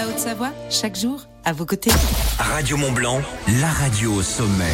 la 0.00 0.08
Haute-Savoie, 0.08 0.52
chaque 0.70 0.96
jour, 0.96 1.26
à 1.44 1.52
vos 1.52 1.66
côtés. 1.66 1.90
Radio 2.38 2.78
Mont 2.78 2.92
Blanc, 2.92 3.20
la 3.60 3.68
radio 3.68 4.14
au 4.14 4.22
sommet. 4.22 4.64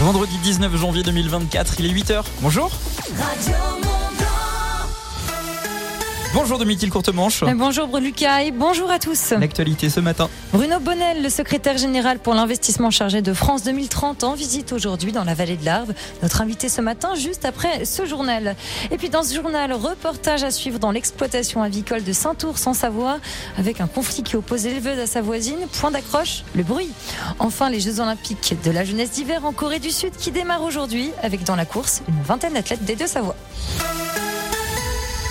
Vendredi 0.00 0.36
19 0.42 0.76
janvier 0.76 1.02
2024, 1.04 1.76
il 1.78 1.86
est 1.86 2.02
8h. 2.02 2.24
Bonjour. 2.42 2.72
Bonjour 6.34 6.58
Domitil 6.58 6.90
Courtemanche. 6.90 7.44
Bonjour 7.54 7.96
Lucas 7.98 8.42
et 8.42 8.50
bonjour 8.50 8.90
à 8.90 8.98
tous. 8.98 9.30
L'actualité 9.30 9.88
ce 9.88 10.00
matin. 10.00 10.28
Bruno 10.52 10.80
Bonnel, 10.80 11.22
le 11.22 11.28
secrétaire 11.28 11.78
général 11.78 12.18
pour 12.18 12.34
l'investissement 12.34 12.90
chargé 12.90 13.22
de 13.22 13.32
France 13.32 13.62
2030, 13.62 14.24
en 14.24 14.34
visite 14.34 14.72
aujourd'hui 14.72 15.12
dans 15.12 15.22
la 15.22 15.34
vallée 15.34 15.56
de 15.56 15.64
l'Arve. 15.64 15.94
Notre 16.22 16.40
invité 16.40 16.68
ce 16.68 16.80
matin, 16.80 17.14
juste 17.14 17.44
après 17.44 17.84
ce 17.84 18.04
journal. 18.04 18.56
Et 18.90 18.96
puis 18.96 19.10
dans 19.10 19.22
ce 19.22 19.32
journal, 19.32 19.72
reportage 19.72 20.42
à 20.42 20.50
suivre 20.50 20.80
dans 20.80 20.90
l'exploitation 20.90 21.62
avicole 21.62 22.02
de 22.02 22.12
Saint-Ours 22.12 22.66
en 22.66 22.74
Savoie, 22.74 23.18
avec 23.56 23.80
un 23.80 23.86
conflit 23.86 24.24
qui 24.24 24.34
oppose 24.34 24.64
l'éleveuse 24.64 24.98
à 24.98 25.06
sa 25.06 25.22
voisine. 25.22 25.68
Point 25.78 25.92
d'accroche, 25.92 26.42
le 26.56 26.64
bruit. 26.64 26.90
Enfin, 27.38 27.70
les 27.70 27.78
Jeux 27.78 28.00
Olympiques 28.00 28.56
de 28.64 28.72
la 28.72 28.84
jeunesse 28.84 29.12
d'hiver 29.12 29.46
en 29.46 29.52
Corée 29.52 29.78
du 29.78 29.92
Sud 29.92 30.16
qui 30.18 30.32
démarrent 30.32 30.64
aujourd'hui, 30.64 31.12
avec 31.22 31.44
dans 31.44 31.54
la 31.54 31.64
course 31.64 32.02
une 32.08 32.22
vingtaine 32.24 32.54
d'athlètes 32.54 32.84
des 32.84 32.96
deux 32.96 33.06
Savoies. 33.06 33.36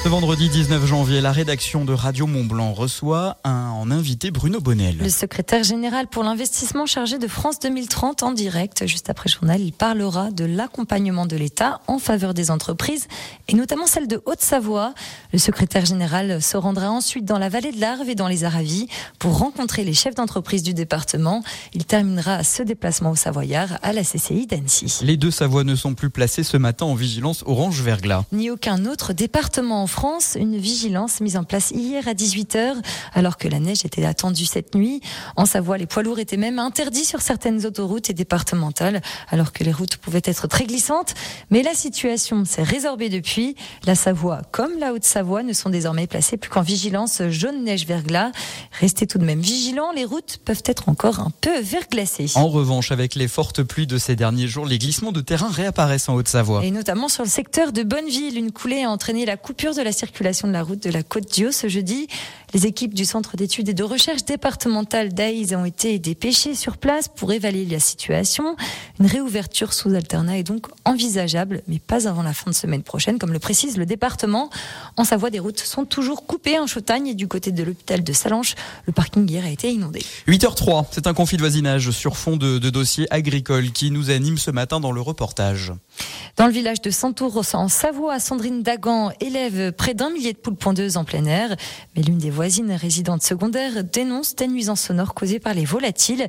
Ce 0.04 0.10
vendredi 0.10 0.50
19 0.50 0.86
janvier, 0.86 1.22
la 1.22 1.32
rédaction 1.32 1.86
de 1.86 1.94
Radio 1.94 2.28
Mont-Blanc 2.28 2.74
reçoit 2.74 3.38
un, 3.46 3.70
en 3.70 3.90
invité 3.90 4.32
Bruno 4.32 4.60
Bonnel. 4.60 4.98
Le 4.98 5.08
secrétaire 5.08 5.64
général 5.64 6.08
pour 6.08 6.26
l'investissement 6.26 6.86
chargé 6.86 7.18
de 7.20 7.28
France 7.30 7.58
2030 7.60 8.22
en 8.22 8.34
direct. 8.34 8.86
Juste 8.86 9.10
après 9.10 9.30
journal, 9.30 9.62
il 9.62 9.72
parlera 9.72 10.30
de 10.30 10.44
l'accompagnement 10.44 11.26
de 11.26 11.38
l'État 11.38 11.80
en 11.88 12.00
faveur 12.00 12.34
des 12.34 12.52
entreprises 12.52 13.08
et 13.48 13.54
notamment 13.54 13.86
celle 13.88 14.10
de 14.10 14.22
Haute-Savoie. 14.26 14.94
Le 15.32 15.40
secrétaire 15.40 15.86
général 15.86 16.42
se 16.42 16.58
rendra 16.58 16.92
ensuite 16.92 17.24
dans 17.24 17.40
la 17.40 17.48
vallée 17.48 17.72
de 17.72 17.80
l'Arve 17.80 18.10
et 18.10 18.16
dans 18.16 18.28
les 18.28 18.44
Aravis 18.44 18.90
pour 19.20 19.38
rencontrer 19.38 19.86
les 19.86 19.94
chefs 19.94 20.16
d'entreprise 20.16 20.64
du 20.64 20.74
département. 20.74 21.46
Il 21.74 21.86
terminera 21.86 22.44
ce 22.44 22.62
déplacement 22.62 23.12
au 23.12 23.16
Savoyard 23.16 23.80
à 23.82 23.94
la 23.94 24.04
CCI 24.04 24.48
d'Annecy. 24.48 25.00
Les 25.02 25.16
deux 25.16 25.32
Savoies 25.32 25.64
ne 25.64 25.78
sont 25.78 25.94
plus 25.94 26.10
placés 26.10 26.44
ce 26.44 26.58
matin 26.58 26.88
en 26.88 26.94
vigilance 26.94 27.46
orange-verglas. 27.46 28.26
Ni 28.34 28.50
aucun 28.50 28.86
autre 28.86 29.14
département 29.14 29.84
en 29.84 29.88
France, 29.94 30.36
une 30.40 30.58
vigilance 30.58 31.22
mise 31.22 31.38
en 31.38 31.44
place 31.44 31.70
hier 31.70 32.08
à 32.08 32.14
18h, 32.14 32.74
alors 33.14 33.38
que 33.38 33.48
la 33.48 33.60
neige 33.60 33.86
était 33.86 34.04
attendue 34.04 34.46
cette 34.46 34.74
nuit. 34.74 35.02
En 35.36 35.46
Savoie, 35.46 35.78
les 35.78 35.86
poids 35.86 36.02
lourds 36.02 36.18
étaient 36.18 36.36
même 36.36 36.58
interdits 36.58 37.06
sur 37.06 37.22
certaines 37.22 37.66
autoroutes 37.68 38.10
et 38.10 38.14
départementales, 38.14 39.02
alors 39.30 39.54
que 39.54 39.64
les 39.64 39.72
routes 39.72 39.98
pouvaient 39.98 40.24
être 40.26 40.48
très 40.48 40.66
glissantes. 40.66 41.14
Mais 41.52 41.62
la 41.62 41.76
situation 41.76 42.44
s'est 42.44 42.64
résorbée 42.64 43.10
depuis. 43.10 43.56
La 43.86 43.94
Savoie, 43.94 44.42
comme 44.52 44.80
la 44.80 44.94
Haute-Savoie, 44.94 45.44
ne 45.44 45.54
sont 45.54 45.70
désormais 45.70 46.08
placées 46.08 46.38
plus 46.38 46.50
qu'en 46.50 46.62
vigilance 46.62 47.22
jaune 47.30 47.64
neige 47.64 47.86
verglas. 47.86 48.32
Restez 48.80 49.06
tout 49.06 49.20
de 49.20 49.26
même 49.26 49.42
vigilants, 49.42 49.92
les 49.92 50.06
routes 50.06 50.40
peuvent 50.44 50.64
être 50.66 50.90
encore 50.90 51.20
un 51.20 51.32
peu 51.40 51.60
verglacées. 51.62 52.32
En 52.34 52.48
revanche, 52.48 52.92
avec 52.92 53.14
les 53.14 53.28
fortes 53.28 53.62
pluies 53.62 53.88
de 53.88 54.00
ces 54.00 54.16
derniers 54.16 54.48
jours, 54.48 54.66
les 54.66 54.80
glissements 54.80 55.12
de 55.12 55.22
terrain 55.22 55.50
réapparaissent 55.50 56.10
en 56.10 56.16
Haute-Savoie. 56.16 56.66
Et 56.66 56.72
notamment 56.72 57.10
sur 57.10 57.24
le 57.24 57.30
secteur 57.30 57.72
de 57.72 57.84
Bonneville, 57.84 58.40
une 58.40 58.52
coulée 58.52 58.84
a 58.84 58.90
entraîné 58.90 59.26
la 59.26 59.38
coupure 59.38 59.76
de 59.76 59.83
la 59.84 59.92
circulation 59.92 60.48
de 60.48 60.54
la 60.54 60.64
route 60.64 60.82
de 60.82 60.90
la 60.90 61.04
Côte 61.04 61.30
d'Io 61.32 61.52
ce 61.52 61.68
jeudi. 61.68 62.08
Les 62.54 62.68
équipes 62.68 62.94
du 62.94 63.04
Centre 63.04 63.36
d'études 63.36 63.70
et 63.70 63.74
de 63.74 63.84
recherche 63.84 64.26
départementale 64.26 65.12
d'Aïs 65.12 65.56
ont 65.56 65.66
été 65.66 65.98
dépêchées 65.98 66.54
sur 66.54 66.78
place 66.78 67.08
pour 67.08 67.34
évaluer 67.34 67.66
la 67.66 67.80
situation. 67.80 68.56
Une 69.00 69.08
réouverture 69.08 69.74
sous 69.74 69.92
alternat 69.96 70.38
est 70.38 70.44
donc 70.44 70.68
envisageable, 70.86 71.64
mais 71.68 71.80
pas 71.80 72.08
avant 72.08 72.22
la 72.22 72.32
fin 72.32 72.52
de 72.52 72.56
semaine 72.56 72.84
prochaine, 72.84 73.18
comme 73.18 73.34
le 73.34 73.40
précise 73.40 73.76
le 73.76 73.88
département. 73.88 74.52
En 74.98 75.04
Savoie, 75.04 75.32
des 75.32 75.40
routes 75.40 75.62
sont 75.62 75.86
toujours 75.86 76.28
coupées 76.28 76.60
en 76.60 76.68
Chautagne 76.68 77.08
et 77.08 77.16
du 77.16 77.28
côté 77.28 77.52
de 77.52 77.64
l'hôpital 77.64 78.04
de 78.04 78.14
Salanches, 78.14 78.54
le 78.86 78.94
parking 78.94 79.28
hier 79.28 79.46
a 79.46 79.50
été 79.50 79.72
inondé. 79.72 80.04
8h03, 80.28 80.86
c'est 80.92 81.08
un 81.08 81.16
conflit 81.16 81.38
de 81.38 81.42
voisinage 81.42 81.90
sur 81.90 82.18
fond 82.18 82.38
de, 82.38 82.60
de 82.60 82.70
dossiers 82.70 83.08
agricoles 83.12 83.72
qui 83.72 83.90
nous 83.90 84.12
anime 84.12 84.38
ce 84.38 84.52
matin 84.52 84.80
dans 84.80 84.92
le 84.92 85.02
reportage. 85.02 85.74
Dans 86.38 86.46
le 86.46 86.54
village 86.54 86.82
de 86.82 86.92
Santour, 86.92 87.44
en 87.54 87.68
Savoie, 87.68 88.20
Sandrine 88.20 88.62
Dagan 88.62 89.12
élève 89.20 89.72
près 89.72 89.96
d'un 89.96 90.12
millier 90.12 90.34
de 90.34 90.38
poules 90.38 90.56
pondeuses 90.56 90.98
en 90.98 91.04
plein 91.04 91.26
air. 91.26 91.56
Mais 91.96 92.02
l'une 92.04 92.18
des 92.18 92.30
voisines 92.30 92.43
résidentes 92.76 93.24
secondaires 93.24 93.84
dénonce 93.84 94.36
des 94.36 94.48
nuisances 94.48 94.82
sonores 94.82 95.14
causées 95.14 95.40
par 95.40 95.54
les 95.54 95.66
volatiles. 95.66 96.28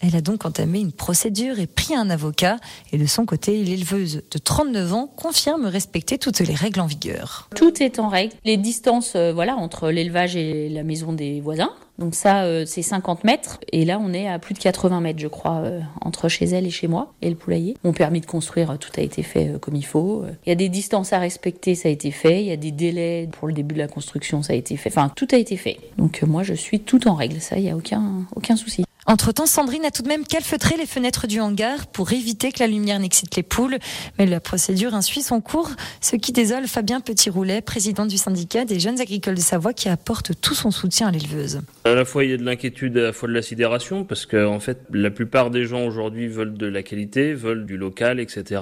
Elle 0.00 0.16
a 0.16 0.20
donc 0.20 0.44
entamé 0.44 0.80
une 0.80 0.92
procédure 0.92 1.58
et 1.58 1.66
pris 1.66 1.94
un 1.94 2.10
avocat. 2.10 2.56
Et 2.92 2.98
de 2.98 3.06
son 3.06 3.24
côté, 3.26 3.62
l'éleveuse 3.64 4.22
de 4.30 4.38
39 4.38 4.92
ans 4.92 5.06
confirme 5.06 5.66
respecter 5.66 6.18
toutes 6.18 6.40
les 6.40 6.54
règles 6.54 6.80
en 6.80 6.86
vigueur. 6.86 7.48
Tout 7.54 7.82
est 7.82 7.98
en 7.98 8.08
règle. 8.08 8.34
Les 8.44 8.56
distances 8.56 9.14
euh, 9.16 9.32
voilà, 9.32 9.56
entre 9.56 9.90
l'élevage 9.90 10.36
et 10.36 10.68
la 10.68 10.82
maison 10.82 11.12
des 11.12 11.40
voisins. 11.40 11.70
Donc 11.98 12.14
ça, 12.14 12.42
euh, 12.42 12.64
c'est 12.66 12.82
50 12.82 13.24
mètres. 13.24 13.58
Et 13.72 13.86
là, 13.86 13.98
on 13.98 14.12
est 14.12 14.28
à 14.28 14.38
plus 14.38 14.52
de 14.52 14.58
80 14.58 15.00
mètres, 15.00 15.18
je 15.18 15.28
crois, 15.28 15.62
euh, 15.64 15.80
entre 16.02 16.28
chez 16.28 16.44
elle 16.44 16.66
et 16.66 16.70
chez 16.70 16.88
moi, 16.88 17.14
et 17.22 17.30
le 17.30 17.36
poulailler. 17.36 17.76
Mon 17.84 17.94
permis 17.94 18.20
de 18.20 18.26
construire, 18.26 18.76
tout 18.78 18.90
a 18.98 19.00
été 19.00 19.22
fait 19.22 19.54
comme 19.62 19.76
il 19.76 19.86
faut. 19.86 20.24
Il 20.44 20.50
y 20.50 20.52
a 20.52 20.56
des 20.56 20.68
distances 20.68 21.14
à 21.14 21.18
respecter, 21.18 21.74
ça 21.74 21.88
a 21.88 21.92
été 21.92 22.10
fait. 22.10 22.42
Il 22.42 22.46
y 22.46 22.52
a 22.52 22.56
des 22.56 22.70
délais 22.70 23.28
pour 23.32 23.48
le 23.48 23.54
début 23.54 23.74
de 23.74 23.80
la 23.80 23.88
construction, 23.88 24.42
ça 24.42 24.52
a 24.52 24.56
été 24.56 24.76
fait. 24.76 24.90
Enfin, 24.90 25.10
tout 25.16 25.28
a 25.32 25.36
été 25.36 25.56
fait. 25.56 25.78
Donc 25.96 26.22
moi, 26.22 26.42
je 26.42 26.52
suis 26.52 26.80
tout 26.80 27.08
en 27.08 27.14
règle. 27.14 27.40
Ça, 27.40 27.56
il 27.56 27.62
n'y 27.62 27.70
a 27.70 27.76
aucun, 27.76 28.26
aucun 28.34 28.56
souci. 28.56 28.84
Entre-temps, 29.08 29.46
Sandrine 29.46 29.84
a 29.84 29.92
tout 29.92 30.02
de 30.02 30.08
même 30.08 30.26
calfeutré 30.26 30.76
les 30.76 30.84
fenêtres 30.84 31.28
du 31.28 31.40
hangar 31.40 31.86
pour 31.86 32.12
éviter 32.12 32.50
que 32.50 32.58
la 32.58 32.66
lumière 32.66 32.98
n'excite 32.98 33.36
les 33.36 33.44
poules. 33.44 33.78
Mais 34.18 34.26
la 34.26 34.40
procédure 34.40 35.00
suit 35.00 35.22
son 35.22 35.40
cours, 35.40 35.70
ce 36.00 36.16
qui 36.16 36.32
désole 36.32 36.66
Fabien 36.66 37.00
Petit-Roulet, 37.00 37.60
président 37.60 38.04
du 38.04 38.16
syndicat 38.16 38.64
des 38.64 38.80
jeunes 38.80 39.00
agricoles 39.00 39.36
de 39.36 39.40
Savoie, 39.40 39.72
qui 39.74 39.88
apporte 39.88 40.32
tout 40.40 40.54
son 40.54 40.72
soutien 40.72 41.06
à 41.06 41.10
l'éleveuse. 41.12 41.60
À 41.84 41.94
la 41.94 42.04
fois, 42.04 42.24
il 42.24 42.30
y 42.30 42.34
a 42.34 42.36
de 42.36 42.42
l'inquiétude, 42.42 42.98
à 42.98 43.02
la 43.02 43.12
fois 43.12 43.28
de 43.28 43.34
la 43.34 43.42
sidération, 43.42 44.04
parce 44.04 44.26
que 44.26 44.44
en 44.44 44.58
fait, 44.58 44.80
la 44.92 45.10
plupart 45.10 45.50
des 45.50 45.66
gens 45.66 45.84
aujourd'hui 45.84 46.26
veulent 46.26 46.54
de 46.54 46.66
la 46.66 46.82
qualité, 46.82 47.32
veulent 47.32 47.64
du 47.64 47.76
local, 47.76 48.18
etc. 48.18 48.60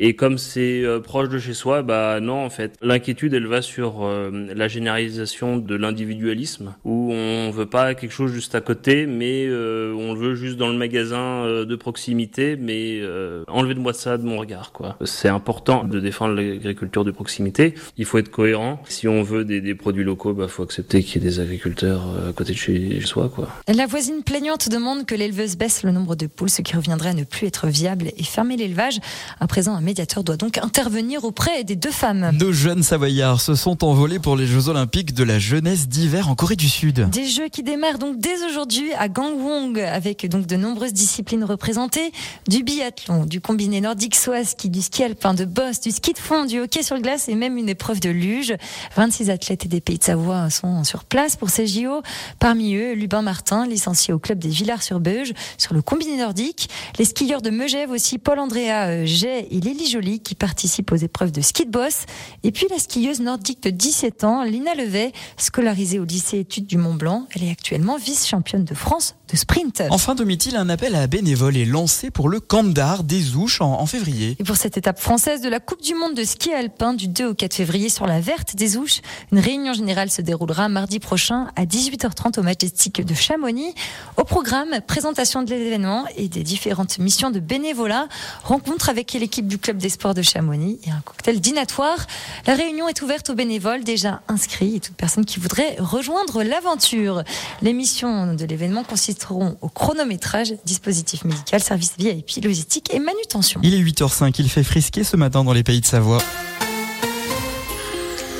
Et 0.00 0.14
comme 0.14 0.38
c'est 0.38 0.84
euh, 0.84 1.00
proche 1.00 1.28
de 1.28 1.38
chez 1.38 1.54
soi, 1.54 1.82
bah 1.82 2.20
non, 2.20 2.44
en 2.44 2.50
fait, 2.50 2.74
l'inquiétude, 2.80 3.34
elle 3.34 3.46
va 3.48 3.62
sur 3.62 4.04
euh, 4.04 4.30
la 4.54 4.68
généralisation 4.68 5.56
de 5.56 5.74
l'individualisme, 5.74 6.74
où 6.84 7.12
on 7.12 7.50
veut 7.50 7.66
pas 7.66 7.94
quelque 7.94 8.12
chose 8.12 8.32
juste 8.32 8.54
à 8.54 8.60
côté, 8.60 9.06
mais 9.06 9.46
euh, 9.46 9.92
on 9.98 10.14
le 10.14 10.20
veut 10.20 10.34
juste 10.36 10.56
dans 10.56 10.68
le 10.68 10.78
magasin 10.78 11.44
euh, 11.44 11.64
de 11.64 11.74
proximité, 11.74 12.56
mais 12.56 13.00
euh, 13.00 13.42
enlevez-moi 13.48 13.92
ça 13.92 14.18
de 14.18 14.22
mon 14.22 14.38
regard, 14.38 14.70
quoi. 14.70 14.96
C'est 15.04 15.28
important 15.28 15.82
de 15.82 15.98
défendre 15.98 16.34
l'agriculture 16.34 17.04
de 17.04 17.10
proximité. 17.10 17.74
Il 17.96 18.04
faut 18.04 18.18
être 18.18 18.30
cohérent. 18.30 18.80
Si 18.88 19.08
on 19.08 19.22
veut 19.24 19.44
des, 19.44 19.60
des 19.60 19.74
produits 19.74 20.04
locaux, 20.04 20.32
bah 20.32 20.46
faut 20.46 20.62
accepter 20.62 21.02
qu'il 21.02 21.20
y 21.20 21.26
ait 21.26 21.28
des 21.28 21.40
agriculteurs 21.40 22.02
à 22.28 22.32
côté 22.32 22.52
de 22.52 22.58
chez 22.58 23.00
soi, 23.00 23.28
quoi. 23.34 23.48
La 23.66 23.86
voisine 23.86 24.22
plaignante 24.22 24.68
demande 24.68 25.06
que 25.06 25.16
l'éleveuse 25.16 25.56
baisse 25.56 25.82
le 25.82 25.90
nombre 25.90 26.14
de 26.14 26.28
poules, 26.28 26.50
ce 26.50 26.62
qui 26.62 26.76
reviendrait 26.76 27.10
à 27.10 27.14
ne 27.14 27.24
plus 27.24 27.48
être 27.48 27.66
viable 27.66 28.12
et 28.16 28.22
fermer 28.22 28.56
l'élevage. 28.56 29.00
À 29.40 29.46
présent, 29.48 29.74
médiateur 29.88 30.22
doit 30.22 30.36
donc 30.36 30.58
intervenir 30.58 31.24
auprès 31.24 31.64
des 31.64 31.74
deux 31.74 31.90
femmes. 31.90 32.32
Nos 32.38 32.52
jeunes 32.52 32.82
Savoyards 32.82 33.40
se 33.40 33.54
sont 33.54 33.84
envolés 33.84 34.18
pour 34.18 34.36
les 34.36 34.46
Jeux 34.46 34.68
Olympiques 34.68 35.14
de 35.14 35.24
la 35.24 35.38
jeunesse 35.38 35.88
d'hiver 35.88 36.28
en 36.28 36.34
Corée 36.34 36.56
du 36.56 36.68
Sud. 36.68 37.08
Des 37.08 37.26
Jeux 37.26 37.48
qui 37.48 37.62
démarrent 37.62 37.98
donc 37.98 38.18
dès 38.18 38.44
aujourd'hui 38.44 38.92
à 38.98 39.08
Gangwon 39.08 39.72
avec 39.76 40.28
donc 40.28 40.44
de 40.44 40.56
nombreuses 40.56 40.92
disciplines 40.92 41.42
représentées, 41.42 42.12
du 42.48 42.62
biathlon, 42.64 43.24
du 43.24 43.40
combiné 43.40 43.80
nordique 43.80 44.14
à 44.30 44.44
ski, 44.44 44.68
du 44.68 44.82
ski 44.82 45.04
alpin, 45.04 45.32
de 45.32 45.46
boss, 45.46 45.80
du 45.80 45.90
ski 45.90 46.12
de 46.12 46.18
fond, 46.18 46.44
du 46.44 46.60
hockey 46.60 46.82
sur 46.82 47.00
glace 47.00 47.30
et 47.30 47.34
même 47.34 47.56
une 47.56 47.70
épreuve 47.70 48.00
de 48.00 48.10
luge. 48.10 48.54
26 48.94 49.30
athlètes 49.30 49.64
et 49.64 49.68
des 49.68 49.80
pays 49.80 49.96
de 49.96 50.04
Savoie 50.04 50.50
sont 50.50 50.84
sur 50.84 51.04
place 51.04 51.36
pour 51.36 51.48
ces 51.48 51.66
JO. 51.66 52.02
Parmi 52.38 52.74
eux, 52.74 52.92
Lubin 52.92 53.22
Martin, 53.22 53.66
licencié 53.66 54.12
au 54.12 54.18
club 54.18 54.38
des 54.38 54.50
Villars-sur-Beuge 54.50 55.32
sur 55.56 55.72
le 55.72 55.80
combiné 55.80 56.18
nordique. 56.18 56.68
Les 56.98 57.06
skieurs 57.06 57.40
de 57.40 57.48
Megève 57.48 57.90
aussi, 57.90 58.18
Paul 58.18 58.38
Andrea 58.38 59.06
Jay 59.06 59.48
et 59.50 59.60
Lily 59.60 59.77
Joly 59.86 60.20
qui 60.20 60.34
participent 60.34 60.92
aux 60.92 60.96
épreuves 60.96 61.32
de 61.32 61.40
ski 61.40 61.66
de 61.66 61.70
boss. 61.70 62.04
Et 62.42 62.52
puis 62.52 62.66
la 62.70 62.78
skieuse 62.78 63.20
nordique 63.20 63.62
de 63.62 63.70
17 63.70 64.24
ans, 64.24 64.42
Lina 64.42 64.74
Levet, 64.74 65.12
scolarisée 65.36 65.98
au 65.98 66.04
lycée 66.04 66.38
études 66.38 66.66
du 66.66 66.78
Mont 66.78 66.94
Blanc. 66.94 67.26
Elle 67.34 67.44
est 67.44 67.50
actuellement 67.50 67.96
vice-championne 67.96 68.64
de 68.64 68.74
France 68.74 69.14
de 69.30 69.36
sprint. 69.36 69.82
Enfin, 69.90 70.14
Domitil, 70.14 70.56
un 70.56 70.68
appel 70.68 70.94
à 70.94 71.06
bénévoles 71.06 71.56
est 71.56 71.64
lancé 71.64 72.10
pour 72.10 72.28
le 72.28 72.40
camp 72.40 72.64
d'art 72.64 73.04
des 73.04 73.36
Ouches 73.36 73.60
en, 73.60 73.80
en 73.80 73.86
février. 73.86 74.36
Et 74.38 74.44
pour 74.44 74.56
cette 74.56 74.76
étape 74.76 74.98
française 74.98 75.42
de 75.42 75.48
la 75.48 75.60
Coupe 75.60 75.82
du 75.82 75.94
Monde 75.94 76.14
de 76.14 76.24
ski 76.24 76.52
alpin 76.52 76.94
du 76.94 77.08
2 77.08 77.26
au 77.26 77.34
4 77.34 77.54
février 77.54 77.88
sur 77.90 78.06
la 78.06 78.20
verte 78.20 78.56
des 78.56 78.76
Ouches, 78.76 79.02
une 79.32 79.38
réunion 79.38 79.74
générale 79.74 80.10
se 80.10 80.22
déroulera 80.22 80.68
mardi 80.68 80.98
prochain 80.98 81.48
à 81.56 81.66
18h30 81.66 82.40
au 82.40 82.42
Majestic 82.42 83.04
de 83.04 83.14
Chamonix. 83.14 83.74
Au 84.16 84.24
programme, 84.24 84.80
présentation 84.86 85.42
de 85.42 85.50
l'événement 85.50 86.06
et 86.16 86.28
des 86.28 86.42
différentes 86.42 86.98
missions 86.98 87.30
de 87.30 87.40
bénévolat, 87.40 88.08
rencontre 88.44 88.88
avec 88.88 89.12
l'équipe 89.12 89.46
du 89.46 89.58
club 89.58 89.67
des 89.76 89.90
sports 89.90 90.14
de 90.14 90.22
Chamonix 90.22 90.78
et 90.86 90.90
un 90.90 91.00
cocktail 91.04 91.40
dînatoire. 91.40 92.06
La 92.46 92.54
réunion 92.54 92.88
est 92.88 93.02
ouverte 93.02 93.28
aux 93.28 93.34
bénévoles 93.34 93.84
déjà 93.84 94.22
inscrits 94.28 94.76
et 94.76 94.80
toute 94.80 94.96
personne 94.96 95.24
qui 95.24 95.38
voudrait 95.38 95.76
rejoindre 95.78 96.42
l'aventure. 96.42 97.22
Les 97.60 97.74
missions 97.74 98.34
de 98.34 98.44
l'événement 98.46 98.84
consisteront 98.84 99.58
au 99.60 99.68
chronométrage, 99.68 100.54
dispositif 100.64 101.24
médical, 101.24 101.62
service 101.62 101.94
VIP, 101.98 102.42
logistique 102.42 102.94
et 102.94 102.98
manutention. 102.98 103.60
Il 103.62 103.74
est 103.74 103.82
8h05, 103.82 104.34
il 104.38 104.48
fait 104.48 104.64
frisquer 104.64 105.04
ce 105.04 105.16
matin 105.16 105.44
dans 105.44 105.52
les 105.52 105.62
pays 105.62 105.80
de 105.80 105.86
Savoie. 105.86 106.22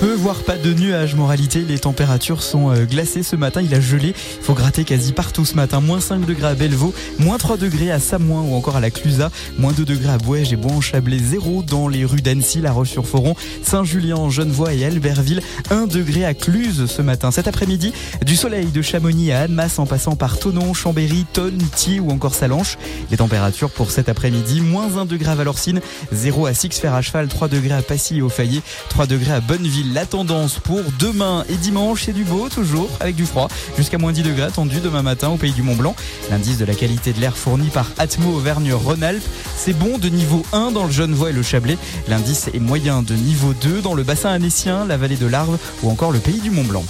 Peu, 0.01 0.15
voire 0.15 0.45
pas 0.45 0.57
de 0.57 0.73
nuages. 0.73 1.17
Moralité, 1.17 1.65
les 1.67 1.81
températures 1.81 2.45
sont 2.45 2.71
euh, 2.71 2.85
glacées 2.85 3.25
ce 3.25 3.35
matin. 3.35 3.61
Il 3.61 3.75
a 3.75 3.81
gelé. 3.81 4.15
Il 4.39 4.45
faut 4.45 4.55
gratter 4.55 4.85
quasi 4.85 5.13
partout 5.13 5.45
ce 5.45 5.57
matin. 5.57 5.81
Moins 5.81 5.99
5 5.99 6.25
degrés 6.25 6.47
à 6.47 6.55
Bellevaux, 6.55 6.95
moins 7.19 7.37
3 7.37 7.57
degrés 7.57 7.91
à 7.91 7.99
Samoin 7.99 8.43
ou 8.43 8.55
encore 8.55 8.77
à 8.77 8.81
la 8.81 8.93
Clusaz, 8.93 9.31
moins 9.59 9.73
2 9.73 9.85
degrés 9.85 10.13
à 10.13 10.19
Bouège 10.19 10.53
et 10.53 10.57
Bois-en-Chablais, 10.57 11.19
0 11.19 11.65
dans 11.65 11.89
les 11.89 12.05
rues 12.05 12.21
d'Annecy, 12.21 12.61
La 12.61 12.71
Roche-sur-Foron, 12.71 13.35
Saint-Julien, 13.65 14.31
Genevois 14.31 14.73
et 14.73 14.85
Albertville, 14.85 15.43
1 15.71 15.89
degré 15.89 16.25
à 16.25 16.33
Cluse 16.33 16.87
ce 16.87 17.03
matin. 17.03 17.33
Cet 17.33 17.49
après-midi, 17.49 17.93
du 18.25 18.37
soleil 18.37 18.67
de 18.67 18.83
Chamonix 18.83 19.33
à 19.33 19.41
Annemasse 19.41 19.81
en 19.81 19.87
passant 19.87 20.15
par 20.15 20.39
Tonon, 20.39 20.75
Chambéry, 20.75 21.27
Tonne, 21.33 21.59
Thiers 21.75 21.99
ou 21.99 22.11
encore 22.13 22.37
Salanches. 22.37 22.79
Les 23.11 23.17
températures 23.17 23.71
pour 23.71 23.91
cet 23.91 24.09
après-midi, 24.09 24.61
moins 24.61 24.97
1 24.97 25.07
degré 25.07 25.33
à 25.33 25.35
Valorcine, 25.35 25.81
0 26.13 26.47
à 26.47 26.55
Six-Fer 26.55 26.95
à 26.95 27.03
Cheval, 27.03 27.27
3 27.27 27.49
degrés 27.49 27.75
à 27.75 27.83
Passy 27.83 28.19
et 28.19 28.23
au 28.23 28.29
Fayet, 28.29 28.63
3 28.91 29.07
degrés 29.07 29.33
à 29.33 29.41
Bonneville. 29.41 29.88
La 29.95 30.05
tendance 30.07 30.59
pour 30.59 30.83
demain 30.99 31.45
et 31.49 31.57
dimanche, 31.57 32.03
c'est 32.05 32.13
du 32.13 32.25
beau 32.25 32.49
toujours, 32.49 32.91
avec 33.01 33.17
du 33.17 33.25
froid, 33.25 33.49
jusqu'à 33.77 33.97
moins 33.97 34.13
10 34.13 34.23
degrés 34.23 34.43
attendu 34.43 34.81
demain 34.81 35.03
matin 35.03 35.29
au 35.29 35.37
pays 35.37 35.53
du 35.53 35.63
Mont 35.63 35.77
Blanc. 35.77 35.95
L'indice 36.31 36.59
de 36.59 36.65
la 36.65 36.75
qualité 36.75 37.13
de 37.13 37.21
l'air 37.21 37.37
fourni 37.37 37.69
par 37.69 37.87
Atmo 37.97 38.35
Auvergne-Rhône-Alpes, 38.35 39.25
c'est 39.57 39.73
bon 39.73 39.99
de 39.99 40.09
niveau 40.09 40.45
1 40.53 40.73
dans 40.73 40.85
le 40.85 40.93
Genevois 40.93 41.31
et 41.31 41.33
le 41.33 41.43
Chablais. 41.43 41.79
L'indice 42.09 42.51
est 42.53 42.61
moyen 42.61 43.03
de 43.03 43.15
niveau 43.15 43.55
2 43.55 43.81
dans 43.81 43.95
le 43.95 44.03
bassin 44.03 44.31
annécien, 44.31 44.85
la 44.85 44.97
vallée 44.97 45.17
de 45.17 45.27
l'Arve 45.27 45.59
ou 45.83 45.91
encore 45.91 46.13
le 46.13 46.19
pays 46.19 46.41
du 46.41 46.51
Mont 46.51 46.65
Blanc. 46.65 46.85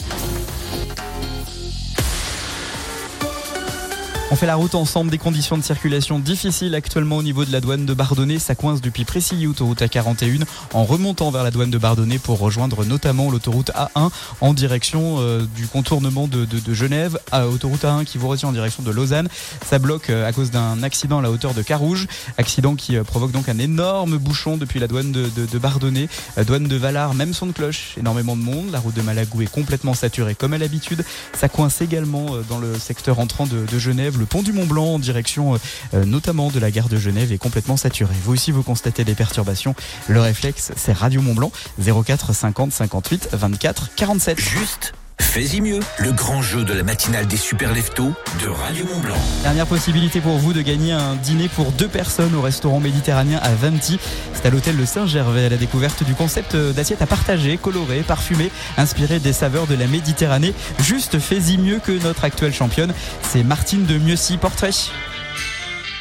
On 4.30 4.36
fait 4.36 4.44
la 4.44 4.56
route 4.56 4.74
ensemble, 4.74 5.10
des 5.10 5.16
conditions 5.16 5.56
de 5.56 5.62
circulation 5.62 6.18
difficiles 6.18 6.74
actuellement 6.74 7.16
au 7.16 7.22
niveau 7.22 7.46
de 7.46 7.50
la 7.50 7.62
douane 7.62 7.86
de 7.86 7.94
Bardonnay. 7.94 8.38
Ça 8.38 8.54
coince 8.54 8.82
depuis 8.82 9.06
Précilly, 9.06 9.46
autoroute 9.46 9.80
A41, 9.80 10.42
en 10.74 10.84
remontant 10.84 11.30
vers 11.30 11.42
la 11.44 11.50
douane 11.50 11.70
de 11.70 11.78
Bardonnay 11.78 12.18
pour 12.18 12.38
rejoindre 12.38 12.84
notamment 12.84 13.30
l'autoroute 13.30 13.70
A1 13.70 14.10
en 14.42 14.52
direction 14.52 15.16
euh, 15.18 15.46
du 15.56 15.66
contournement 15.66 16.28
de, 16.28 16.46
Genève, 16.74 17.18
autoroute 17.32 17.84
A1 17.84 18.04
qui 18.04 18.18
vous 18.18 18.28
retient 18.28 18.50
en 18.50 18.52
direction 18.52 18.82
de 18.82 18.90
Lausanne. 18.90 19.30
Ça 19.64 19.78
bloque 19.78 20.10
euh, 20.10 20.28
à 20.28 20.32
cause 20.34 20.50
d'un 20.50 20.82
accident 20.82 21.20
à 21.20 21.22
la 21.22 21.30
hauteur 21.30 21.54
de 21.54 21.62
Carouge, 21.62 22.06
accident 22.36 22.74
qui 22.74 22.98
euh, 22.98 23.04
provoque 23.04 23.32
donc 23.32 23.48
un 23.48 23.58
énorme 23.58 24.18
bouchon 24.18 24.58
depuis 24.58 24.78
la 24.78 24.88
douane 24.88 25.10
de, 25.10 25.30
de, 25.34 25.58
Bardonnay, 25.58 26.06
douane 26.46 26.68
de 26.68 26.76
Valar, 26.76 27.14
même 27.14 27.32
son 27.32 27.46
de 27.46 27.52
cloche, 27.52 27.94
énormément 27.96 28.36
de 28.36 28.42
monde. 28.42 28.70
La 28.72 28.78
route 28.78 28.94
de 28.94 29.00
Malagou 29.00 29.40
est 29.40 29.50
complètement 29.50 29.94
saturée 29.94 30.34
comme 30.34 30.52
à 30.52 30.58
l'habitude. 30.58 31.02
Ça 31.32 31.48
coince 31.48 31.80
également 31.80 32.26
dans 32.50 32.58
le 32.58 32.78
secteur 32.78 33.20
entrant 33.20 33.46
de 33.46 33.78
Genève 33.78 34.17
le 34.18 34.26
pont 34.26 34.42
du 34.42 34.52
Mont 34.52 34.66
Blanc 34.66 34.94
en 34.94 34.98
direction 34.98 35.58
euh, 35.94 36.04
notamment 36.04 36.50
de 36.50 36.58
la 36.58 36.70
gare 36.70 36.88
de 36.88 36.96
Genève 36.96 37.32
est 37.32 37.38
complètement 37.38 37.76
saturé. 37.76 38.14
Vous 38.24 38.32
aussi 38.32 38.50
vous 38.50 38.62
constatez 38.62 39.04
des 39.04 39.14
perturbations. 39.14 39.74
Le 40.08 40.20
réflexe, 40.20 40.72
c'est 40.76 40.92
Radio 40.92 41.22
Mont 41.22 41.34
Blanc 41.34 41.52
04 41.78 42.32
50 42.32 42.72
58 42.72 43.28
24 43.32 43.90
47. 43.94 44.40
Juste 44.40 44.92
Fais-y 45.20 45.60
mieux, 45.60 45.80
le 45.98 46.12
grand 46.12 46.42
jeu 46.42 46.64
de 46.64 46.72
la 46.72 46.82
matinale 46.82 47.26
des 47.26 47.36
super 47.36 47.74
leftos 47.74 48.12
de 48.40 48.48
Radio 48.48 48.84
Mont 48.86 49.00
Blanc. 49.00 49.18
Dernière 49.42 49.66
possibilité 49.66 50.20
pour 50.20 50.38
vous 50.38 50.52
de 50.52 50.62
gagner 50.62 50.92
un 50.92 51.16
dîner 51.16 51.48
pour 51.48 51.70
deux 51.72 51.86
personnes 51.86 52.34
au 52.34 52.40
restaurant 52.40 52.80
méditerranéen 52.80 53.38
à 53.42 53.50
Venti. 53.50 53.98
C'est 54.32 54.46
à 54.46 54.50
l'hôtel 54.50 54.76
Le 54.76 54.86
Saint-Gervais 54.86 55.44
à 55.44 55.48
la 55.50 55.56
découverte 55.56 56.02
du 56.02 56.14
concept 56.14 56.56
d'assiette 56.56 57.02
à 57.02 57.06
partager, 57.06 57.56
colorée, 57.56 58.02
parfumée, 58.02 58.50
inspirée 58.76 59.20
des 59.20 59.32
saveurs 59.32 59.66
de 59.66 59.74
la 59.74 59.86
Méditerranée. 59.86 60.54
Juste 60.80 61.18
fais-y 61.18 61.58
mieux 61.58 61.78
que 61.78 61.92
notre 62.02 62.24
actuelle 62.24 62.54
championne. 62.54 62.92
C'est 63.22 63.42
Martine 63.42 63.84
de 63.84 63.98
Mieuxy 63.98 64.38
Portrait. 64.38 64.70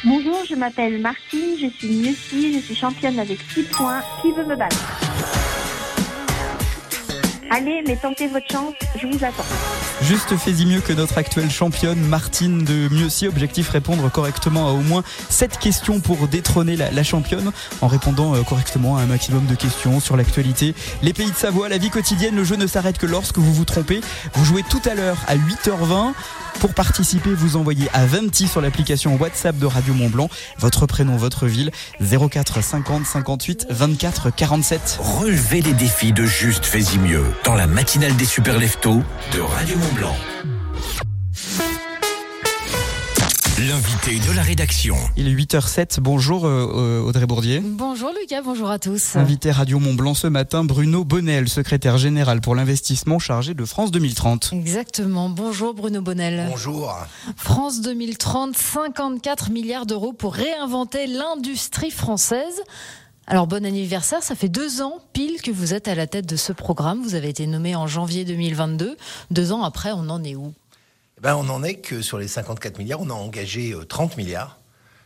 Bonjour, 0.04 0.38
je 0.48 0.54
m'appelle 0.54 1.00
Martine, 1.00 1.56
je 1.60 1.68
suis 1.76 1.88
Mieuxy, 1.88 2.54
je 2.54 2.60
suis 2.60 2.76
championne 2.76 3.18
avec 3.18 3.38
6 3.52 3.62
points. 3.64 4.00
Qui 4.22 4.32
veut 4.32 4.46
me 4.46 4.56
battre? 4.56 4.76
Allez, 7.50 7.82
mais 7.86 7.96
tentez 7.96 8.26
votre 8.26 8.46
chance, 8.50 8.74
je 9.00 9.06
vous 9.06 9.24
attends. 9.24 9.44
Juste 10.02 10.36
fais-y 10.36 10.66
mieux 10.66 10.80
que 10.80 10.92
notre 10.92 11.16
actuelle 11.16 11.50
championne 11.50 11.98
Martine 11.98 12.62
de 12.62 12.92
Mieuxy. 12.92 13.26
Objectif 13.26 13.70
répondre 13.70 14.10
correctement 14.10 14.68
à 14.68 14.72
au 14.72 14.80
moins 14.80 15.02
7 15.30 15.58
questions 15.58 16.00
pour 16.00 16.28
détrôner 16.28 16.76
la, 16.76 17.02
championne 17.02 17.50
en 17.80 17.86
répondant 17.86 18.34
euh, 18.34 18.42
correctement 18.42 18.98
à 18.98 19.00
un 19.00 19.06
maximum 19.06 19.46
de 19.46 19.54
questions 19.54 19.98
sur 19.98 20.16
l'actualité, 20.16 20.74
les 21.02 21.14
pays 21.14 21.30
de 21.30 21.36
Savoie, 21.36 21.70
la 21.70 21.78
vie 21.78 21.90
quotidienne. 21.90 22.36
Le 22.36 22.44
jeu 22.44 22.56
ne 22.56 22.66
s'arrête 22.66 22.98
que 22.98 23.06
lorsque 23.06 23.38
vous 23.38 23.52
vous 23.54 23.64
trompez. 23.64 24.02
Vous 24.34 24.44
jouez 24.44 24.62
tout 24.68 24.82
à 24.84 24.94
l'heure 24.94 25.16
à 25.26 25.36
8h20. 25.36 26.12
Pour 26.60 26.74
participer, 26.74 27.30
vous 27.34 27.56
envoyez 27.56 27.88
à 27.92 28.04
20 28.04 28.34
sur 28.46 28.60
l'application 28.60 29.16
WhatsApp 29.16 29.56
de 29.58 29.66
Radio 29.66 29.94
Mont 29.94 30.08
Blanc 30.08 30.28
votre 30.58 30.86
prénom, 30.86 31.16
votre 31.16 31.46
ville 31.46 31.70
04 32.00 32.62
50 32.62 33.06
58 33.06 33.66
24 33.70 34.30
47. 34.34 34.98
Relevez 35.00 35.62
les 35.62 35.72
défis 35.72 36.12
de 36.12 36.24
Juste 36.24 36.64
Fais-y 36.64 36.98
mieux 36.98 37.24
dans 37.44 37.54
la 37.54 37.66
matinale 37.66 38.16
des 38.16 38.24
super 38.24 38.58
leftos 38.58 39.02
de 39.32 39.40
Radio 39.40 39.76
Mont 39.76 39.92
Blanc. 39.94 40.57
L'invité 43.66 44.20
de 44.20 44.36
la 44.36 44.42
rédaction. 44.42 44.94
Il 45.16 45.26
est 45.26 45.32
8h07. 45.34 45.98
Bonjour 45.98 46.46
euh, 46.46 47.00
Audrey 47.00 47.26
Bourdier. 47.26 47.58
Bonjour 47.58 48.12
Lucas, 48.20 48.40
bonjour 48.40 48.70
à 48.70 48.78
tous. 48.78 49.16
Invité 49.16 49.50
Radio 49.50 49.80
Mont 49.80 49.94
Blanc 49.94 50.14
ce 50.14 50.28
matin, 50.28 50.62
Bruno 50.62 51.04
Bonnel, 51.04 51.48
secrétaire 51.48 51.98
général 51.98 52.40
pour 52.40 52.54
l'investissement 52.54 53.18
chargé 53.18 53.54
de 53.54 53.64
France 53.64 53.90
2030. 53.90 54.50
Exactement. 54.52 55.28
Bonjour 55.28 55.74
Bruno 55.74 56.00
Bonnel. 56.00 56.46
Bonjour. 56.48 56.96
France 57.34 57.80
2030, 57.80 58.56
54 58.56 59.50
milliards 59.50 59.86
d'euros 59.86 60.12
pour 60.12 60.34
réinventer 60.34 61.08
l'industrie 61.08 61.90
française. 61.90 62.62
Alors 63.26 63.48
bon 63.48 63.66
anniversaire, 63.66 64.22
ça 64.22 64.36
fait 64.36 64.48
deux 64.48 64.82
ans 64.82 65.00
pile 65.12 65.42
que 65.42 65.50
vous 65.50 65.74
êtes 65.74 65.88
à 65.88 65.96
la 65.96 66.06
tête 66.06 66.26
de 66.26 66.36
ce 66.36 66.52
programme. 66.52 67.02
Vous 67.02 67.16
avez 67.16 67.30
été 67.30 67.44
nommé 67.48 67.74
en 67.74 67.88
janvier 67.88 68.24
2022. 68.24 68.96
Deux 69.32 69.52
ans 69.52 69.64
après, 69.64 69.90
on 69.90 70.08
en 70.10 70.22
est 70.22 70.36
où? 70.36 70.54
Eh 71.18 71.20
ben, 71.20 71.34
On 71.34 71.48
en 71.48 71.62
est 71.62 71.74
que 71.74 72.00
sur 72.00 72.18
les 72.18 72.28
54 72.28 72.78
milliards, 72.78 73.00
on 73.00 73.10
a 73.10 73.14
engagé 73.14 73.74
30 73.88 74.16
milliards. 74.16 74.58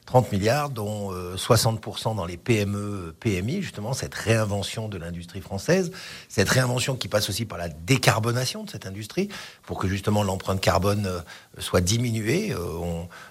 30 0.06 0.32
milliards, 0.32 0.68
dont 0.68 1.12
60% 1.36 2.16
dans 2.16 2.26
les 2.26 2.36
PME, 2.36 3.14
PMI, 3.20 3.62
justement, 3.62 3.92
cette 3.92 4.14
réinvention 4.14 4.88
de 4.88 4.98
l'industrie 4.98 5.40
française, 5.40 5.92
cette 6.28 6.48
réinvention 6.48 6.96
qui 6.96 7.08
passe 7.08 7.30
aussi 7.30 7.44
par 7.44 7.56
la 7.56 7.68
décarbonation 7.68 8.64
de 8.64 8.70
cette 8.70 8.84
industrie, 8.84 9.28
pour 9.62 9.78
que 9.78 9.86
justement 9.86 10.22
l'empreinte 10.24 10.60
carbone 10.60 11.22
soit 11.58 11.80
diminuée. 11.80 12.54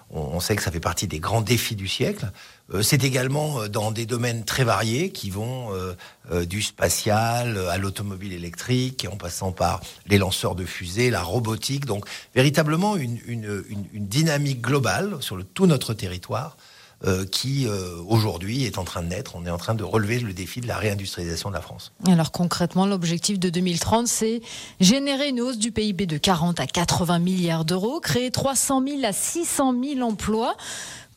On, 0.09 0.39
sait 0.39 0.55
que 0.55 0.63
ça 0.63 0.71
fait 0.71 0.79
partie 0.79 1.07
des 1.07 1.19
grands 1.19 1.41
défis 1.41 1.75
du 1.75 1.87
siècle. 1.87 2.31
C'est 2.81 3.03
également 3.03 3.67
dans 3.67 3.91
des 3.91 4.05
domaines 4.05 4.45
très 4.45 4.63
variés 4.63 5.11
qui 5.11 5.29
vont 5.29 5.69
du 6.47 6.61
spatial 6.61 7.57
à 7.69 7.77
l'automobile 7.77 8.33
électrique, 8.33 9.05
en 9.11 9.17
passant 9.17 9.51
par 9.51 9.81
les 10.07 10.17
lanceurs 10.17 10.55
de 10.55 10.65
fusées, 10.65 11.09
la 11.09 11.21
robotique. 11.21 11.85
Donc 11.85 12.05
véritablement 12.33 12.95
une, 12.95 13.63
dynamique 13.93 14.61
globale 14.61 15.17
sur 15.19 15.43
tout 15.53 15.67
notre 15.67 15.93
territoire 15.93 16.57
euh, 17.03 17.25
qui 17.25 17.65
euh, 17.65 17.95
aujourd'hui 18.07 18.65
est 18.65 18.77
en 18.77 18.83
train 18.83 19.01
de 19.01 19.07
naître. 19.07 19.35
On 19.35 19.43
est 19.47 19.49
en 19.49 19.57
train 19.57 19.73
de 19.73 19.83
relever 19.83 20.19
le 20.19 20.33
défi 20.33 20.61
de 20.61 20.67
la 20.67 20.77
réindustrialisation 20.77 21.49
de 21.49 21.55
la 21.55 21.61
France. 21.61 21.91
Alors 22.07 22.31
concrètement, 22.31 22.85
l'objectif 22.85 23.39
de 23.39 23.49
2030, 23.49 24.07
c'est 24.07 24.41
générer 24.79 25.29
une 25.29 25.41
hausse 25.41 25.57
du 25.57 25.71
PIB 25.71 26.05
de 26.05 26.17
40 26.17 26.59
à 26.59 26.67
80 26.67 27.17
milliards 27.17 27.65
d'euros, 27.65 27.99
créer 28.01 28.29
300 28.29 28.83
000 28.87 28.99
à 29.03 29.13
600 29.13 29.73
000 29.95 30.07
emplois. 30.07 30.55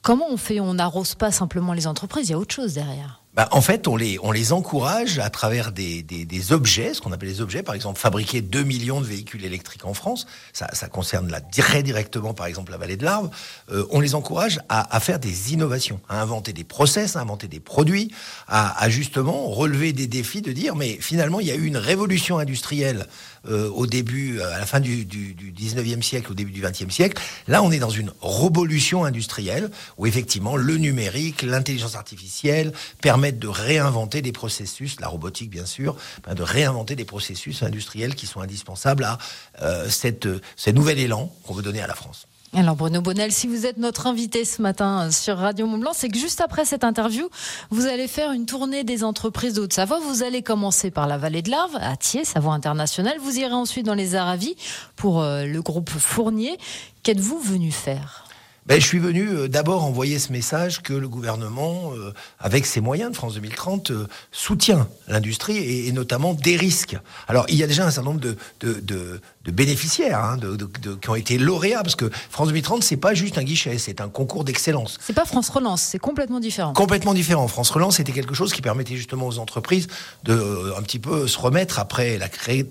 Comment 0.05 0.27
on 0.31 0.37
fait 0.37 0.61
On 0.61 0.75
n'arrose 0.75 1.15
pas 1.15 1.33
simplement 1.33 1.73
les 1.73 1.87
entreprises, 1.87 2.29
il 2.29 2.33
y 2.33 2.35
a 2.35 2.39
autre 2.39 2.55
chose 2.55 2.75
derrière. 2.75 3.23
bah, 3.33 3.49
en 3.53 3.63
fait, 3.63 3.89
on 3.89 3.97
les, 3.97 4.53
encourage 4.53 5.19
à 5.19 5.31
travers 5.31 5.73
des, 5.73 6.03
des, 6.03 6.27
des 6.27 6.53
objets, 6.53 6.93
ce 6.93 7.01
qu'on 7.01 7.11
appelle 7.11 7.31
les 7.31 7.41
objets, 7.41 7.63
par 7.63 7.75
exemple, 7.75 7.99
fabriquer 7.99 8.43
2 8.43 8.63
millions 8.63 9.01
de 9.01 9.07
véhicules 9.07 9.45
électriques 9.45 9.87
en 9.87 9.95
France, 9.95 10.27
ça, 10.53 10.69
ça 10.75 10.89
concerne 10.89 11.31
là, 11.31 11.41
très 11.41 11.83
directement, 11.83 12.35
par 12.35 12.47
exemple, 12.47 12.71
la 12.71 12.77
vallée 12.77 12.99
de 12.99 13.05
l'Arve, 13.05 13.31
euh, 13.73 13.87
on 13.91 14.01
les 14.01 14.15
encourage 14.15 14.61
à, 14.69 14.95
à, 14.95 15.01
faire 15.01 15.19
des 15.19 15.55
innovations, 15.55 16.01
à 16.09 16.21
inventer 16.21 16.53
des 16.53 16.65
process, 16.65 17.17
à 17.17 17.21
inventer 17.23 17.49
des 17.49 17.59
produits, 17.59 18.15
à, 18.47 18.81
à, 18.81 18.91
justement 18.91 19.49
relever 19.49 19.95
des 19.95 20.07
défis, 20.07 20.43
de 20.43 20.53
dire, 20.53 20.77
mais 20.77 20.99
finalement, 21.01 21.41
il 21.41 21.47
y 21.47 21.51
a 21.51 21.57
eu 21.57 21.65
une 21.65 21.79
révolution 21.79 22.39
industrielle 22.39 23.07
euh, 23.49 23.69
au 23.71 23.87
début, 23.87 24.41
à 24.41 24.59
la 24.59 24.67
fin 24.67 24.81
du, 24.81 25.05
du, 25.05 25.35
du 25.35 25.53
19e 25.53 26.03
siècle, 26.03 26.33
au 26.33 26.35
début 26.35 26.53
du 26.53 26.63
20e 26.63 26.91
siècle. 26.91 27.21
Là, 27.49 27.63
on 27.63 27.71
est 27.71 27.79
dans 27.79 27.91
une 27.91 28.13
révolution 28.23 29.05
industrielle 29.05 29.71
où 29.99 30.07
effectivement, 30.07 30.57
le 30.57 30.77
numérique, 30.77 31.43
l'intelligence 31.43 31.95
artificielle 31.95 32.73
permet 33.01 33.33
de 33.33 33.49
réinventer 33.49 34.23
des 34.23 34.33
processus, 34.33 35.01
la 35.01 35.09
robotique 35.09 35.51
bien 35.51 35.67
sûr, 35.67 35.97
de 36.35 36.43
réinventer 36.43 36.97
des 36.97 37.05
processus 37.05 37.63
industriels 37.63 38.15
qui 38.15 38.27
sont 38.27 38.41
indispensables 38.41 39.05
à 39.05 39.19
euh, 39.63 39.89
cette, 39.89 40.29
ce 40.57 40.71
nouvel 40.71 40.99
élan 40.99 41.33
qu'on 41.47 41.55
veut 41.55 41.63
donner 41.63 41.81
à 41.81 41.87
la 41.87 41.95
France. 41.95 42.27
Alors 42.57 42.77
Bruno 42.77 43.01
Bonnel, 43.01 43.33
si 43.33 43.49
vous 43.49 43.67
êtes 43.67 43.79
notre 43.79 44.07
invité 44.07 44.45
ce 44.45 44.63
matin 44.63 45.11
sur 45.11 45.39
Radio 45.39 45.67
Mont 45.67 45.79
Blanc, 45.79 45.91
c'est 45.93 46.09
que 46.09 46.17
juste 46.17 46.41
après 46.41 46.65
cette 46.65 46.85
interview, 46.85 47.29
vous 47.71 47.87
allez 47.87 48.07
faire 48.07 48.31
une 48.31 48.47
tournée 48.47 48.85
des 48.85 49.03
entreprises 49.03 49.55
de 49.55 49.63
Haute-Savoie. 49.63 49.99
Vous 49.99 50.23
allez 50.23 50.43
commencer 50.43 50.93
par 50.93 51.09
la 51.09 51.19
vallée 51.19 51.43
de 51.43 51.51
l'Arve, 51.51 51.77
à 51.81 51.97
Thiers, 51.97 52.25
Savoie 52.25 52.55
internationale. 52.55 53.17
Vous 53.21 53.41
irez 53.41 53.53
ensuite 53.53 53.85
dans 53.85 53.95
les 53.95 54.15
Aravis 54.15 54.55
pour 54.95 55.21
euh, 55.21 55.47
le 55.47 55.63
groupe 55.63 55.91
Fournier. 55.91 56.57
Qu'êtes-vous 57.03 57.41
venu 57.41 57.73
faire? 57.73 58.25
Ben, 58.67 58.81
je 58.81 58.87
suis 58.87 58.99
venu 58.99 59.29
euh, 59.29 59.47
d'abord 59.47 59.85
envoyer 59.85 60.19
ce 60.19 60.33
message 60.33 60.81
que 60.81 60.95
le 60.95 61.07
gouvernement, 61.07 61.93
euh, 61.95 62.15
avec 62.39 62.65
ses 62.65 62.81
moyens 62.81 63.11
de 63.11 63.17
France 63.17 63.35
2030, 63.35 63.91
euh, 63.91 64.07
soutient 64.33 64.89
l'industrie 65.07 65.87
et, 65.87 65.93
notamment 65.93 66.33
des 66.33 66.57
risques. 66.57 66.97
Alors, 67.29 67.45
il 67.49 67.57
y 67.57 67.63
a 67.63 67.67
déjà 67.67 67.87
un 67.87 67.91
certain 67.91 68.09
nombre 68.09 68.23
de, 68.23 68.37
de, 68.61 69.21
de 69.45 69.51
bénéficiaires 69.51 70.19
hein, 70.19 70.37
de, 70.37 70.57
de, 70.57 70.95
qui 70.95 71.11
ont 71.11 71.15
été 71.15 71.39
lauréats, 71.39 71.83
parce 71.83 71.97
que 71.97 72.11
France 72.31 72.49
2030, 72.49 72.83
c'est 72.83 72.97
pas 72.97 73.15
juste 73.15 73.39
un 73.39 73.43
guichet, 73.43 73.79
c'est 73.79 74.01
un 74.01 74.09
concours 74.09 74.45
d'excellence. 74.45 74.99
C'est 75.01 75.13
pas 75.13 75.25
France 75.25 75.51
Relance, 75.51 75.83
c'est 75.83 75.99
complètement 75.99 76.41
différent. 76.41 76.73
Complètement 76.73 77.15
différent. 77.15 77.47
France 77.49 77.71
Relance, 77.71 77.97
c'était 77.97 78.13
quelque 78.13 78.35
chose 78.35 78.53
qui 78.53 78.63
permettait 78.63 78.97
justement 78.97 79.27
aux 79.27 79.39
entreprises 79.39 79.89
de 80.25 80.33
euh, 80.33 80.79
un 80.79 80.83
petit 80.83 80.99
peu 80.99 81.27
se 81.29 81.39
remettre 81.39 81.79
après 81.79 82.19
la 82.19 82.29
crise 82.29 82.65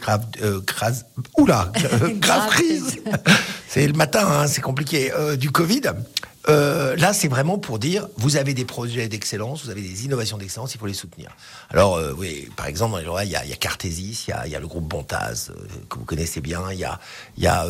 grave, 0.00 0.24
euh, 0.42 0.60
grave, 0.66 1.04
oula, 1.38 1.70
grave 2.16 2.48
crise. 2.48 3.00
c'est 3.68 3.86
le 3.86 3.92
matin, 3.92 4.26
hein, 4.28 4.46
c'est 4.46 4.60
compliqué, 4.60 5.12
euh, 5.12 5.36
du 5.36 5.50
Covid. 5.50 5.82
Euh, 6.48 6.94
là, 6.96 7.12
c'est 7.12 7.28
vraiment 7.28 7.58
pour 7.58 7.78
dire, 7.78 8.08
vous 8.16 8.36
avez 8.36 8.54
des 8.54 8.64
projets 8.64 9.08
d'excellence, 9.08 9.64
vous 9.64 9.70
avez 9.70 9.80
des 9.80 10.04
innovations 10.04 10.36
d'excellence, 10.36 10.74
il 10.74 10.78
faut 10.78 10.86
les 10.86 10.94
soutenir. 10.94 11.30
Alors, 11.70 11.96
euh, 11.96 12.12
oui, 12.16 12.48
par 12.56 12.66
exemple, 12.66 13.02
dans 13.04 13.16
les 13.18 13.24
il 13.26 13.30
y 13.30 13.36
a, 13.36 13.44
il 13.44 13.50
y 13.50 13.52
a 13.52 13.56
Cartesis, 13.56 14.24
il 14.28 14.30
y 14.30 14.32
a, 14.32 14.46
y 14.46 14.54
a 14.54 14.60
le 14.60 14.66
groupe 14.66 14.84
Bontaz, 14.84 15.50
euh, 15.50 15.54
que 15.88 15.98
vous 15.98 16.04
connaissez 16.04 16.40
bien, 16.40 16.70
il 16.70 16.78
y 16.78 16.84
a, 16.84 17.00
y 17.38 17.46
a 17.46 17.66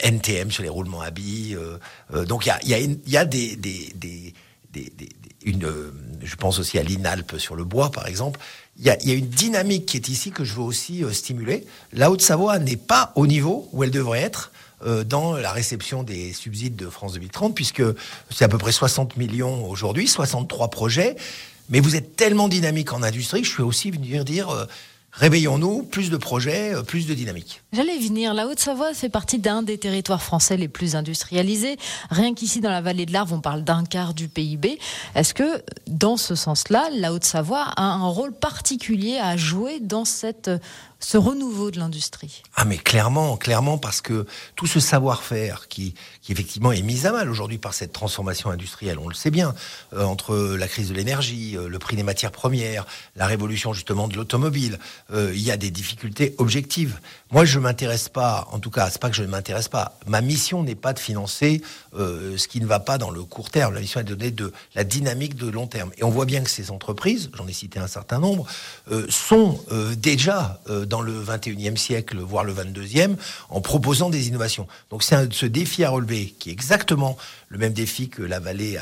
NTM 0.00 0.50
sur 0.50 0.62
les 0.62 0.68
roulements 0.68 1.00
à 1.00 1.10
billes. 1.10 1.58
donc, 2.26 2.46
il 2.46 2.48
y 2.48 2.52
a, 2.52 2.64
y 2.64 2.74
a, 2.74 2.78
il 2.78 3.00
y 3.06 3.16
a 3.16 3.24
des, 3.24 3.56
des, 3.56 3.92
des, 3.94 4.34
des, 4.72 4.92
des 4.96 5.08
une, 5.44 5.68
je 6.22 6.36
pense 6.36 6.58
aussi 6.58 6.78
à 6.78 6.82
l'INALP 6.82 7.38
sur 7.38 7.56
le 7.56 7.64
bois, 7.64 7.90
par 7.90 8.06
exemple. 8.06 8.40
Il 8.78 8.84
y, 8.84 8.90
a, 8.90 8.98
il 9.02 9.08
y 9.08 9.12
a 9.12 9.14
une 9.14 9.28
dynamique 9.28 9.86
qui 9.86 9.96
est 9.96 10.08
ici 10.08 10.30
que 10.32 10.44
je 10.44 10.54
veux 10.54 10.62
aussi 10.62 11.04
stimuler. 11.12 11.64
La 11.92 12.10
Haute-Savoie 12.10 12.58
n'est 12.58 12.76
pas 12.76 13.12
au 13.14 13.26
niveau 13.26 13.68
où 13.72 13.84
elle 13.84 13.90
devrait 13.90 14.20
être 14.20 14.52
dans 14.84 15.36
la 15.36 15.52
réception 15.52 16.02
des 16.02 16.32
subsides 16.32 16.76
de 16.76 16.88
France 16.90 17.14
2030, 17.14 17.54
puisque 17.54 17.82
c'est 18.30 18.44
à 18.44 18.48
peu 18.48 18.58
près 18.58 18.72
60 18.72 19.16
millions 19.16 19.68
aujourd'hui, 19.68 20.06
63 20.06 20.68
projets. 20.68 21.16
Mais 21.68 21.80
vous 21.80 21.96
êtes 21.96 22.16
tellement 22.16 22.48
dynamique 22.48 22.92
en 22.92 23.02
industrie 23.02 23.42
que 23.42 23.48
je 23.48 23.52
suis 23.52 23.62
aussi 23.62 23.90
venir 23.90 24.24
dire. 24.24 24.50
Euh, 24.50 24.66
Réveillons-nous, 25.16 25.82
plus 25.84 26.10
de 26.10 26.18
projets, 26.18 26.74
plus 26.86 27.06
de 27.06 27.14
dynamique. 27.14 27.62
J'allais 27.72 27.98
venir. 27.98 28.34
La 28.34 28.46
Haute-Savoie 28.46 28.92
fait 28.92 29.08
partie 29.08 29.38
d'un 29.38 29.62
des 29.62 29.78
territoires 29.78 30.22
français 30.22 30.58
les 30.58 30.68
plus 30.68 30.94
industrialisés. 30.94 31.78
Rien 32.10 32.34
qu'ici, 32.34 32.60
dans 32.60 32.70
la 32.70 32.82
vallée 32.82 33.06
de 33.06 33.14
l'Arve, 33.14 33.32
on 33.32 33.40
parle 33.40 33.64
d'un 33.64 33.84
quart 33.84 34.12
du 34.12 34.28
PIB. 34.28 34.78
Est-ce 35.14 35.32
que, 35.32 35.62
dans 35.86 36.18
ce 36.18 36.34
sens-là, 36.34 36.90
la 36.92 37.14
Haute-Savoie 37.14 37.62
a 37.76 37.82
un 37.82 38.06
rôle 38.08 38.34
particulier 38.34 39.16
à 39.16 39.38
jouer 39.38 39.80
dans 39.80 40.04
cette 40.04 40.50
ce 41.06 41.16
renouveau 41.16 41.70
de 41.70 41.78
l'industrie 41.78 42.42
Ah 42.56 42.64
mais 42.64 42.78
clairement, 42.78 43.36
clairement 43.36 43.78
parce 43.78 44.00
que 44.00 44.26
tout 44.56 44.66
ce 44.66 44.80
savoir-faire 44.80 45.68
qui, 45.68 45.94
effectivement 46.28 46.72
est 46.72 46.82
mis 46.82 47.06
à 47.06 47.12
mal 47.12 47.30
aujourd'hui 47.30 47.58
par 47.58 47.74
cette 47.74 47.92
transformation 47.92 48.50
industrielle, 48.50 48.98
on 48.98 49.06
le 49.06 49.14
sait 49.14 49.30
bien, 49.30 49.54
euh, 49.92 50.02
entre 50.02 50.34
la 50.56 50.66
crise 50.66 50.88
de 50.88 50.94
l'énergie, 50.94 51.56
euh, 51.56 51.68
le 51.68 51.78
prix 51.78 51.94
des 51.94 52.02
matières 52.02 52.32
premières, 52.32 52.86
la 53.14 53.26
révolution 53.26 53.72
justement 53.72 54.08
de 54.08 54.16
l'automobile, 54.16 54.80
euh, 55.12 55.30
il 55.32 55.42
y 55.42 55.52
a 55.52 55.56
des 55.56 55.70
difficultés 55.70 56.34
objectives. 56.38 56.98
Moi, 57.30 57.44
je 57.44 57.60
m'intéresse 57.60 58.08
pas, 58.08 58.48
en 58.50 58.58
tout 58.58 58.70
cas, 58.70 58.90
c'est 58.90 59.00
pas 59.00 59.08
que 59.08 59.16
je 59.16 59.22
ne 59.22 59.28
m'intéresse 59.28 59.68
pas. 59.68 60.00
Ma 60.08 60.20
mission 60.20 60.64
n'est 60.64 60.74
pas 60.74 60.92
de 60.92 60.98
financer 61.00 61.60
ce 61.92 62.46
qui 62.46 62.60
ne 62.60 62.66
va 62.66 62.78
pas 62.78 62.98
dans 62.98 63.10
le 63.10 63.24
court 63.24 63.50
terme. 63.50 63.74
La 63.74 63.80
mission 63.80 63.98
est 63.98 64.04
de 64.04 64.14
donner 64.14 64.30
de 64.30 64.52
la 64.76 64.84
dynamique 64.84 65.34
de 65.34 65.48
long 65.48 65.66
terme. 65.66 65.90
Et 65.98 66.04
on 66.04 66.10
voit 66.10 66.24
bien 66.24 66.42
que 66.42 66.50
ces 66.50 66.70
entreprises, 66.70 67.30
j'en 67.34 67.48
ai 67.48 67.52
cité 67.52 67.80
un 67.80 67.88
certain 67.88 68.20
nombre, 68.20 68.46
sont 69.08 69.58
déjà 69.96 70.60
euh, 70.68 70.84
dans 70.96 71.02
le 71.02 71.22
21e 71.22 71.76
siècle, 71.76 72.18
voire 72.20 72.44
le 72.44 72.54
22e, 72.54 73.16
en 73.50 73.60
proposant 73.60 74.08
des 74.08 74.28
innovations. 74.28 74.66
Donc 74.90 75.02
c'est 75.02 75.30
ce 75.30 75.44
défi 75.44 75.84
à 75.84 75.90
relever 75.90 76.34
qui 76.38 76.48
est 76.48 76.52
exactement 76.52 77.18
le 77.48 77.58
même 77.58 77.74
défi 77.74 78.08
que 78.08 78.22
la 78.22 78.40
vallée 78.40 78.78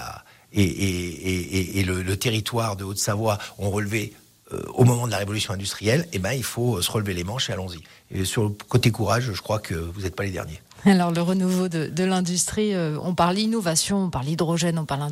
et, 0.53 1.83
le 1.85 2.17
territoire 2.17 2.77
de 2.77 2.85
Haute-Savoie 2.85 3.39
ont 3.59 3.71
relevé 3.71 4.13
euh, 4.53 4.63
au 4.75 4.85
moment 4.85 5.07
de 5.07 5.11
la 5.11 5.19
révolution 5.19 5.55
industrielle, 5.55 6.07
eh 6.13 6.21
ben, 6.21 6.33
il 6.33 6.45
faut 6.45 6.81
se 6.83 6.91
relever 6.91 7.15
les 7.15 7.25
manches 7.25 7.51
et 7.51 7.53
allons-y. 7.53 7.83
Et 8.13 8.25
sur 8.25 8.45
le 8.45 8.51
côté 8.69 8.93
courage, 8.93 9.33
je 9.33 9.41
crois 9.41 9.59
que 9.59 9.75
vous 9.75 10.03
n'êtes 10.03 10.15
pas 10.15 10.25
les 10.25 10.31
derniers. 10.31 10.61
Alors 10.87 11.13
le 11.13 11.23
renouveau 11.23 11.69
de, 11.69 12.05
l'industrie, 12.05 12.75
euh, 12.75 12.99
on 13.03 13.15
parle 13.15 13.39
innovation, 13.39 14.05
on 14.05 14.11
parle 14.11 14.29
hydrogène, 14.29 14.79
on 14.79 14.85
parle 14.85 15.11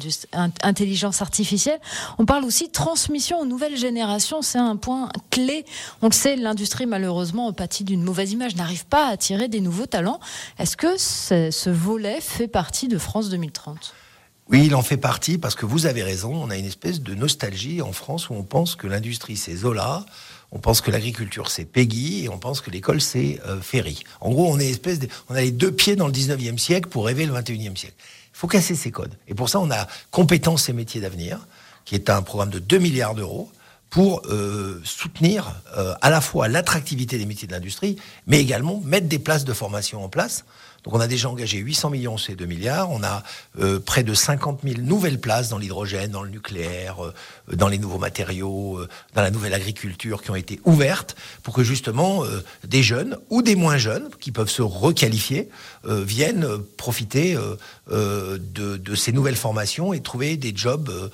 intelligence 0.62 1.22
artificielle, 1.22 1.80
on 2.18 2.26
parle 2.26 2.44
aussi 2.44 2.70
transmission 2.70 3.40
aux 3.40 3.46
nouvelles 3.46 3.78
générations, 3.78 4.42
c'est 4.42 4.58
un 4.58 4.76
point 4.76 5.08
clé. 5.30 5.64
On 6.02 6.08
le 6.08 6.12
sait, 6.12 6.36
l'industrie 6.36 6.84
malheureusement 6.84 7.52
pâtit 7.52 7.84
d'une 7.84 8.02
mauvaise 8.02 8.32
image, 8.32 8.54
n'arrive 8.54 8.84
pas 8.86 9.08
à 9.08 9.12
attirer 9.12 9.48
des 9.48 9.60
nouveaux 9.60 9.86
talents. 9.86 10.20
Est-ce 10.58 10.76
que 10.76 10.98
ce 10.98 11.70
volet 11.70 12.20
fait 12.20 12.48
partie 12.48 12.88
de 12.88 12.98
France 12.98 13.30
2030 13.30 13.94
oui, 14.48 14.66
il 14.66 14.74
en 14.74 14.82
fait 14.82 14.98
partie 14.98 15.38
parce 15.38 15.54
que 15.54 15.64
vous 15.64 15.86
avez 15.86 16.02
raison. 16.02 16.34
On 16.34 16.50
a 16.50 16.58
une 16.58 16.66
espèce 16.66 17.00
de 17.00 17.14
nostalgie 17.14 17.80
en 17.80 17.92
France 17.92 18.28
où 18.28 18.34
on 18.34 18.42
pense 18.42 18.76
que 18.76 18.86
l'industrie 18.86 19.36
c'est 19.36 19.56
Zola, 19.56 20.04
on 20.52 20.58
pense 20.58 20.80
que 20.80 20.90
l'agriculture 20.90 21.50
c'est 21.50 21.64
Peggy 21.64 22.24
et 22.24 22.28
on 22.28 22.38
pense 22.38 22.60
que 22.60 22.70
l'école 22.70 23.00
c'est 23.00 23.40
euh, 23.46 23.60
Ferry. 23.60 24.04
En 24.20 24.30
gros, 24.30 24.52
on 24.52 24.58
est 24.58 24.70
espèce 24.70 24.98
de, 24.98 25.08
on 25.28 25.34
a 25.34 25.40
les 25.40 25.50
deux 25.50 25.72
pieds 25.72 25.96
dans 25.96 26.06
le 26.06 26.12
19e 26.12 26.58
siècle 26.58 26.88
pour 26.88 27.06
rêver 27.06 27.26
le 27.26 27.32
21e 27.32 27.76
siècle. 27.76 27.96
Il 27.98 28.38
faut 28.38 28.48
casser 28.48 28.74
ces 28.74 28.90
codes. 28.90 29.14
Et 29.28 29.34
pour 29.34 29.48
ça, 29.48 29.58
on 29.60 29.70
a 29.70 29.86
compétences 30.10 30.68
et 30.68 30.72
métiers 30.72 31.00
d'avenir, 31.00 31.46
qui 31.84 31.94
est 31.94 32.10
un 32.10 32.22
programme 32.22 32.50
de 32.50 32.58
2 32.58 32.78
milliards 32.78 33.14
d'euros 33.14 33.50
pour 33.90 34.22
euh, 34.26 34.80
soutenir 34.84 35.60
euh, 35.76 35.94
à 36.00 36.08
la 36.08 36.20
fois 36.20 36.48
l'attractivité 36.48 37.18
des 37.18 37.26
métiers 37.26 37.46
de 37.46 37.52
l'industrie, 37.52 37.96
mais 38.26 38.40
également 38.40 38.80
mettre 38.84 39.06
des 39.06 39.18
places 39.18 39.44
de 39.44 39.52
formation 39.52 40.02
en 40.02 40.08
place 40.08 40.44
donc 40.84 40.94
on 40.94 41.00
a 41.00 41.06
déjà 41.06 41.28
engagé 41.28 41.58
800 41.58 41.90
millions 41.90 42.18
ces 42.18 42.34
2 42.34 42.44
milliards. 42.44 42.90
On 42.90 43.02
a 43.04 43.22
euh, 43.60 43.78
près 43.78 44.02
de 44.02 44.14
50 44.14 44.60
000 44.64 44.80
nouvelles 44.80 45.20
places 45.20 45.48
dans 45.48 45.58
l'hydrogène, 45.58 46.10
dans 46.10 46.22
le 46.22 46.30
nucléaire, 46.30 47.04
euh, 47.04 47.14
dans 47.52 47.68
les 47.68 47.78
nouveaux 47.78 47.98
matériaux, 47.98 48.78
euh, 48.78 48.88
dans 49.14 49.22
la 49.22 49.30
nouvelle 49.30 49.54
agriculture 49.54 50.22
qui 50.22 50.30
ont 50.30 50.36
été 50.36 50.60
ouvertes 50.64 51.16
pour 51.42 51.54
que 51.54 51.62
justement 51.62 52.24
euh, 52.24 52.42
des 52.66 52.82
jeunes 52.82 53.16
ou 53.30 53.42
des 53.42 53.54
moins 53.54 53.78
jeunes 53.78 54.08
qui 54.20 54.32
peuvent 54.32 54.50
se 54.50 54.62
requalifier 54.62 55.48
euh, 55.86 56.02
viennent 56.02 56.46
profiter 56.76 57.36
de, 57.90 58.38
de, 58.76 58.94
ces 58.94 59.12
nouvelles 59.12 59.36
formations 59.36 59.92
et 59.92 60.00
trouver 60.00 60.36
des 60.36 60.52
jobs 60.54 61.10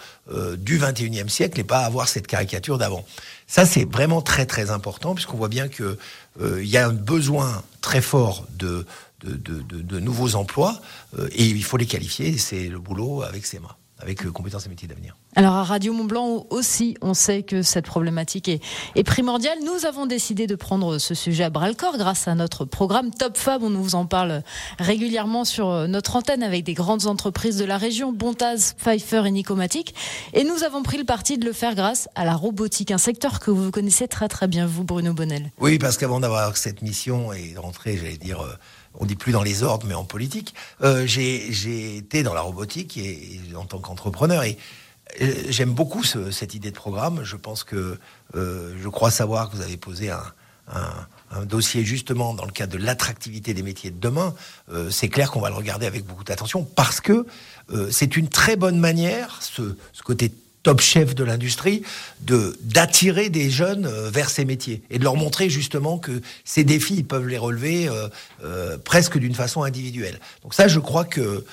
du 0.59 0.79
21e 0.79 1.29
siècle 1.29 1.61
et 1.61 1.65
pas 1.65 1.81
avoir 1.81 2.09
cette 2.09 2.27
caricature 2.27 2.79
d'avant. 2.79 3.05
Ça, 3.47 3.65
c'est 3.65 3.85
vraiment 3.91 4.23
très 4.23 4.47
très 4.47 4.71
important 4.71 5.15
puisqu'on 5.15 5.37
voit 5.37 5.49
bien 5.49 5.69
que 5.69 5.99
il 6.41 6.67
y 6.67 6.77
a 6.77 6.87
un 6.87 6.93
besoin 6.93 7.63
très 7.81 8.01
fort 8.01 8.47
de 8.59 8.87
de, 9.21 9.33
de, 9.35 9.63
de, 9.63 9.83
de 9.83 10.01
nouveaux 10.01 10.35
emplois 10.35 10.81
euh, 11.19 11.29
et 11.33 11.45
il 11.45 11.65
faut 11.65 11.77
les 11.77 11.87
qualifier. 11.87 12.39
C'est 12.39 12.69
le 12.69 12.79
boulot 12.79 13.23
avec 13.23 13.47
ses 13.47 13.59
mains 13.59 13.77
avec 14.01 14.25
euh, 14.25 14.31
compétences 14.31 14.67
et 14.67 14.69
métiers 14.69 14.89
d'avenir. 14.89 15.17
Alors 15.35 15.55
à 15.55 15.65
Radio 15.65 15.93
Mont 15.93 16.05
Blanc 16.05 16.47
aussi, 16.51 16.97
on 17.03 17.15
sait 17.15 17.43
que 17.43 17.63
cette 17.63 17.87
problématique 17.87 18.49
est, 18.49 18.61
est, 18.95 19.03
primordiale. 19.03 19.59
Nous 19.65 19.87
avons 19.87 20.07
décidé 20.07 20.47
de 20.47 20.55
prendre 20.55 20.99
ce 20.99 21.15
sujet 21.15 21.45
à 21.45 21.51
bras 21.51 21.69
le 21.69 21.75
corps 21.75 21.99
grâce 21.99 22.29
à 22.29 22.35
notre 22.35 22.65
programme 22.65 23.11
Top 23.11 23.37
Fab. 23.37 23.63
On 23.63 23.71
nous 23.71 23.95
en 23.95 24.07
parle 24.07 24.43
régulièrement 24.79 25.45
sur 25.45 25.89
notre 25.89 26.17
antenne 26.17 26.43
avec 26.43 26.65
des 26.65 26.75
grandes 26.75 27.07
entreprises 27.07 27.57
de 27.57 27.65
la 27.65 27.77
région, 27.77 28.13
Bontaz, 28.13 28.75
Pfeiffer 28.79 29.23
et 29.27 29.31
Nicomatic. 29.31 29.95
Et 30.33 30.45
nous 30.45 30.63
avons 30.63 30.83
pris 30.83 30.99
le 30.99 31.05
parti 31.05 31.39
de 31.39 31.45
le 31.45 31.53
faire 31.53 31.75
grâce 31.75 32.09
à 32.15 32.25
la 32.25 32.35
robotique, 32.35 32.91
un 32.91 32.99
secteur 32.99 33.41
que 33.41 33.51
vous 33.51 33.71
connaissez 33.71 34.07
très 34.09 34.29
très 34.29 34.47
bien, 34.47 34.67
vous 34.67 34.85
Bruno 34.85 35.13
Bonnel. 35.13 35.51
Oui, 35.59 35.79
parce 35.79 35.97
qu'avant 35.99 36.21
d'avoir 36.21 36.57
cette 36.57 36.83
mission 36.83 37.33
et 37.33 37.53
de 37.53 37.59
rentrer, 37.59 37.97
j'allais 37.97 38.17
dire... 38.17 38.41
Euh 38.41 38.55
on 38.95 39.07
dit 39.07 39.17
plus 39.17 39.33
dans 39.33 39.43
les 39.43 39.63
ordres, 39.63 39.87
mais 39.87 39.95
en 39.95 40.05
politique. 40.05 40.55
Euh, 40.83 41.07
j'ai 41.07 41.97
été 41.97 42.23
dans 42.23 42.35
la 42.35 42.41
robotique 42.41 42.97
et, 42.97 43.41
en 43.57 43.65
tant 43.65 43.79
qu'entrepreneur 43.79 44.43
et 44.43 44.59
j'aime 45.49 45.73
beaucoup 45.73 46.03
cette 46.05 46.55
idée 46.55 46.71
de 46.71 46.77
programme. 46.77 47.25
Je 47.25 47.37
pense 47.37 47.65
que 47.65 47.99
je 48.35 48.89
crois 48.89 49.11
savoir 49.11 49.49
que 49.49 49.57
vous 49.57 49.63
avez 49.63 49.79
posé 49.79 50.11
un, 50.11 50.23
dossier 51.47 51.83
justement 51.83 52.35
dans 52.35 52.45
le 52.45 52.53
cadre 52.53 52.77
de 52.77 52.85
l'attractivité 52.85 53.55
des 53.55 53.63
métiers 53.63 53.91
de 53.91 53.99
demain. 53.99 54.35
c'est 54.91 55.09
clair 55.09 55.31
qu'on 55.31 55.41
va 55.41 55.49
le 55.49 55.55
regarder 55.55 55.87
avec 55.87 56.05
beaucoup 56.05 56.25
d'attention 56.25 56.63
parce 56.63 57.01
que 57.01 57.27
c'est 57.91 58.19
une 58.19 58.29
très 58.29 58.57
bonne 58.57 58.79
manière, 58.79 59.39
ce 59.41 59.73
côté 60.05 60.31
top 60.63 60.81
chef 60.81 61.15
de 61.15 61.25
l'industrie, 61.25 61.83
de 62.21 62.57
d'attirer 62.63 63.31
des 63.31 63.51
jeunes 63.51 63.87
euh, 63.87 64.11
vers 64.11 64.31
ces 64.31 64.45
métiers 64.45 64.83
et 64.91 64.99
de 64.99 65.05
leur 65.05 65.17
montrer 65.17 65.51
justement 65.51 65.99
que 65.99 66.21
ces 66.45 66.65
défis 66.65 66.97
ils 66.97 67.07
peuvent 67.07 67.29
les 67.29 67.39
relever 67.39 67.89
euh, 67.89 68.09
euh, 68.45 68.79
presque 68.79 69.19
d'une 69.19 69.35
façon 69.35 69.63
individuelle. 69.63 70.21
Donc 70.43 70.55
ça, 70.55 70.69
je 70.69 70.81
crois 70.81 71.05
que 71.05 71.45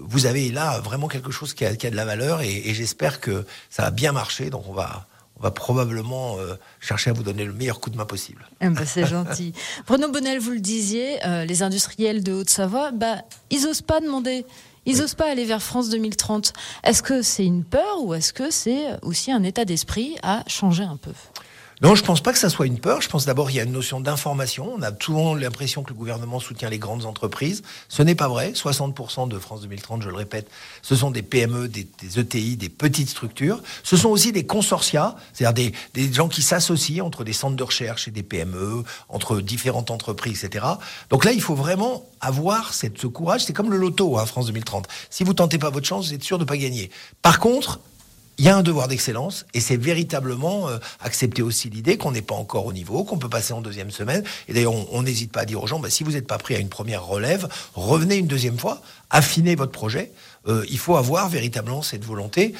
vous 0.00 0.26
avez 0.26 0.52
là 0.52 0.78
vraiment 0.78 1.08
quelque 1.08 1.32
chose 1.32 1.52
qui 1.52 1.64
a, 1.64 1.74
qui 1.74 1.88
a 1.88 1.90
de 1.90 1.96
la 1.96 2.04
valeur 2.04 2.42
et, 2.42 2.68
et 2.68 2.74
j'espère 2.74 3.18
que 3.18 3.44
ça 3.70 3.86
a 3.86 3.90
bien 3.90 4.12
marché. 4.12 4.50
Donc 4.50 4.68
on 4.68 4.72
va 4.72 5.06
on 5.36 5.42
va 5.42 5.50
probablement 5.50 6.36
chercher 6.80 7.10
à 7.10 7.12
vous 7.12 7.22
donner 7.22 7.44
le 7.44 7.52
meilleur 7.52 7.80
coup 7.80 7.90
de 7.90 7.96
main 7.96 8.06
possible. 8.06 8.48
Ah 8.60 8.70
bah, 8.70 8.86
c'est 8.86 9.06
gentil. 9.06 9.52
Bruno 9.86 10.10
Bonnel, 10.10 10.38
vous 10.40 10.50
le 10.50 10.60
disiez, 10.60 11.18
les 11.46 11.62
industriels 11.62 12.22
de 12.22 12.32
Haute-Savoie, 12.32 12.92
bah, 12.92 13.22
ils 13.50 13.66
osent 13.66 13.82
pas 13.82 14.00
demander 14.00 14.44
ils 14.88 14.98
n'osent 14.98 15.14
pas 15.14 15.30
aller 15.30 15.44
vers 15.44 15.62
France 15.62 15.90
2030. 15.90 16.54
Est-ce 16.82 17.02
que 17.02 17.20
c'est 17.20 17.44
une 17.44 17.62
peur 17.62 18.02
ou 18.02 18.14
est-ce 18.14 18.32
que 18.32 18.50
c'est 18.50 18.86
aussi 19.02 19.30
un 19.30 19.42
état 19.42 19.64
d'esprit 19.64 20.16
à 20.22 20.42
changer 20.46 20.84
un 20.84 20.96
peu? 20.96 21.12
Non, 21.80 21.94
je 21.94 22.02
pense 22.02 22.20
pas 22.20 22.32
que 22.32 22.38
ça 22.38 22.50
soit 22.50 22.66
une 22.66 22.80
peur. 22.80 23.00
Je 23.00 23.08
pense 23.08 23.24
d'abord 23.24 23.46
qu'il 23.46 23.56
y 23.56 23.60
a 23.60 23.62
une 23.62 23.72
notion 23.72 24.00
d'information. 24.00 24.72
On 24.76 24.82
a 24.82 24.90
souvent 25.00 25.34
l'impression 25.36 25.84
que 25.84 25.90
le 25.90 25.94
gouvernement 25.94 26.40
soutient 26.40 26.68
les 26.68 26.78
grandes 26.78 27.04
entreprises. 27.04 27.62
Ce 27.88 28.02
n'est 28.02 28.16
pas 28.16 28.26
vrai. 28.26 28.50
60% 28.52 29.28
de 29.28 29.38
France 29.38 29.60
2030, 29.60 30.02
je 30.02 30.08
le 30.08 30.16
répète, 30.16 30.50
ce 30.82 30.96
sont 30.96 31.12
des 31.12 31.22
PME, 31.22 31.68
des, 31.68 31.86
ETI, 32.16 32.56
des 32.56 32.68
petites 32.68 33.08
structures. 33.08 33.62
Ce 33.84 33.96
sont 33.96 34.08
aussi 34.08 34.32
des 34.32 34.44
consortia, 34.44 35.14
c'est-à-dire 35.32 35.72
des, 35.94 36.12
gens 36.12 36.28
qui 36.28 36.42
s'associent 36.42 37.06
entre 37.06 37.22
des 37.22 37.32
centres 37.32 37.56
de 37.56 37.62
recherche 37.62 38.08
et 38.08 38.10
des 38.10 38.24
PME, 38.24 38.82
entre 39.08 39.40
différentes 39.40 39.92
entreprises, 39.92 40.44
etc. 40.44 40.66
Donc 41.10 41.24
là, 41.24 41.32
il 41.32 41.40
faut 41.40 41.54
vraiment 41.54 42.08
avoir 42.20 42.74
ce 42.74 43.06
courage. 43.06 43.44
C'est 43.44 43.52
comme 43.52 43.70
le 43.70 43.76
loto, 43.76 44.18
hein, 44.18 44.26
France 44.26 44.46
2030. 44.46 44.88
Si 45.10 45.22
vous 45.22 45.34
tentez 45.34 45.58
pas 45.58 45.70
votre 45.70 45.86
chance, 45.86 46.08
vous 46.08 46.14
êtes 46.14 46.24
sûr 46.24 46.38
de 46.38 46.44
pas 46.44 46.56
gagner. 46.56 46.90
Par 47.22 47.38
contre, 47.38 47.78
il 48.38 48.44
y 48.44 48.48
a 48.48 48.56
un 48.56 48.62
devoir 48.62 48.86
d'excellence 48.86 49.46
et 49.52 49.60
c'est 49.60 49.76
véritablement 49.76 50.68
euh, 50.68 50.78
accepter 51.00 51.42
aussi 51.42 51.70
l'idée 51.70 51.96
qu'on 51.96 52.12
n'est 52.12 52.22
pas 52.22 52.36
encore 52.36 52.66
au 52.66 52.72
niveau, 52.72 53.02
qu'on 53.02 53.18
peut 53.18 53.28
passer 53.28 53.52
en 53.52 53.60
deuxième 53.60 53.90
semaine. 53.90 54.22
Et 54.48 54.52
d'ailleurs, 54.52 54.74
on 54.92 55.02
n'hésite 55.02 55.32
pas 55.32 55.40
à 55.40 55.44
dire 55.44 55.62
aux 55.62 55.66
gens, 55.66 55.80
bah, 55.80 55.90
si 55.90 56.04
vous 56.04 56.12
n'êtes 56.12 56.26
pas 56.26 56.38
pris 56.38 56.54
à 56.54 56.58
une 56.58 56.68
première 56.68 57.04
relève, 57.04 57.48
revenez 57.74 58.16
une 58.16 58.28
deuxième 58.28 58.58
fois, 58.58 58.80
affinez 59.10 59.56
votre 59.56 59.72
projet. 59.72 60.12
Euh, 60.46 60.64
il 60.70 60.78
faut 60.78 60.96
avoir 60.96 61.28
véritablement 61.28 61.82
cette 61.82 62.04
volonté. 62.04 62.54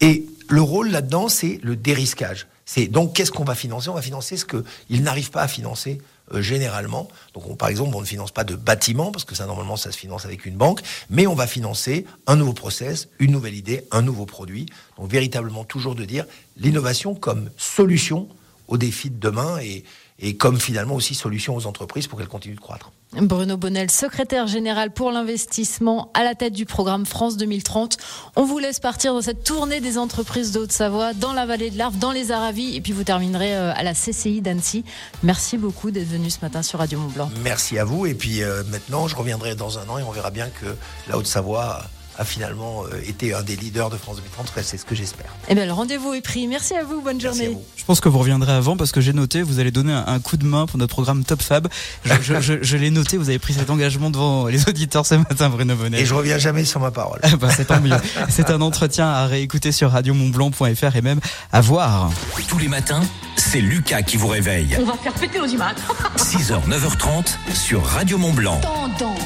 Et 0.00 0.24
le 0.48 0.62
rôle 0.62 0.90
là-dedans, 0.90 1.28
c'est 1.28 1.58
le 1.62 1.74
dérisquage. 1.74 2.46
C'est 2.64 2.86
donc 2.86 3.14
qu'est-ce 3.14 3.32
qu'on 3.32 3.44
va 3.44 3.56
financer? 3.56 3.88
On 3.88 3.94
va 3.94 4.02
financer 4.02 4.36
ce 4.36 4.44
qu'ils 4.44 5.02
n'arrivent 5.02 5.30
pas 5.30 5.42
à 5.42 5.48
financer 5.48 6.00
euh, 6.32 6.40
généralement. 6.40 7.08
Donc, 7.34 7.56
par 7.58 7.68
exemple, 7.68 7.94
on 7.94 8.00
ne 8.00 8.06
finance 8.06 8.30
pas 8.30 8.44
de 8.44 8.56
bâtiments 8.56 9.12
parce 9.12 9.24
que 9.24 9.34
ça 9.34 9.46
normalement 9.46 9.76
ça 9.76 9.92
se 9.92 9.98
finance 9.98 10.24
avec 10.24 10.46
une 10.46 10.56
banque, 10.56 10.80
mais 11.10 11.26
on 11.26 11.34
va 11.34 11.46
financer 11.46 12.06
un 12.26 12.36
nouveau 12.36 12.54
process, 12.54 13.08
une 13.18 13.32
nouvelle 13.32 13.54
idée, 13.54 13.86
un 13.90 14.02
nouveau 14.02 14.26
produit. 14.26 14.66
Donc, 14.96 15.10
véritablement 15.10 15.64
toujours 15.64 15.94
de 15.94 16.04
dire 16.04 16.24
l'innovation 16.56 17.14
comme 17.14 17.50
solution 17.56 18.28
aux 18.68 18.78
défis 18.78 19.10
de 19.10 19.18
demain 19.18 19.58
et, 19.58 19.84
et 20.18 20.36
comme 20.36 20.60
finalement 20.60 20.94
aussi 20.94 21.14
solution 21.14 21.56
aux 21.56 21.66
entreprises 21.66 22.06
pour 22.06 22.18
qu'elles 22.18 22.28
continuent 22.28 22.54
de 22.54 22.60
croître. 22.60 22.92
Bruno 23.20 23.56
Bonnel, 23.56 23.90
secrétaire 23.90 24.46
général 24.46 24.92
pour 24.92 25.10
l'investissement 25.10 26.10
à 26.14 26.24
la 26.24 26.34
tête 26.34 26.52
du 26.52 26.66
programme 26.66 27.06
France 27.06 27.36
2030. 27.36 27.96
On 28.36 28.44
vous 28.44 28.58
laisse 28.58 28.80
partir 28.80 29.14
dans 29.14 29.22
cette 29.22 29.44
tournée 29.44 29.80
des 29.80 29.98
entreprises 29.98 30.52
de 30.52 30.60
Haute-Savoie, 30.60 31.14
dans 31.14 31.32
la 31.32 31.46
vallée 31.46 31.70
de 31.70 31.78
l'Arve, 31.78 31.98
dans 31.98 32.12
les 32.12 32.32
Aravis, 32.32 32.76
et 32.76 32.80
puis 32.80 32.92
vous 32.92 33.04
terminerez 33.04 33.54
euh, 33.56 33.72
à 33.74 33.82
la 33.82 33.92
CCI 33.92 34.40
d'Annecy. 34.40 34.84
Merci 35.22 35.58
beaucoup 35.58 35.90
d'être 35.90 36.08
venu 36.08 36.30
ce 36.30 36.40
matin 36.42 36.62
sur 36.62 36.80
Radio 36.80 36.98
Mont 36.98 37.08
Blanc. 37.08 37.30
Merci 37.42 37.78
à 37.78 37.84
vous, 37.84 38.06
et 38.06 38.14
puis 38.14 38.42
euh, 38.42 38.62
maintenant 38.70 39.06
je 39.06 39.14
reviendrai 39.14 39.54
dans 39.54 39.78
un 39.78 39.88
an 39.88 39.98
et 39.98 40.02
on 40.02 40.10
verra 40.10 40.30
bien 40.30 40.48
que 40.48 40.66
la 41.08 41.16
Haute-Savoie 41.16 41.84
a 42.18 42.24
finalement 42.24 42.84
euh, 42.84 43.00
été 43.06 43.34
un 43.34 43.42
des 43.42 43.56
leaders 43.56 43.90
de 43.90 43.96
France 43.96 44.16
2030. 44.16 44.52
C'est 44.62 44.76
ce 44.76 44.84
que 44.84 44.94
j'espère. 44.94 45.26
Eh 45.48 45.54
bien, 45.54 45.66
le 45.66 45.72
rendez-vous 45.72 46.14
est 46.14 46.20
pris. 46.20 46.46
Merci 46.46 46.74
à 46.74 46.84
vous. 46.84 47.00
Bonne 47.00 47.20
journée. 47.20 47.56
Je 47.76 47.84
pense 47.84 48.00
que 48.00 48.08
vous 48.08 48.18
reviendrez 48.18 48.52
avant 48.52 48.76
parce 48.76 48.92
que 48.92 49.00
j'ai 49.00 49.12
noté, 49.12 49.42
vous 49.42 49.58
allez 49.58 49.70
donner 49.70 49.92
un, 49.92 50.20
coup 50.20 50.36
de 50.36 50.46
main 50.46 50.66
pour 50.66 50.78
notre 50.78 50.94
programme 50.94 51.24
Top 51.24 51.42
Fab. 51.42 51.68
Je, 52.04 52.76
l'ai 52.76 52.90
noté, 52.90 53.16
vous 53.16 53.28
avez 53.28 53.38
pris 53.38 53.54
cet 53.54 53.70
engagement 53.70 54.10
devant 54.10 54.46
les 54.46 54.68
auditeurs 54.68 55.06
ce 55.06 55.16
matin, 55.16 55.48
Bruno 55.48 55.74
Bonnet. 55.74 56.00
Et 56.00 56.06
je 56.06 56.14
reviens 56.14 56.38
jamais 56.38 56.64
sur 56.64 56.80
ma 56.80 56.90
parole. 56.90 57.20
bah, 57.40 57.48
c'est 57.54 57.66
tant 57.66 57.80
mieux. 57.80 57.96
C'est 58.28 58.50
un 58.50 58.60
entretien 58.60 59.08
à 59.08 59.26
réécouter 59.26 59.72
sur 59.72 59.90
radiomontblanc.fr 59.90 60.96
et 60.96 61.02
même 61.02 61.20
à 61.52 61.60
voir. 61.60 62.10
Tous 62.48 62.58
les 62.58 62.68
matins, 62.68 63.02
c'est 63.36 63.60
Lucas 63.60 64.02
qui 64.02 64.16
vous 64.16 64.28
réveille. 64.28 64.76
On 64.80 64.84
va 64.84 64.94
faire 64.94 65.12
péter 65.14 65.40
aux 65.40 65.46
images. 65.46 65.76
6h, 66.16 66.68
9h30 66.68 67.36
sur 67.54 67.84
Radio 67.84 68.18
Montblanc. 68.18 68.60
Tendance, 68.60 69.18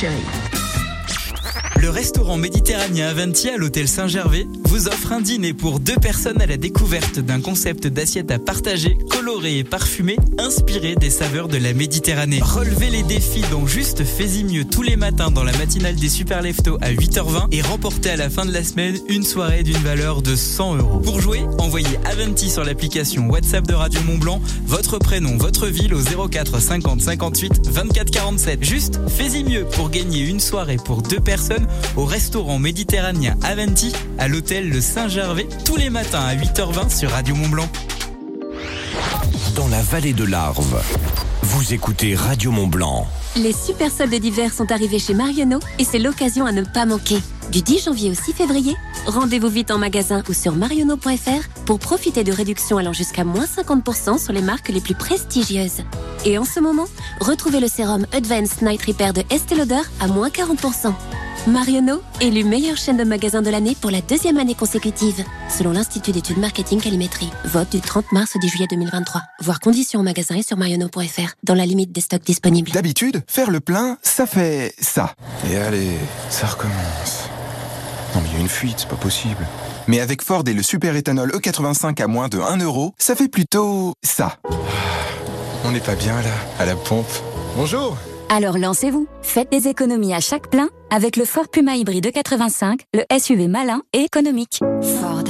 chérie. 0.00 0.65
Le 1.78 1.90
restaurant 1.90 2.38
méditerranéen 2.38 3.08
Avanti 3.08 3.48
à 3.48 3.56
l'hôtel 3.56 3.86
Saint-Gervais 3.86 4.46
vous 4.64 4.88
offre 4.88 5.12
un 5.12 5.20
dîner 5.20 5.52
pour 5.52 5.78
deux 5.78 5.96
personnes 5.96 6.40
à 6.40 6.46
la 6.46 6.56
découverte 6.56 7.18
d'un 7.18 7.40
concept 7.40 7.86
d'assiette 7.86 8.30
à 8.30 8.38
partager, 8.38 8.98
coloré 9.10 9.58
et 9.58 9.64
parfumé, 9.64 10.16
inspiré 10.38 10.94
des 10.94 11.10
saveurs 11.10 11.48
de 11.48 11.58
la 11.58 11.74
Méditerranée. 11.74 12.40
Relevez 12.42 12.90
les 12.90 13.02
défis 13.02 13.44
dont 13.50 13.66
Juste 13.66 14.04
fais-y 14.04 14.44
mieux 14.44 14.64
tous 14.64 14.82
les 14.82 14.96
matins 14.96 15.30
dans 15.30 15.44
la 15.44 15.52
matinale 15.56 15.96
des 15.96 16.08
Super 16.08 16.40
Leftos 16.42 16.78
à 16.80 16.92
8h20 16.92 17.48
et 17.52 17.60
remportez 17.60 18.10
à 18.10 18.16
la 18.16 18.30
fin 18.30 18.46
de 18.46 18.52
la 18.52 18.64
semaine 18.64 18.96
une 19.08 19.22
soirée 19.22 19.62
d'une 19.62 19.76
valeur 19.76 20.22
de 20.22 20.34
100 20.34 20.76
euros. 20.76 20.98
Pour 21.00 21.20
jouer, 21.20 21.42
envoyez 21.58 21.98
Avanti 22.04 22.48
sur 22.48 22.64
l'application 22.64 23.28
WhatsApp 23.28 23.66
de 23.66 23.74
Radio 23.74 24.00
Mont 24.02 24.18
Blanc, 24.18 24.40
votre 24.66 24.98
prénom, 24.98 25.36
votre 25.36 25.66
ville 25.66 25.94
au 25.94 26.28
04 26.28 26.58
50 26.58 27.02
58 27.02 27.68
24 27.68 28.10
47. 28.10 28.64
Juste 28.64 29.00
fais-y 29.08 29.44
mieux 29.44 29.64
pour 29.64 29.90
gagner 29.90 30.20
une 30.20 30.40
soirée 30.40 30.78
pour 30.82 31.02
deux 31.02 31.20
personnes 31.20 31.66
au 31.96 32.04
restaurant 32.04 32.58
méditerranéen 32.58 33.36
Avanti 33.42 33.92
à 34.18 34.28
l'hôtel 34.28 34.68
Le 34.70 34.80
Saint-Gervais 34.80 35.48
tous 35.64 35.76
les 35.76 35.90
matins 35.90 36.24
à 36.24 36.34
8h20 36.34 36.96
sur 36.96 37.10
Radio 37.10 37.34
Mont-Blanc. 37.34 37.68
Dans 39.54 39.68
la 39.68 39.82
vallée 39.82 40.12
de 40.12 40.24
l'Arve, 40.24 40.82
vous 41.42 41.72
écoutez 41.72 42.14
Radio 42.14 42.50
Mont-Blanc. 42.50 43.06
Les 43.36 43.52
super 43.52 43.90
soldes 43.90 44.14
d'hiver 44.14 44.52
sont 44.52 44.72
arrivés 44.72 44.98
chez 44.98 45.14
Marionneau 45.14 45.60
et 45.78 45.84
c'est 45.84 45.98
l'occasion 45.98 46.46
à 46.46 46.52
ne 46.52 46.62
pas 46.62 46.86
manquer. 46.86 47.18
Du 47.50 47.62
10 47.62 47.84
janvier 47.84 48.10
au 48.10 48.14
6 48.14 48.32
février, 48.32 48.74
rendez-vous 49.06 49.48
vite 49.48 49.70
en 49.70 49.78
magasin 49.78 50.22
ou 50.28 50.32
sur 50.32 50.56
marionneau.fr 50.56 51.64
pour 51.64 51.78
profiter 51.78 52.24
de 52.24 52.32
réductions 52.32 52.78
allant 52.78 52.92
jusqu'à 52.92 53.24
moins 53.24 53.44
50% 53.44 54.18
sur 54.18 54.32
les 54.32 54.42
marques 54.42 54.68
les 54.68 54.80
plus 54.80 54.94
prestigieuses. 54.94 55.82
Et 56.24 56.38
en 56.38 56.44
ce 56.44 56.60
moment, 56.60 56.86
retrouvez 57.20 57.60
le 57.60 57.68
sérum 57.68 58.06
Advanced 58.12 58.62
Night 58.62 58.82
Repair 58.84 59.12
de 59.12 59.22
Estée 59.30 59.54
Lauder 59.54 59.82
à 60.00 60.08
moins 60.08 60.28
40%. 60.28 60.92
Marionneau, 61.46 62.02
élu 62.20 62.42
meilleure 62.42 62.76
chaîne 62.76 62.96
de 62.96 63.04
magasins 63.04 63.40
de 63.40 63.50
l'année 63.50 63.76
pour 63.80 63.92
la 63.92 64.00
deuxième 64.00 64.36
année 64.36 64.56
consécutive, 64.56 65.24
selon 65.48 65.70
l'Institut 65.70 66.10
d'études 66.10 66.38
marketing 66.38 66.80
Calimétrie. 66.80 67.30
Vote 67.44 67.70
du 67.70 67.80
30 67.80 68.10
mars 68.10 68.34
au 68.34 68.40
10 68.40 68.48
juillet 68.48 68.66
2023. 68.68 69.22
Voir 69.42 69.60
conditions 69.60 70.00
en 70.00 70.02
magasin 70.02 70.34
et 70.34 70.42
sur 70.42 70.56
marionneau.fr, 70.56 71.34
dans 71.44 71.54
la 71.54 71.64
limite 71.64 71.92
des 71.92 72.00
stocks 72.00 72.24
disponibles. 72.24 72.72
D'habitude, 72.72 73.22
faire 73.28 73.52
le 73.52 73.60
plein, 73.60 73.96
ça 74.02 74.26
fait 74.26 74.74
ça. 74.80 75.14
Et 75.48 75.56
allez, 75.56 75.92
ça 76.30 76.48
recommence. 76.48 77.28
Non 78.16 78.22
mais 78.22 78.28
il 78.32 78.34
y 78.34 78.38
a 78.38 78.40
une 78.40 78.48
fuite, 78.48 78.78
c'est 78.78 78.88
pas 78.88 78.96
possible. 78.96 79.46
Mais 79.86 80.00
avec 80.00 80.22
Ford 80.22 80.42
et 80.48 80.52
le 80.52 80.64
super 80.64 80.96
éthanol 80.96 81.30
E85 81.30 82.02
à 82.02 82.08
moins 82.08 82.26
de 82.26 82.40
1 82.40 82.56
euro, 82.56 82.92
ça 82.98 83.14
fait 83.14 83.28
plutôt 83.28 83.94
ça. 84.02 84.38
On 85.64 85.70
n'est 85.70 85.78
pas 85.78 85.94
bien 85.94 86.20
là, 86.22 86.34
à 86.58 86.66
la 86.66 86.74
pompe. 86.74 87.06
Bonjour 87.56 87.96
alors 88.28 88.58
lancez-vous. 88.58 89.06
Faites 89.22 89.50
des 89.50 89.68
économies 89.68 90.14
à 90.14 90.20
chaque 90.20 90.50
plein 90.50 90.68
avec 90.90 91.16
le 91.16 91.24
Ford 91.24 91.48
Puma 91.48 91.76
hybride 91.76 92.10
85, 92.12 92.82
le 92.94 93.02
SUV 93.18 93.48
malin 93.48 93.82
et 93.92 94.00
économique. 94.00 94.60
Ford. 95.00 95.24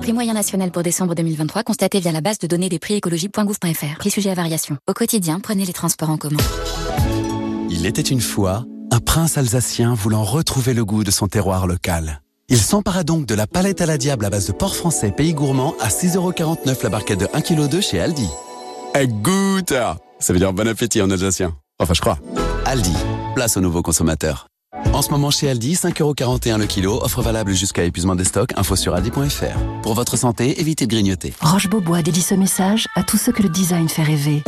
Prix 0.00 0.12
moyen 0.12 0.32
national 0.32 0.70
pour 0.70 0.82
décembre 0.82 1.14
2023 1.14 1.62
constaté 1.62 2.00
via 2.00 2.12
la 2.12 2.20
base 2.20 2.38
de 2.38 2.46
données 2.46 2.68
des 2.68 2.78
prix 2.78 2.94
écologie.gouv.fr. 2.94 3.98
Prix 3.98 4.10
sujet 4.10 4.30
à 4.30 4.34
variation. 4.34 4.78
Au 4.88 4.94
quotidien, 4.94 5.40
prenez 5.40 5.64
les 5.64 5.72
transports 5.72 6.10
en 6.10 6.16
commun. 6.16 6.38
Il 7.68 7.86
était 7.86 8.00
une 8.00 8.20
fois 8.20 8.64
un 8.90 8.98
prince 8.98 9.38
alsacien 9.38 9.94
voulant 9.94 10.24
retrouver 10.24 10.74
le 10.74 10.84
goût 10.84 11.04
de 11.04 11.10
son 11.10 11.28
terroir 11.28 11.66
local. 11.66 12.22
Il 12.48 12.58
s'empara 12.58 13.04
donc 13.04 13.26
de 13.26 13.34
la 13.36 13.46
palette 13.46 13.80
à 13.80 13.86
la 13.86 13.96
diable 13.96 14.24
à 14.24 14.30
base 14.30 14.48
de 14.48 14.52
porc 14.52 14.74
français 14.74 15.12
pays 15.12 15.34
gourmand 15.34 15.74
à 15.78 15.88
6,49€ 15.88 16.82
la 16.82 16.88
barquette 16.88 17.20
de 17.20 17.26
1,2 17.26 17.68
kg 17.68 17.80
chez 17.80 18.00
Aldi. 18.00 18.28
Écoute 18.98 19.72
Ça 20.18 20.32
veut 20.32 20.40
dire 20.40 20.52
bon 20.52 20.66
appétit 20.66 21.00
en 21.00 21.10
alsacien. 21.10 21.54
Enfin, 21.80 21.94
je 21.94 22.00
crois. 22.00 22.18
Aldi, 22.64 22.94
place 23.34 23.56
aux 23.56 23.60
nouveaux 23.60 23.82
consommateurs. 23.82 24.46
En 24.92 25.02
ce 25.02 25.10
moment 25.10 25.30
chez 25.30 25.48
Aldi, 25.48 25.74
5,41€ 25.74 26.58
le 26.58 26.66
kilo, 26.66 27.02
offre 27.02 27.22
valable 27.22 27.52
jusqu'à 27.52 27.84
épuisement 27.84 28.14
des 28.14 28.24
stocks, 28.24 28.52
info 28.56 28.76
sur 28.76 28.94
aldi.fr. 28.94 29.58
Pour 29.82 29.94
votre 29.94 30.16
santé, 30.16 30.60
évitez 30.60 30.86
de 30.86 30.90
grignoter. 30.90 31.32
Roche 31.40 31.68
Beaubois 31.68 32.02
dédie 32.02 32.22
ce 32.22 32.34
message 32.34 32.86
à 32.94 33.02
tous 33.02 33.16
ceux 33.16 33.32
que 33.32 33.42
le 33.42 33.48
design 33.48 33.88
fait 33.88 34.02
rêver. 34.02 34.42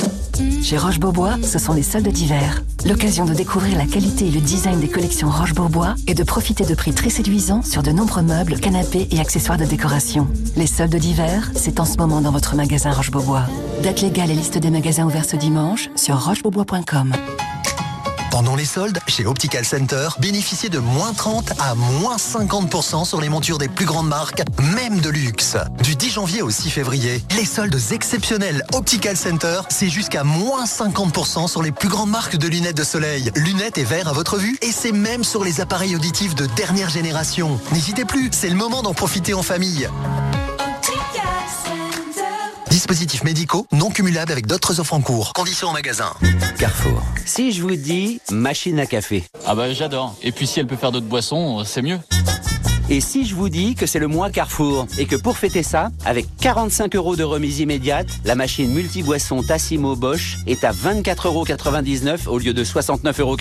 Chez 0.62 0.78
Roche-Beaubois, 0.78 1.36
ce 1.42 1.58
sont 1.58 1.72
les 1.72 1.82
soldes 1.82 2.08
d'hiver. 2.08 2.62
L'occasion 2.86 3.24
de 3.24 3.34
découvrir 3.34 3.76
la 3.76 3.86
qualité 3.86 4.26
et 4.26 4.30
le 4.30 4.40
design 4.40 4.80
des 4.80 4.88
collections 4.88 5.30
Roche-Beaubois 5.30 5.94
et 6.06 6.14
de 6.14 6.22
profiter 6.24 6.64
de 6.64 6.74
prix 6.74 6.92
très 6.92 7.10
séduisants 7.10 7.62
sur 7.62 7.82
de 7.82 7.90
nombreux 7.90 8.22
meubles, 8.22 8.58
canapés 8.58 9.08
et 9.10 9.20
accessoires 9.20 9.58
de 9.58 9.64
décoration. 9.64 10.28
Les 10.56 10.66
soldes 10.66 10.96
d'hiver, 10.96 11.50
c'est 11.54 11.80
en 11.80 11.84
ce 11.84 11.96
moment 11.96 12.20
dans 12.20 12.32
votre 12.32 12.56
magasin 12.56 12.92
Roche-Beaubois. 12.92 13.46
Date 13.82 14.00
légale 14.00 14.30
et 14.30 14.34
liste 14.34 14.58
des 14.58 14.70
magasins 14.70 15.04
ouverts 15.04 15.24
ce 15.24 15.36
dimanche 15.36 15.90
sur 15.96 16.18
rochebeaubois.com. 16.24 17.12
Pendant 18.32 18.56
les 18.56 18.64
soldes, 18.64 18.98
chez 19.08 19.26
Optical 19.26 19.62
Center, 19.62 20.08
bénéficiez 20.18 20.70
de 20.70 20.78
moins 20.78 21.12
30 21.12 21.52
à 21.60 21.74
moins 21.74 22.16
50% 22.16 23.04
sur 23.04 23.20
les 23.20 23.28
montures 23.28 23.58
des 23.58 23.68
plus 23.68 23.84
grandes 23.84 24.08
marques, 24.08 24.40
même 24.74 25.00
de 25.02 25.10
luxe. 25.10 25.58
Du 25.82 25.96
10 25.96 26.12
janvier 26.12 26.40
au 26.40 26.48
6 26.48 26.70
février, 26.70 27.22
les 27.36 27.44
soldes 27.44 27.78
exceptionnels 27.90 28.64
Optical 28.72 29.18
Center, 29.18 29.60
c'est 29.68 29.90
jusqu'à 29.90 30.24
moins 30.24 30.64
50% 30.64 31.46
sur 31.46 31.62
les 31.62 31.72
plus 31.72 31.90
grandes 31.90 32.08
marques 32.08 32.36
de 32.36 32.48
lunettes 32.48 32.78
de 32.78 32.84
soleil. 32.84 33.30
Lunettes 33.36 33.76
et 33.76 33.84
verres 33.84 34.08
à 34.08 34.14
votre 34.14 34.38
vue, 34.38 34.56
et 34.62 34.72
c'est 34.72 34.92
même 34.92 35.24
sur 35.24 35.44
les 35.44 35.60
appareils 35.60 35.94
auditifs 35.94 36.34
de 36.34 36.46
dernière 36.46 36.88
génération. 36.88 37.60
N'hésitez 37.72 38.06
plus, 38.06 38.30
c'est 38.32 38.48
le 38.48 38.56
moment 38.56 38.80
d'en 38.80 38.94
profiter 38.94 39.34
en 39.34 39.42
famille. 39.42 39.90
Dispositifs 42.82 43.22
médicaux 43.22 43.64
non 43.70 43.90
cumulables 43.90 44.32
avec 44.32 44.48
d'autres 44.48 44.80
offres 44.80 44.94
en 44.94 45.00
cours. 45.02 45.34
Conditions 45.34 45.68
en 45.68 45.72
magasin. 45.72 46.12
Carrefour. 46.58 47.00
Si 47.24 47.52
je 47.52 47.62
vous 47.62 47.76
dis 47.76 48.20
machine 48.32 48.80
à 48.80 48.86
café. 48.86 49.22
Ah 49.46 49.54
bah 49.54 49.72
j'adore. 49.72 50.16
Et 50.20 50.32
puis 50.32 50.48
si 50.48 50.58
elle 50.58 50.66
peut 50.66 50.74
faire 50.74 50.90
d'autres 50.90 51.06
boissons, 51.06 51.62
c'est 51.64 51.80
mieux. 51.80 52.00
Et 52.92 53.00
si 53.00 53.24
je 53.24 53.34
vous 53.34 53.48
dis 53.48 53.74
que 53.74 53.86
c'est 53.86 53.98
le 53.98 54.06
mois 54.06 54.28
Carrefour 54.28 54.86
et 54.98 55.06
que 55.06 55.16
pour 55.16 55.38
fêter 55.38 55.62
ça, 55.62 55.88
avec 56.04 56.26
45 56.42 56.94
euros 56.94 57.16
de 57.16 57.24
remise 57.24 57.60
immédiate, 57.60 58.06
la 58.26 58.34
machine 58.34 58.70
multi-boisson 58.70 59.42
Tassimo 59.42 59.96
Bosch 59.96 60.36
est 60.46 60.62
à 60.62 60.72
24,99 60.72 62.26
euros 62.26 62.36
au 62.36 62.38
lieu 62.38 62.52
de 62.52 62.62
69,99 62.62 63.20
euros. 63.22 63.36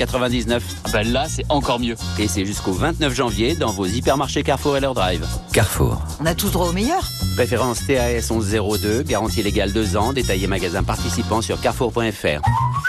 Ah 0.85 0.89
bah 0.93 1.03
là, 1.03 1.25
c'est 1.27 1.43
encore 1.49 1.81
mieux. 1.81 1.95
Et 2.17 2.29
c'est 2.29 2.45
jusqu'au 2.45 2.71
29 2.71 3.13
janvier 3.13 3.53
dans 3.55 3.73
vos 3.73 3.85
hypermarchés 3.85 4.43
Carrefour 4.43 4.77
et 4.77 4.79
leur 4.79 4.93
drive. 4.93 5.27
Carrefour. 5.51 6.01
On 6.21 6.25
a 6.25 6.33
tous 6.33 6.51
droit 6.51 6.69
au 6.69 6.71
meilleur. 6.71 7.05
Référence 7.35 7.85
TAS 7.85 8.31
1102, 8.31 9.03
garantie 9.03 9.43
légale 9.43 9.73
2 9.73 9.97
ans, 9.97 10.13
détaillé 10.13 10.47
magasin 10.47 10.81
participant 10.81 11.41
sur 11.41 11.59
carrefour.fr. 11.59 12.41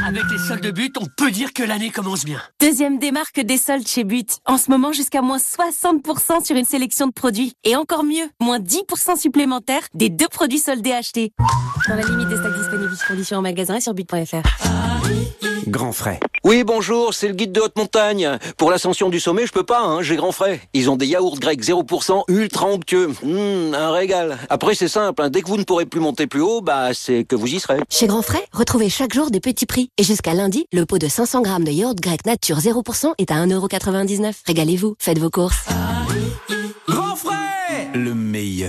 Avec 0.07 0.23
les 0.31 0.39
soldes 0.39 0.63
de 0.63 0.71
but, 0.71 0.97
on 1.01 1.07
peut 1.17 1.33
dire 1.33 1.53
que 1.53 1.63
l'année 1.65 1.91
commence 1.91 2.25
bien. 2.25 2.41
Deuxième 2.61 2.99
démarque 2.99 3.41
des 3.41 3.57
soldes 3.57 3.87
chez 3.87 4.05
But. 4.05 4.39
En 4.47 4.59
ce 4.59 4.71
moment, 4.71 4.93
jusqu'à 4.93 5.23
moins 5.23 5.39
60% 5.39 6.45
sur 6.45 6.52
une 6.57 6.65
sélection 6.65 7.07
de 7.07 7.13
produits. 7.13 7.55
Et 7.65 7.77
encore 7.77 8.05
mieux, 8.05 8.29
moins 8.41 8.59
10% 8.59 9.19
supplémentaires 9.19 9.83
des 9.95 10.09
deux 10.09 10.29
produits 10.29 10.59
soldés 10.59 10.93
achetés. 10.93 11.33
Dans 11.89 11.97
la 11.97 12.03
limite 12.03 12.29
des 12.29 12.37
stocks 12.37 12.57
disponibles, 12.57 12.93
conditions 13.07 13.39
en 13.39 13.43
magasin 13.43 13.77
et 13.77 13.81
sur 13.81 13.95
but.fr. 13.95 14.43
Grand 15.69 15.93
frais. 15.93 16.19
Oui, 16.45 16.65
bonjour, 16.65 17.15
c'est 17.15 17.29
le 17.29 17.35
guide 17.35 17.53
de 17.53 17.61
haute 17.61 17.77
montagne. 17.77 18.39
Pour 18.57 18.71
l'ascension 18.71 19.11
du 19.11 19.21
sommet, 19.21 19.47
je 19.47 19.53
peux 19.53 19.63
pas, 19.63 19.81
hein, 19.81 20.03
j'ai 20.03 20.17
grand 20.17 20.33
frais. 20.33 20.61
Ils 20.75 20.91
ont 20.91 20.97
des 20.97 21.07
yaourts 21.07 21.39
grecs 21.39 21.63
0% 21.63 22.25
ultra 22.29 22.67
onctueux. 22.67 23.09
Mmh, 23.23 23.75
un 23.75 23.93
régal. 23.93 24.39
Après, 24.49 24.75
c'est 24.75 24.89
simple, 24.89 25.23
hein, 25.23 25.31
dès 25.31 25.43
que 25.43 25.49
vous 25.49 25.57
ne 25.57 25.63
pourrez 25.63 25.87
plus 25.87 26.01
monter 26.01 26.27
plus 26.27 26.41
haut, 26.41 26.61
bah, 26.61 26.95
c'est 26.95 27.25
que 27.25 27.37
vous 27.37 27.47
y 27.47 27.61
serez. 27.61 27.81
Chez 27.89 28.07
Grand 28.07 28.23
Frais, 28.23 28.45
retrouvez 28.53 28.89
chaque 28.89 29.15
jour 29.15 29.31
des 29.31 29.41
petits 29.41 29.67
prix. 29.67 29.91
Et 29.99 30.03
jusqu'à 30.03 30.35
lundi, 30.35 30.67
le 30.73 30.85
pot 30.85 30.99
de 30.99 31.09
500 31.09 31.43
grammes 31.43 31.65
de 31.65 31.73
yaourt 31.73 31.99
grec 32.01 32.27
nature 32.27 32.59
0% 32.59 33.13
est 33.19 33.31
à 33.31 33.35
1,99€. 33.47 34.33
Régalez-vous, 34.47 34.97
faites 34.99 35.19
vos 35.19 35.31
courses. 35.31 35.67
Le 36.49 36.62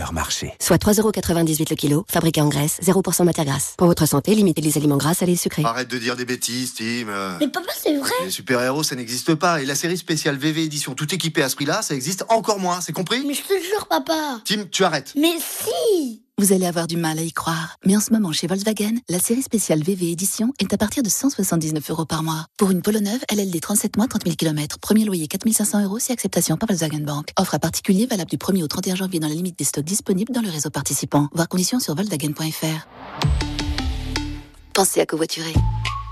meilleur 0.03 0.13
marché. 0.13 0.53
Soit 0.59 0.81
3,98€ 0.81 1.69
le 1.69 1.75
kilo, 1.75 2.05
fabriqué 2.09 2.41
en 2.41 2.49
Grèce, 2.49 2.79
0% 2.83 3.23
matière 3.23 3.45
grasse. 3.45 3.73
Pour 3.77 3.87
votre 3.87 4.05
santé, 4.05 4.35
limitez 4.35 4.61
les 4.61 4.77
aliments 4.77 4.97
gras, 4.97 5.13
salés 5.13 5.33
et 5.33 5.37
sucrés. 5.37 5.63
Arrête 5.63 5.87
de 5.87 5.97
dire 5.97 6.15
des 6.15 6.25
bêtises, 6.25 6.73
Tim. 6.73 7.05
Mais 7.39 7.47
papa, 7.47 7.71
c'est 7.81 7.97
vrai 7.97 8.11
Les 8.23 8.31
super-héros, 8.31 8.83
ça 8.83 8.95
n'existe 8.95 9.35
pas. 9.35 9.61
Et 9.61 9.65
la 9.65 9.75
série 9.75 9.97
spéciale 9.97 10.37
VV 10.37 10.63
édition 10.63 10.93
tout 10.93 11.13
équipée 11.13 11.43
à 11.43 11.49
ce 11.49 11.55
prix-là, 11.55 11.81
ça 11.81 11.95
existe 11.95 12.25
encore 12.29 12.59
moins, 12.59 12.81
c'est 12.81 12.93
compris? 12.93 13.23
Mais 13.25 13.33
je 13.33 13.43
te 13.43 13.53
jure, 13.53 13.87
papa 13.87 14.41
Tim, 14.45 14.65
tu 14.69 14.83
arrêtes. 14.83 15.13
Mais 15.15 15.35
si 15.39 16.22
Vous 16.43 16.51
allez 16.51 16.65
avoir 16.65 16.87
du 16.87 16.97
mal 16.97 17.17
à 17.19 17.21
y 17.21 17.31
croire. 17.31 17.77
Mais 17.85 17.95
en 17.95 18.01
ce 18.01 18.11
moment, 18.11 18.33
chez 18.33 18.47
Volkswagen, 18.47 18.95
la 19.07 19.19
série 19.19 19.41
spéciale 19.41 19.81
VV 19.81 20.11
Édition 20.11 20.51
est 20.59 20.73
à 20.73 20.77
partir 20.77 21.01
de 21.01 21.07
179 21.07 21.89
euros 21.89 22.03
par 22.03 22.21
mois. 22.21 22.47
Pour 22.57 22.69
une 22.69 22.81
Polo 22.81 22.99
neuve, 22.99 23.21
LLD 23.33 23.61
37 23.61 23.95
mois, 23.95 24.07
30 24.07 24.25
000 24.25 24.35
km. 24.35 24.77
Premier 24.77 25.05
loyer 25.05 25.29
4500 25.29 25.85
euros 25.85 25.99
si 25.99 26.11
acceptation 26.11 26.57
par 26.57 26.67
Volkswagen 26.67 27.05
Bank. 27.05 27.29
Offre 27.39 27.55
à 27.55 27.59
particulier 27.59 28.07
valable 28.07 28.29
du 28.29 28.35
1er 28.35 28.61
au 28.61 28.67
31 28.67 28.95
janvier 28.95 29.21
dans 29.21 29.29
la 29.29 29.35
limite 29.35 29.57
des 29.57 29.63
stocks 29.63 29.85
disponibles 29.85 30.33
dans 30.33 30.41
le 30.41 30.49
réseau 30.49 30.69
participant. 30.69 31.29
Voir 31.31 31.47
conditions 31.47 31.79
sur 31.79 31.95
Volkswagen.fr. 31.95 32.87
Pensez 34.73 34.99
à 34.99 35.05
covoiturer. 35.05 35.53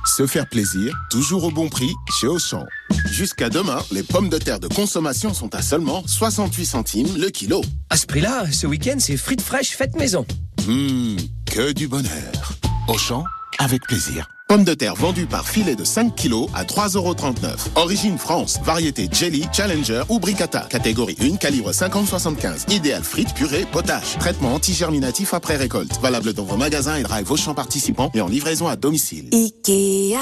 Se 0.06 0.26
faire 0.26 0.48
plaisir, 0.48 0.96
toujours 1.10 1.44
au 1.44 1.52
bon 1.52 1.70
prix, 1.70 1.92
chez 2.20 2.28
Auchan. 2.28 2.66
Jusqu'à 3.12 3.50
demain, 3.50 3.80
les 3.92 4.04
pommes 4.04 4.30
de 4.30 4.38
terre 4.38 4.60
de 4.60 4.68
consommation 4.68 5.34
sont 5.34 5.54
à 5.54 5.62
seulement 5.62 6.04
68 6.08 6.66
centimes 6.66 7.18
le 7.18 7.30
kilo. 7.30 7.62
À 7.90 7.98
ce 7.98 8.06
prix-là, 8.08 8.46
ce 8.52 8.66
week-end, 8.68 8.98
c'est 9.00 9.18
frites 9.18 9.42
fraîches 9.42 9.72
faites 9.72 9.96
maison. 9.96 10.26
Hum, 10.68 11.18
que 11.46 11.72
du 11.72 11.88
bonheur. 11.88 12.32
Auchan, 12.88 13.24
avec 13.60 13.84
plaisir. 13.84 14.28
Pommes 14.52 14.66
de 14.66 14.74
terre 14.74 14.96
vendues 14.96 15.28
par 15.28 15.48
filet 15.48 15.78
de 15.78 15.86
5 15.86 16.14
kg 16.14 16.48
à 16.54 16.66
3,39€. 16.66 17.70
Origine 17.78 18.18
France, 18.18 18.60
variété 18.66 19.08
Jelly, 19.10 19.48
Challenger 19.54 20.04
ou 20.10 20.20
Bricata. 20.20 20.68
Catégorie 20.70 21.16
1, 21.22 21.38
calibre 21.38 21.72
50-75. 21.72 22.70
Idéal 22.70 23.02
frites, 23.02 23.34
purée, 23.34 23.66
potage. 23.72 24.18
Traitement 24.20 24.54
antigerminatif 24.54 25.34
après 25.34 25.56
récolte. 25.56 25.98
Valable 26.02 26.34
dans 26.34 26.44
vos 26.44 26.58
magasins 26.58 26.98
et 26.98 27.04
drive 27.04 27.26
vos 27.26 27.38
champs 27.38 27.54
participants 27.54 28.12
et 28.14 28.20
en 28.20 28.28
livraison 28.28 28.68
à 28.68 28.76
domicile. 28.76 29.30
Ikea 29.32 30.20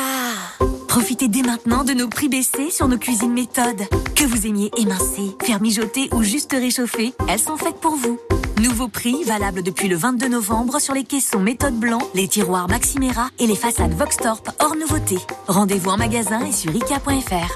Profitez 0.88 1.28
dès 1.28 1.42
maintenant 1.42 1.84
de 1.84 1.94
nos 1.94 2.08
prix 2.08 2.30
baissés 2.30 2.70
sur 2.70 2.88
nos 2.88 3.00
cuisines 3.00 3.34
méthodes. 3.34 3.82
Que 4.16 4.26
vous 4.26 4.46
aimiez 4.46 4.70
émincer, 4.78 5.36
faire 5.42 5.60
mijoter 5.60 6.08
ou 6.14 6.22
juste 6.22 6.52
réchauffer, 6.52 7.14
elles 7.28 7.40
sont 7.40 7.58
faites 7.58 7.78
pour 7.78 7.96
vous. 7.96 8.20
Nouveau 8.60 8.90
prix 8.90 9.24
valable 9.24 9.64
depuis 9.64 9.88
le 9.88 9.96
22 9.96 10.28
novembre 10.28 10.82
sur 10.82 10.94
les 10.94 11.06
caissons 11.06 11.40
méthode 11.40 11.76
blanc, 11.76 12.00
les 12.14 12.28
tiroirs 12.28 12.68
Maximera 12.68 13.30
et 13.40 13.48
les 13.48 13.56
façades 13.56 13.94
Hors 14.26 14.76
nouveauté. 14.76 15.18
Rendez-vous 15.48 15.92
en 15.92 15.98
magasin 15.98 16.46
et 16.46 16.52
sur 16.52 16.72
Ikea.fr. 16.72 17.56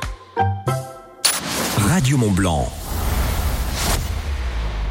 Radio 1.90 2.18
Mont 2.18 2.32
Blanc. 2.32 2.72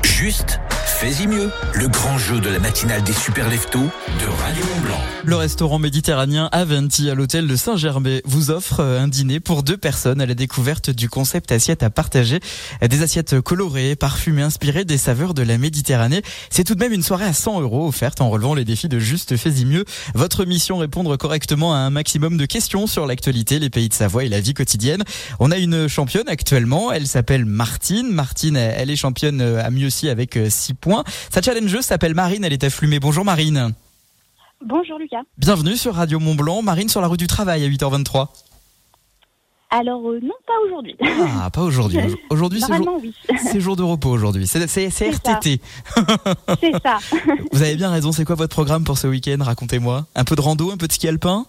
Juste, 0.05 0.61
fais-y 1.03 1.27
mieux. 1.27 1.51
Le 1.75 1.89
grand 1.89 2.17
jeu 2.17 2.39
de 2.39 2.49
la 2.49 2.61
matinale 2.61 3.03
des 3.03 3.13
super 3.13 3.51
leftos 3.51 3.81
de 3.81 4.41
Radio 4.41 4.65
Mont 4.65 4.83
Blanc. 4.83 5.01
Le 5.25 5.35
restaurant 5.35 5.81
méditerranéen 5.81 6.49
Aventi 6.53 7.11
à 7.11 7.17
l'hôtel 7.17 7.49
de 7.49 7.57
Saint-Germain 7.57 8.21
vous 8.25 8.53
offre 8.53 8.79
euh, 8.79 9.01
un 9.01 9.09
dîner 9.09 9.41
pour 9.41 9.65
deux 9.65 9.77
personnes 9.77 10.21
à 10.21 10.27
la 10.27 10.35
découverte 10.35 10.91
du 10.91 11.09
concept 11.09 11.51
assiette 11.51 11.83
à 11.83 11.91
partager. 11.91 12.39
Des 12.89 13.03
assiettes 13.03 13.41
colorées, 13.41 13.97
parfumées, 13.97 14.43
inspirées 14.43 14.85
des 14.85 14.97
saveurs 14.97 15.35
de 15.35 15.43
la 15.43 15.59
Méditerranée. 15.59 16.23
C'est 16.51 16.63
tout 16.63 16.77
de 16.77 16.81
même 16.81 16.93
une 16.93 17.03
soirée 17.03 17.25
à 17.25 17.33
100 17.33 17.63
euros 17.63 17.89
offerte 17.89 18.21
en 18.21 18.31
relevant 18.31 18.55
les 18.55 18.65
défis 18.65 18.89
de 18.89 19.01
Juste 19.01 19.37
Fais-y 19.37 19.65
mieux. 19.65 19.85
Votre 20.15 20.45
mission 20.45 20.77
répondre 20.77 21.17
correctement 21.17 21.75
à 21.75 21.79
un 21.79 21.91
maximum 21.91 22.37
de 22.37 22.47
questions 22.47 22.87
sur 22.87 23.07
l'actualité, 23.07 23.59
les 23.59 23.71
pays 23.71 23.89
de 23.89 23.95
Savoie 23.95 24.23
et 24.23 24.29
la 24.29 24.39
vie 24.39 24.55
quotidienne. 24.55 25.03
On 25.41 25.51
a 25.51 25.59
une 25.59 25.89
championne 25.89 26.29
actuellement, 26.29 26.93
elle 26.93 27.09
s'appelle 27.09 27.45
Martine. 27.45 28.13
Martine, 28.13 28.57
elle 28.57 28.91
est 28.91 28.97
championne 28.97 29.41
à 29.41 29.69
Mieuxy 29.71 30.09
avec 30.09 30.39
6 30.49 30.75
points. 30.75 30.92
Sa 31.31 31.43
challengeuse 31.43 31.85
s'appelle 31.85 32.15
Marine, 32.15 32.45
elle 32.45 32.53
est 32.53 32.65
afflumée. 32.65 33.01
Bonjour 33.01 33.25
Marine. 33.25 33.73
Bonjour 34.65 34.99
Lucas. 34.99 35.23
Bienvenue 35.39 35.77
sur 35.77 35.95
Radio 35.95 36.21
Mont 36.21 36.35
Blanc, 36.35 36.63
Marine 36.63 36.89
sur 36.89 37.01
la 37.01 37.09
route 37.09 37.19
du 37.19 37.27
travail 37.27 37.65
à 37.65 37.69
8h23. 37.69 38.29
Alors 39.71 40.07
euh, 40.11 40.21
non, 40.23 40.35
pas 40.47 40.53
aujourd'hui. 40.67 40.95
Ah, 41.01 41.49
pas 41.51 41.63
aujourd'hui. 41.63 41.99
Aujourd'hui, 42.31 42.61
c'est 42.61 43.61
jour, 43.61 43.73
oui. 43.73 43.79
de 43.79 43.83
repos 43.83 44.11
aujourd'hui. 44.11 44.47
C'est, 44.47 44.61
RTT. 44.61 45.61
C'est 46.61 46.73
ça. 46.83 46.99
Vous 47.53 47.63
avez 47.63 47.77
bien 47.77 47.91
raison. 47.91 48.13
C'est 48.13 48.27
quoi 48.27 48.35
votre 48.35 48.55
programme 48.55 48.85
pour 48.85 48.99
ce 48.99 49.07
week-end? 49.07 49.39
Racontez-moi. 49.41 50.07
Un 50.15 50.25
peu 50.25 50.37
de 50.37 50.43
rando, 50.43 50.71
un 50.71 50.77
peu 50.77 50.89
de 50.89 50.93
ski 50.93 51.09
alpin? 51.09 51.47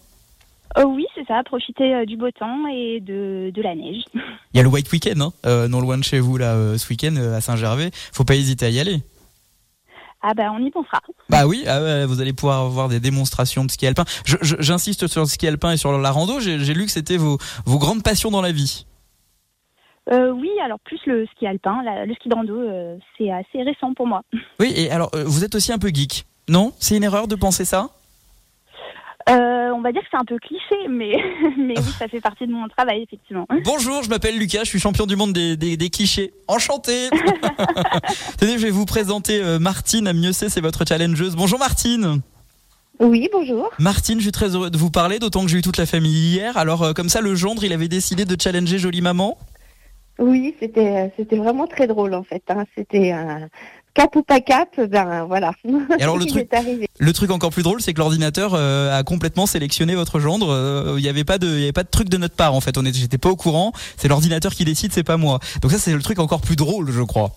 Euh, 0.78 0.84
oui, 0.86 1.06
c'est 1.16 1.26
ça. 1.28 1.44
Profiter 1.44 1.94
euh, 1.94 2.06
du 2.06 2.16
beau 2.16 2.32
temps 2.32 2.66
et 2.74 3.02
de, 3.02 3.52
de 3.54 3.62
la 3.62 3.76
neige. 3.76 4.04
Il 4.16 4.58
y 4.58 4.60
a 4.60 4.64
le 4.64 4.70
White 4.70 4.92
Weekend, 4.92 5.22
hein, 5.22 5.34
euh, 5.46 5.68
non 5.68 5.82
loin 5.82 5.98
de 5.98 6.04
chez 6.04 6.20
vous 6.20 6.38
là, 6.38 6.78
ce 6.78 6.90
week-end 6.90 7.16
à 7.18 7.42
Saint-Gervais. 7.42 7.92
Faut 8.12 8.24
pas 8.24 8.36
hésiter 8.36 8.66
à 8.66 8.70
y 8.70 8.80
aller. 8.80 9.02
Ah 10.26 10.34
bah 10.34 10.52
on 10.54 10.66
y 10.66 10.72
pensera. 10.72 11.02
Bah 11.30 11.46
oui, 11.46 11.66
ah 11.68 11.82
ouais, 11.82 12.06
vous 12.06 12.22
allez 12.22 12.32
pouvoir 12.32 12.62
avoir 12.66 12.88
des 12.88 13.02
démonstrations 13.02 13.66
de 13.66 13.72
ski 13.72 13.86
alpin. 13.86 14.06
J'insiste 14.26 15.08
sur 15.08 15.22
le 15.22 15.28
ski 15.28 15.48
alpin 15.48 15.72
et 15.74 15.78
sur 15.78 15.92
la 15.98 16.12
rando. 16.12 16.40
J'ai 16.40 16.58
lu 16.74 16.86
que 16.86 16.92
c'était 16.92 17.18
vos, 17.18 17.38
vos 17.66 17.78
grandes 17.78 18.04
passions 18.04 18.32
dans 18.32 18.42
la 18.42 18.54
vie. 18.54 18.86
Euh, 20.12 20.32
oui, 20.32 20.50
alors 20.64 20.80
plus 20.80 21.00
le 21.06 21.26
ski 21.28 21.46
alpin, 21.48 21.82
la- 21.84 22.06
le 22.06 22.14
ski 22.16 22.28
de 22.30 22.36
rando, 22.36 22.58
euh, 22.58 22.98
c'est 23.18 23.32
assez 23.32 23.64
récent 23.64 23.94
pour 23.94 24.06
moi. 24.08 24.22
Oui, 24.60 24.74
et 24.76 24.90
alors 24.92 25.10
euh, 25.16 25.24
vous 25.26 25.44
êtes 25.46 25.56
aussi 25.56 25.72
un 25.72 25.78
peu 25.80 25.90
geek, 25.94 26.26
non? 26.50 26.74
C'est 26.80 26.98
une 26.98 27.04
erreur 27.04 27.28
de 27.28 27.36
penser 27.36 27.64
ça? 27.66 27.90
Euh, 29.30 29.70
on 29.74 29.82
va 29.82 29.92
dire 29.94 30.02
que 30.02 30.08
c'est 30.12 30.18
un 30.18 30.26
peu 30.26 30.38
cliché, 30.38 30.76
mais, 30.90 31.16
mais 31.58 31.76
oui, 31.78 31.92
ça 31.98 32.08
fait 32.08 32.20
partie 32.22 32.46
de 32.46 32.52
mon 32.52 32.68
travail, 32.68 33.04
effectivement. 33.04 33.46
Bonjour, 33.64 34.04
je 34.04 34.10
m'appelle 34.10 34.38
Lucas, 34.38 34.62
je 34.64 34.70
suis 34.70 34.80
champion 34.80 35.06
du 35.06 35.16
monde 35.16 35.32
des, 35.34 35.56
des, 35.56 35.78
des 35.78 35.90
clichés. 35.90 36.34
Enchanté 36.48 37.10
Tenez, 38.38 38.58
je 38.58 38.64
vais 38.64 38.70
vous 38.72 38.86
présenter 38.86 39.42
euh, 39.42 39.60
Martine 39.60 40.08
à 40.08 40.14
Mieuxé, 40.14 40.50
c'est 40.50 40.62
votre 40.62 40.86
challengeuse. 40.86 41.36
Bonjour 41.36 41.58
Martine 41.60 42.22
Oui, 43.00 43.30
bonjour. 43.32 43.70
Martine, 43.80 44.18
je 44.18 44.24
suis 44.24 44.32
très 44.32 44.56
heureux 44.56 44.70
de 44.70 44.78
vous 44.78 44.92
parler, 44.92 45.20
d'autant 45.20 45.42
que 45.44 45.48
j'ai 45.50 45.60
eu 45.60 45.62
toute 45.62 45.78
la 45.78 45.86
famille 45.86 46.34
hier. 46.34 46.58
Alors, 46.58 46.84
euh, 46.84 46.94
comme 46.94 47.10
ça, 47.10 47.22
le 47.22 47.34
gendre, 47.36 47.64
il 47.64 47.72
avait 47.74 47.88
décidé 47.88 48.26
de 48.26 48.36
challenger 48.42 48.78
Jolie 48.78 49.02
Maman? 49.02 49.38
Oui, 50.20 50.54
c'était 50.60 51.12
c'était 51.18 51.38
vraiment 51.38 51.66
très 51.66 51.88
drôle 51.88 52.14
en 52.14 52.24
fait. 52.24 52.44
hein. 52.50 52.66
C'était 52.78 53.12
un 53.12 53.50
cap 53.94 54.16
ou 54.16 54.24
pas 54.24 54.42
cap, 54.42 54.70
ben 54.90 55.26
voilà. 55.26 55.54
Et 56.00 56.04
alors, 56.04 56.18
le 56.18 56.26
truc-. 56.26 56.50
Le 57.00 57.32
encore 57.32 57.52
plus 57.52 57.64
drôle, 57.64 57.82
c'est 57.82 57.94
que 57.94 58.00
l'ordinateur 58.00 58.54
euh, 58.54 58.98
a 58.98 59.04
complètement 59.04 59.46
sélectionné 59.46 59.96
votre 59.96 60.20
gendre. 60.20 60.50
Euh, 60.50 60.96
Il 60.98 61.04
n'y 61.04 61.10
avait 61.10 61.24
pas 61.24 61.38
de, 61.38 61.48
y 61.48 61.64
avait 61.64 61.72
pas 61.72 61.84
de 61.84 61.90
truc 61.90 62.10
de 62.10 62.18
notre 62.18 62.36
part 62.36 62.54
en 62.54 62.62
fait. 62.62 62.78
On 62.78 62.86
était, 62.86 63.00
j'étais 63.00 63.18
pas 63.18 63.30
au 63.30 63.36
courant. 63.36 63.72
C'est 63.98 64.08
l'ordinateur 64.08 64.54
qui 64.54 64.66
décide, 64.66 64.92
c'est 64.94 65.04
pas 65.04 65.18
moi. 65.18 65.40
Donc 65.62 65.72
ça, 65.72 65.78
c'est 65.78 65.94
le 65.94 66.02
truc 66.02 66.20
encore 66.20 66.42
plus 66.42 66.56
drôle, 66.56 66.92
je 66.92 67.02
crois. 67.02 67.32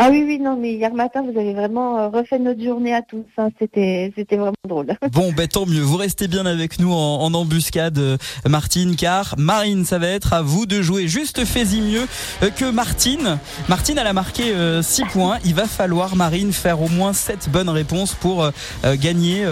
Ah 0.00 0.10
oui, 0.12 0.22
oui, 0.24 0.38
non, 0.38 0.56
mais 0.56 0.74
hier 0.74 0.94
matin, 0.94 1.22
vous 1.22 1.36
avez 1.36 1.54
vraiment 1.54 1.98
euh, 1.98 2.08
refait 2.08 2.38
notre 2.38 2.62
journée 2.62 2.94
à 2.94 3.02
tous. 3.02 3.24
hein. 3.36 3.48
C'était 3.58 4.12
c'était 4.16 4.36
vraiment 4.36 4.52
drôle. 4.68 4.86
Bon, 5.12 5.32
ben 5.32 5.48
tant 5.48 5.66
mieux. 5.66 5.80
Vous 5.80 5.96
restez 5.96 6.28
bien 6.28 6.46
avec 6.46 6.78
nous 6.78 6.92
en, 6.92 7.20
en 7.20 7.34
embuscade, 7.34 7.98
euh, 7.98 8.16
Martine, 8.48 8.94
car 8.94 9.34
Marine, 9.38 9.84
ça 9.84 9.98
va 9.98 10.06
être 10.06 10.32
à 10.34 10.42
vous 10.42 10.66
de 10.66 10.82
jouer. 10.82 11.08
Juste 11.08 11.44
fais-y 11.44 11.80
mieux 11.80 12.06
euh, 12.44 12.50
que 12.50 12.70
Martine. 12.70 13.38
Martine, 13.68 13.98
elle 13.98 14.06
a 14.06 14.12
marqué 14.12 14.54
6 14.82 15.02
points. 15.06 15.38
Il 15.44 15.54
va 15.54 15.66
falloir, 15.66 16.14
Marine, 16.14 16.52
faire 16.52 16.80
au 16.80 16.88
moins 16.88 17.12
7 17.12 17.48
bonnes 17.50 17.68
réponses 17.68 18.14
pour 18.14 18.48
gagner 18.84 19.44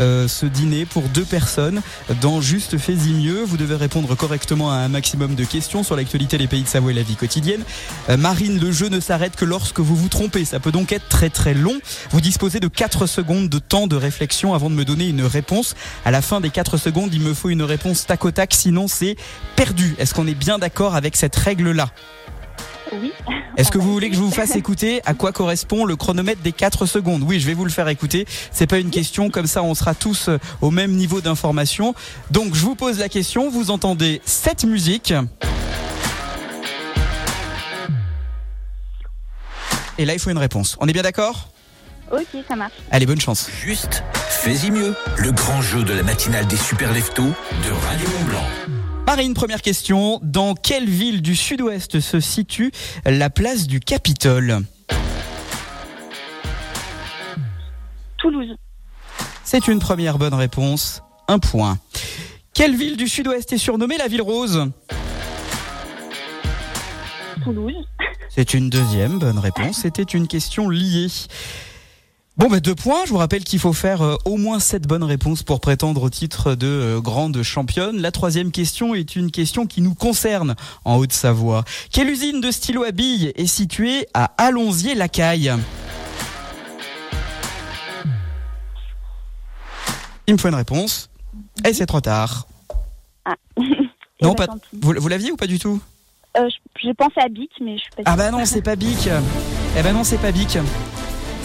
euh, 0.00 0.28
ce 0.28 0.46
dîner 0.46 0.86
pour 0.86 1.02
deux 1.08 1.24
personnes. 1.24 1.82
Dans 2.20 2.40
Juste 2.40 2.78
fais-y 2.78 3.12
mieux, 3.12 3.42
vous 3.44 3.56
devez 3.56 3.74
répondre 3.74 4.14
correctement 4.14 4.70
à 4.70 4.76
un 4.76 4.88
maximum 4.88 5.34
de 5.34 5.44
questions 5.44 5.82
sur 5.82 5.96
l'actualité, 5.96 6.38
les 6.38 6.46
pays 6.46 6.62
de 6.62 6.68
Savoie 6.68 6.92
et 6.92 6.94
la 6.94 7.02
vie 7.02 7.16
quotidienne. 7.16 7.62
Euh, 8.08 8.16
Marine, 8.16 8.58
le 8.58 8.72
jeu 8.72 8.88
ne 8.88 9.00
s'arrête 9.00 9.36
que 9.36 9.44
lorsque 9.44 9.80
vous 9.80 9.96
vous 9.96 10.08
trompez. 10.08 10.44
Ça 10.44 10.60
peut 10.60 10.72
donc 10.72 10.92
être 10.92 11.08
très 11.08 11.30
très 11.30 11.54
long. 11.54 11.78
Vous 12.10 12.20
disposez 12.20 12.60
de 12.60 12.68
4 12.68 13.06
secondes 13.06 13.48
de 13.48 13.58
temps 13.58 13.86
de 13.86 13.96
réflexion 13.96 14.54
avant 14.54 14.70
de 14.70 14.74
me 14.74 14.84
donner 14.84 15.08
une 15.08 15.22
réponse. 15.22 15.74
À 16.04 16.10
la 16.10 16.22
fin 16.22 16.40
des 16.40 16.50
4 16.50 16.76
secondes, 16.76 17.12
il 17.12 17.20
me 17.20 17.34
faut 17.34 17.50
une 17.50 17.62
réponse 17.62 18.06
tac 18.06 18.24
au 18.24 18.30
tac, 18.30 18.54
sinon 18.54 18.88
c'est 18.88 19.16
perdu. 19.56 19.94
Est-ce 19.98 20.14
qu'on 20.14 20.26
est 20.26 20.34
bien 20.34 20.58
d'accord 20.58 20.94
avec 20.94 21.16
cette 21.16 21.36
règle-là? 21.36 21.90
Oui. 22.92 23.12
Est-ce 23.56 23.70
que 23.70 23.78
vous 23.78 23.92
voulez 23.92 24.08
que 24.10 24.16
je 24.16 24.20
vous 24.20 24.30
fasse 24.30 24.56
écouter 24.56 25.00
à 25.04 25.14
quoi 25.14 25.32
correspond 25.32 25.84
le 25.84 25.96
chronomètre 25.96 26.42
des 26.42 26.52
4 26.52 26.86
secondes? 26.86 27.22
Oui, 27.22 27.40
je 27.40 27.46
vais 27.46 27.54
vous 27.54 27.64
le 27.64 27.70
faire 27.70 27.88
écouter. 27.88 28.26
C'est 28.52 28.66
pas 28.66 28.78
une 28.78 28.90
question, 28.90 29.30
comme 29.30 29.46
ça 29.46 29.62
on 29.62 29.74
sera 29.74 29.94
tous 29.94 30.28
euh, 30.28 30.38
au 30.60 30.70
même 30.70 30.92
niveau 30.92 31.20
d'information. 31.20 31.94
Donc 32.30 32.54
je 32.54 32.60
vous 32.60 32.74
pose 32.74 32.98
la 32.98 33.08
question, 33.08 33.50
vous 33.50 33.70
entendez 33.70 34.20
cette 34.24 34.64
musique. 34.64 35.12
Et 39.98 40.04
là, 40.04 40.14
il 40.14 40.20
faut 40.20 40.30
une 40.30 40.38
réponse. 40.38 40.76
On 40.80 40.86
est 40.86 40.92
bien 40.92 41.02
d'accord? 41.02 41.48
Ok, 42.12 42.26
ça 42.46 42.56
marche. 42.56 42.72
Allez, 42.90 43.04
bonne 43.04 43.20
chance. 43.20 43.50
Juste, 43.60 44.02
fais-y 44.14 44.70
mieux. 44.70 44.94
Le 45.16 45.32
grand 45.32 45.60
jeu 45.60 45.82
de 45.82 45.92
la 45.92 46.02
matinale 46.02 46.46
des 46.46 46.56
super 46.56 46.92
leftos 46.92 47.24
de 47.24 47.86
Radio 47.86 48.08
Mont-Blanc. 48.08 48.77
Marine, 49.08 49.32
première 49.32 49.62
question. 49.62 50.20
Dans 50.22 50.52
quelle 50.52 50.86
ville 50.86 51.22
du 51.22 51.34
sud-ouest 51.34 51.98
se 51.98 52.20
situe 52.20 52.70
la 53.06 53.30
place 53.30 53.66
du 53.66 53.80
Capitole? 53.80 54.58
Toulouse. 58.18 58.54
C'est 59.44 59.66
une 59.66 59.78
première 59.78 60.18
bonne 60.18 60.34
réponse. 60.34 61.00
Un 61.26 61.38
point. 61.38 61.78
Quelle 62.52 62.76
ville 62.76 62.98
du 62.98 63.08
sud-ouest 63.08 63.50
est 63.50 63.56
surnommée 63.56 63.96
la 63.96 64.08
ville 64.08 64.20
rose? 64.20 64.70
Toulouse. 67.42 67.72
C'est 68.28 68.52
une 68.52 68.68
deuxième 68.68 69.18
bonne 69.18 69.38
réponse. 69.38 69.78
C'était 69.78 70.02
une 70.02 70.28
question 70.28 70.68
liée. 70.68 71.08
Bon, 72.38 72.48
bah 72.48 72.60
deux 72.60 72.76
points. 72.76 73.04
Je 73.04 73.10
vous 73.10 73.16
rappelle 73.16 73.42
qu'il 73.42 73.58
faut 73.58 73.72
faire 73.72 74.00
euh, 74.02 74.14
au 74.24 74.36
moins 74.36 74.60
sept 74.60 74.86
bonnes 74.86 75.02
réponses 75.02 75.42
pour 75.42 75.60
prétendre 75.60 76.04
au 76.04 76.10
titre 76.10 76.54
de 76.54 76.68
euh, 76.68 77.00
grande 77.00 77.42
championne. 77.42 78.00
La 78.00 78.12
troisième 78.12 78.52
question 78.52 78.94
est 78.94 79.16
une 79.16 79.32
question 79.32 79.66
qui 79.66 79.80
nous 79.80 79.94
concerne 79.94 80.54
en 80.84 80.96
Haute-Savoie. 80.98 81.64
Quelle 81.92 82.08
usine 82.08 82.40
de 82.40 82.52
stylo 82.52 82.84
à 82.84 82.92
billes 82.92 83.32
est 83.34 83.46
située 83.48 84.06
à 84.14 84.30
Allonzier-Lacaille 84.38 85.52
Il 90.28 90.34
me 90.34 90.38
faut 90.38 90.48
une 90.48 90.54
réponse. 90.54 91.10
Et 91.66 91.72
c'est 91.72 91.86
trop 91.86 92.00
tard. 92.00 92.46
Ah. 93.24 93.34
Non, 94.20 94.32
ben, 94.32 94.48
pas. 94.48 94.54
Vous, 94.72 94.94
vous 94.98 95.06
l'aviez 95.06 95.30
ou 95.30 95.36
pas 95.36 95.46
du 95.46 95.60
tout? 95.60 95.80
Euh, 96.36 96.48
je- 96.50 96.82
J'ai 96.82 96.92
pensé 96.92 97.14
à 97.24 97.28
Bic, 97.28 97.52
mais 97.60 97.76
je 97.78 97.82
suis 97.82 97.90
pas 97.96 98.02
Ah 98.04 98.16
bah 98.16 98.32
non, 98.32 98.44
c'est 98.44 98.62
pas 98.62 98.74
Bic. 98.74 99.08
Eh 99.78 99.82
bah 99.82 99.92
non, 99.92 100.02
c'est 100.02 100.18
pas 100.18 100.32
Bic. 100.32 100.58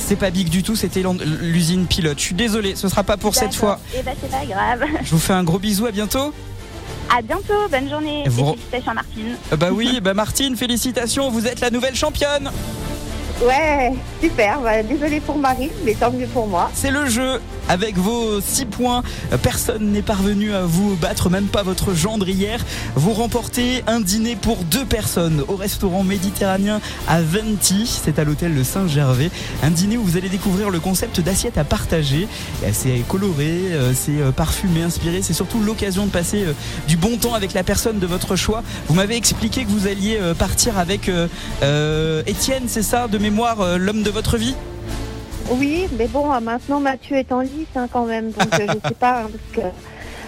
C'est 0.06 0.16
pas 0.18 0.32
Bic 0.32 0.50
du 0.50 0.64
tout, 0.64 0.76
c'était 0.76 1.02
l'usine 1.42 1.86
pilote. 1.88 2.20
Je 2.20 2.24
suis 2.26 2.36
désolé, 2.36 2.76
ce 2.76 2.88
sera 2.90 3.04
pas 3.04 3.16
pour 3.18 3.36
cette 3.36 3.56
fois. 3.56 3.80
Eh 3.98 4.04
ben, 4.04 4.14
c'est 4.22 4.30
pas 4.30 4.46
grave. 4.46 4.84
Je 5.04 5.10
vous 5.12 5.20
fais 5.20 5.34
un 5.34 5.44
gros 5.44 5.60
bisou, 5.60 5.86
à 5.86 5.92
bientôt. 5.92 6.34
À 7.16 7.22
bientôt, 7.22 7.54
bonne 7.72 7.90
journée. 7.90 8.24
Vous- 8.28 8.42
Et 8.42 8.46
félicitations, 8.58 8.94
Martine. 8.94 9.36
Euh, 9.54 9.56
Bah 9.56 9.70
oui, 9.72 10.02
bah 10.02 10.14
Martine, 10.14 10.56
félicitations, 10.58 11.30
vous 11.30 11.48
êtes 11.48 11.62
la 11.62 11.70
nouvelle 11.70 11.96
championne. 11.96 12.52
Ouais, 13.46 13.94
super. 14.22 14.62
Bah, 14.62 14.84
désolé 14.84 15.20
pour 15.20 15.38
Marie, 15.38 15.72
mais 15.84 15.94
tant 15.94 16.12
mieux 16.12 16.28
pour 16.28 16.48
moi. 16.48 16.72
C'est 16.74 16.92
le 16.92 17.08
jeu. 17.08 17.40
Avec 17.70 17.98
vos 17.98 18.42
6 18.42 18.66
points, 18.66 19.04
euh, 19.32 19.38
personne 19.38 19.92
n'est 19.92 20.02
parvenu 20.02 20.54
à 20.54 20.64
vous 20.64 20.96
battre, 20.96 21.30
même 21.30 21.46
pas 21.46 21.64
votre 21.64 21.94
gendre 21.94 22.28
hier. 22.28 22.60
Vous 22.96 23.14
remportez 23.14 23.84
un 23.88 24.02
dîner 24.02 24.36
pour 24.36 24.58
deux 24.66 24.84
personnes 24.84 25.44
au 25.48 25.56
restaurant 25.56 26.04
méditerranéen 26.04 26.82
à 27.08 27.22
Venti. 27.22 28.02
C'est 28.04 28.20
à 28.20 28.26
l'hôtel 28.26 28.54
de 28.54 28.64
Saint-Gervais. 28.64 29.32
Un 29.64 29.72
dîner 29.72 29.96
où 29.98 30.04
vous 30.04 30.18
allez 30.18 30.28
découvrir 30.28 30.70
le 30.70 30.82
concept 30.82 31.22
d'assiette 31.22 31.58
à 31.58 31.64
partager. 31.64 32.28
Et 32.68 32.74
C'est 32.74 33.02
coloré, 33.08 33.72
euh, 33.72 33.94
c'est 33.96 34.22
euh, 34.22 34.32
parfumé, 34.32 34.84
inspiré. 34.84 35.22
C'est 35.22 35.34
surtout 35.34 35.60
l'occasion 35.62 36.06
de 36.06 36.12
passer 36.12 36.44
euh, 36.44 36.54
du 36.90 36.98
bon 36.98 37.18
temps 37.18 37.34
avec 37.34 37.54
la 37.54 37.64
personne 37.64 38.00
de 38.00 38.08
votre 38.08 38.36
choix. 38.36 38.62
Vous 38.88 38.94
m'avez 38.94 39.16
expliqué 39.16 39.64
que 39.64 39.70
vous 39.70 39.88
alliez 39.88 40.18
euh, 40.22 40.34
partir 40.34 40.78
avec 40.78 41.08
euh, 41.08 41.28
euh, 41.64 42.24
Étienne, 42.28 42.64
c'est 42.68 42.84
ça, 42.84 43.08
de 43.08 43.18
euh, 43.42 43.78
l'homme 43.78 44.04
de 44.04 44.10
votre 44.10 44.38
vie? 44.38 44.56
Oui, 45.50 45.88
mais 45.98 46.08
bon, 46.08 46.32
euh, 46.32 46.40
maintenant 46.40 46.80
Mathieu 46.80 47.18
est 47.18 47.32
en 47.32 47.42
lice 47.42 47.68
hein, 47.76 47.88
quand 47.92 48.06
même, 48.06 48.32
donc 48.32 48.48
euh, 48.54 48.68
je 48.68 48.88
sais 48.88 48.96
pas, 48.96 49.24
hein, 49.24 49.30
parce 49.32 49.68
que 49.68 49.74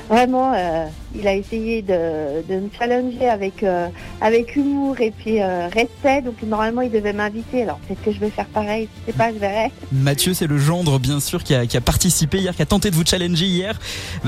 vraiment, 0.10 0.52
euh, 0.54 0.86
il 1.18 1.26
a 1.28 1.34
essayé 1.34 1.82
de, 1.82 2.42
de 2.48 2.60
me 2.60 2.70
challenger 2.78 3.30
avec, 3.30 3.64
euh, 3.64 3.88
avec 4.20 4.56
humour 4.56 5.00
et 5.00 5.12
puis 5.12 5.42
euh, 5.42 5.68
respect, 5.68 6.22
donc 6.22 6.36
normalement 6.44 6.82
il 6.82 6.92
devait 6.92 7.14
m'inviter, 7.14 7.64
alors 7.64 7.78
peut-être 7.80 8.04
que 8.04 8.12
je 8.12 8.20
vais 8.20 8.30
faire 8.30 8.46
pareil, 8.48 8.90
je 9.02 9.12
sais 9.12 9.18
pas, 9.18 9.32
je 9.32 9.40
verrai. 9.40 9.72
Mathieu, 9.92 10.34
c'est 10.34 10.48
le 10.48 10.58
gendre, 10.58 11.00
bien 11.00 11.20
sûr, 11.20 11.44
qui 11.44 11.56
a, 11.56 11.66
qui 11.66 11.78
a 11.78 11.82
participé 11.82 12.40
hier, 12.40 12.56
qui 12.56 12.62
a 12.62 12.66
tenté 12.66 12.92
de 12.92 12.96
vous 12.96 13.06
challenger 13.06 13.46
hier. 13.46 13.80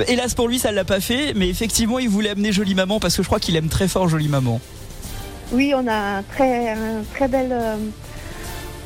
Hélas 0.08 0.34
pour 0.36 0.48
lui, 0.48 0.58
ça 0.58 0.72
l'a 0.72 0.86
pas 0.86 1.02
fait, 1.02 1.34
mais 1.36 1.50
effectivement, 1.50 2.00
il 2.00 2.10
voulait 2.10 2.30
amener 2.30 2.52
Jolie 2.54 2.76
Maman 2.76 3.00
parce 3.00 3.18
que 3.18 3.24
je 3.24 3.28
crois 3.28 3.40
qu'il 3.40 3.56
aime 3.56 3.70
très 3.70 3.88
fort 3.88 4.08
Jolie 4.08 4.30
Maman. 4.30 4.62
Oui, 5.52 5.74
on 5.76 5.86
a 5.88 6.18
un 6.18 6.24
très, 6.24 6.70
un 6.70 7.04
très 7.14 7.28
bel, 7.28 7.56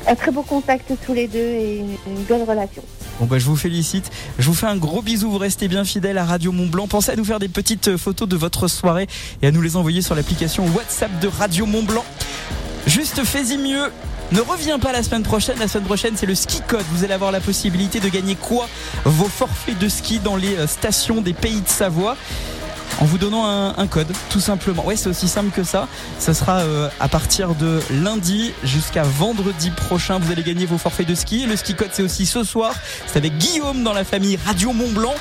un 0.06 0.14
très 0.14 0.30
beau 0.30 0.42
contact 0.42 0.92
tous 1.04 1.14
les 1.14 1.28
deux 1.28 1.38
et 1.38 1.78
une, 1.78 2.22
belle 2.28 2.42
relation. 2.42 2.82
Bon 3.20 3.26
bah 3.26 3.38
je 3.38 3.46
vous 3.46 3.56
félicite, 3.56 4.10
je 4.38 4.46
vous 4.46 4.54
fais 4.54 4.66
un 4.66 4.76
gros 4.76 5.02
bisou, 5.02 5.30
vous 5.30 5.38
restez 5.38 5.68
bien 5.68 5.84
fidèles 5.84 6.18
à 6.18 6.24
Radio 6.24 6.52
Mont 6.52 6.66
Blanc. 6.66 6.88
Pensez 6.88 7.12
à 7.12 7.16
nous 7.16 7.24
faire 7.24 7.38
des 7.38 7.48
petites 7.48 7.88
euh, 7.88 7.98
photos 7.98 8.28
de 8.28 8.36
votre 8.36 8.68
soirée 8.68 9.06
et 9.42 9.46
à 9.46 9.50
nous 9.50 9.62
les 9.62 9.76
envoyer 9.76 10.02
sur 10.02 10.14
l'application 10.14 10.66
WhatsApp 10.74 11.10
de 11.20 11.28
Radio 11.28 11.66
Mont 11.66 11.82
Blanc. 11.82 12.04
Juste 12.86 13.22
fais-y 13.24 13.58
mieux. 13.58 13.90
Ne 14.32 14.40
reviens 14.40 14.78
pas 14.78 14.92
la 14.92 15.02
semaine 15.02 15.22
prochaine. 15.22 15.58
La 15.58 15.68
semaine 15.68 15.84
prochaine, 15.84 16.14
c'est 16.16 16.26
le 16.26 16.34
ski 16.34 16.62
code. 16.66 16.84
Vous 16.92 17.04
allez 17.04 17.12
avoir 17.12 17.32
la 17.32 17.40
possibilité 17.40 18.00
de 18.00 18.08
gagner 18.08 18.34
quoi? 18.34 18.66
Vos 19.04 19.26
forfaits 19.26 19.78
de 19.78 19.88
ski 19.88 20.20
dans 20.20 20.36
les 20.36 20.56
euh, 20.56 20.66
stations 20.66 21.20
des 21.20 21.34
pays 21.34 21.60
de 21.60 21.68
Savoie. 21.68 22.16
En 23.00 23.04
vous 23.04 23.18
donnant 23.18 23.46
un, 23.76 23.86
code, 23.86 24.12
tout 24.30 24.40
simplement. 24.40 24.84
Ouais, 24.84 24.96
c'est 24.96 25.08
aussi 25.08 25.28
simple 25.28 25.50
que 25.50 25.64
ça. 25.64 25.88
Ça 26.18 26.34
sera 26.34 26.60
euh, 26.60 26.88
à 27.00 27.08
partir 27.08 27.54
de 27.54 27.80
lundi 27.90 28.52
jusqu'à 28.62 29.02
vendredi 29.02 29.70
prochain. 29.70 30.18
Vous 30.18 30.30
allez 30.30 30.42
gagner 30.42 30.66
vos 30.66 30.78
forfaits 30.78 31.08
de 31.08 31.14
ski. 31.14 31.46
Le 31.46 31.56
ski 31.56 31.74
code, 31.74 31.90
c'est 31.92 32.02
aussi 32.02 32.26
ce 32.26 32.44
soir. 32.44 32.74
C'est 33.06 33.16
avec 33.16 33.36
Guillaume 33.38 33.82
dans 33.82 33.92
la 33.92 34.04
famille 34.04 34.38
Radio 34.44 34.72
Mont 34.72 34.90
Blanc. 34.90 35.14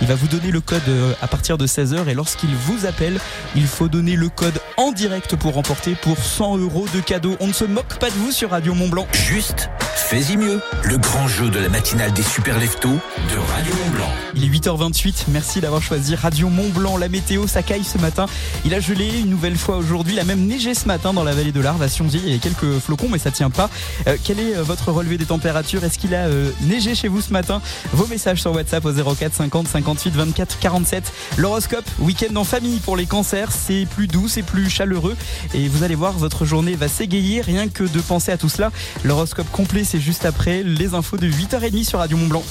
Il 0.00 0.06
va 0.06 0.14
vous 0.14 0.28
donner 0.28 0.50
le 0.50 0.60
code 0.60 0.80
euh, 0.88 1.12
à 1.20 1.26
partir 1.26 1.58
de 1.58 1.66
16h 1.66 2.08
et 2.08 2.14
lorsqu'il 2.14 2.54
vous 2.54 2.86
appelle, 2.86 3.18
il 3.56 3.66
faut 3.66 3.88
donner 3.88 4.14
le 4.14 4.28
code 4.28 4.60
en 4.76 4.92
direct 4.92 5.36
pour 5.36 5.54
remporter 5.54 5.94
pour 5.94 6.18
100 6.18 6.58
euros 6.58 6.86
de 6.94 7.00
cadeaux. 7.00 7.36
On 7.40 7.48
ne 7.48 7.52
se 7.52 7.64
moque 7.64 7.98
pas 7.98 8.10
de 8.10 8.14
vous 8.14 8.30
sur 8.30 8.50
Radio 8.50 8.74
Mont 8.74 8.88
Blanc. 8.88 9.06
Juste, 9.12 9.70
fais-y 9.98 10.36
mieux. 10.36 10.60
Le 10.84 10.96
grand 10.96 11.28
jeu 11.28 11.50
de 11.50 11.58
la 11.58 11.68
matinale 11.68 12.12
des 12.12 12.22
super 12.22 12.58
leftos 12.58 12.88
de 12.88 13.52
Radio 13.52 13.74
Mont-Blanc. 13.74 14.12
Il 14.34 14.44
est 14.44 14.48
8h28, 14.48 15.24
merci 15.28 15.60
d'avoir 15.60 15.82
choisi 15.82 16.14
Radio 16.14 16.48
Mont 16.48 16.68
Blanc. 16.68 16.96
La 16.96 17.08
météo, 17.08 17.46
ça 17.46 17.62
caille 17.62 17.84
ce 17.84 17.98
matin. 17.98 18.26
Il 18.64 18.72
a 18.74 18.80
gelé 18.80 19.20
une 19.20 19.30
nouvelle 19.30 19.56
fois 19.56 19.76
aujourd'hui. 19.76 20.14
Il 20.14 20.20
a 20.20 20.24
même 20.24 20.46
neigé 20.46 20.74
ce 20.74 20.86
matin 20.86 21.12
dans 21.12 21.24
la 21.24 21.32
vallée 21.32 21.52
de 21.52 21.60
l'Arve 21.60 21.82
à 21.82 21.88
Sionville. 21.88 22.22
Il 22.24 22.32
y 22.32 22.36
a 22.36 22.38
quelques 22.38 22.78
flocons, 22.78 23.08
mais 23.10 23.18
ça 23.18 23.30
tient 23.30 23.50
pas. 23.50 23.68
Euh, 24.06 24.16
quel 24.22 24.38
est 24.38 24.56
euh, 24.56 24.62
votre 24.62 24.92
relevé 24.92 25.18
des 25.18 25.24
températures? 25.24 25.82
Est-ce 25.82 25.98
qu'il 25.98 26.14
a 26.14 26.26
euh, 26.26 26.50
neigé 26.62 26.94
chez 26.94 27.08
vous 27.08 27.20
ce 27.20 27.32
matin? 27.32 27.60
Vos 27.92 28.06
messages 28.06 28.40
sur 28.40 28.52
WhatsApp 28.54 28.84
au 28.84 28.92
04 28.92 29.34
50 29.34 29.66
58 29.66 30.14
24 30.14 30.58
47. 30.60 31.12
L'horoscope, 31.36 31.84
week-end 31.98 32.36
en 32.36 32.44
famille 32.44 32.78
pour 32.80 32.96
les 32.96 33.06
cancers. 33.06 33.50
C'est 33.50 33.86
plus 33.90 34.06
doux, 34.06 34.28
c'est 34.28 34.42
plus 34.42 34.70
chaleureux. 34.70 35.16
Et 35.54 35.68
vous 35.68 35.82
allez 35.82 35.96
voir, 35.96 36.12
votre 36.12 36.44
journée 36.44 36.74
va 36.74 36.88
s'égayer 36.88 37.40
rien 37.40 37.68
que 37.68 37.84
de 37.84 38.00
penser 38.00 38.30
à 38.30 38.36
tout 38.36 38.48
cela. 38.48 38.70
L'horoscope 39.04 39.50
complet, 39.50 39.84
c'est 39.88 40.00
juste 40.00 40.26
après 40.26 40.62
les 40.62 40.92
infos 40.92 41.16
de 41.16 41.26
8h30 41.26 41.82
sur 41.82 42.00
Radio 42.00 42.18
Mont 42.18 42.26
Blanc. 42.26 42.44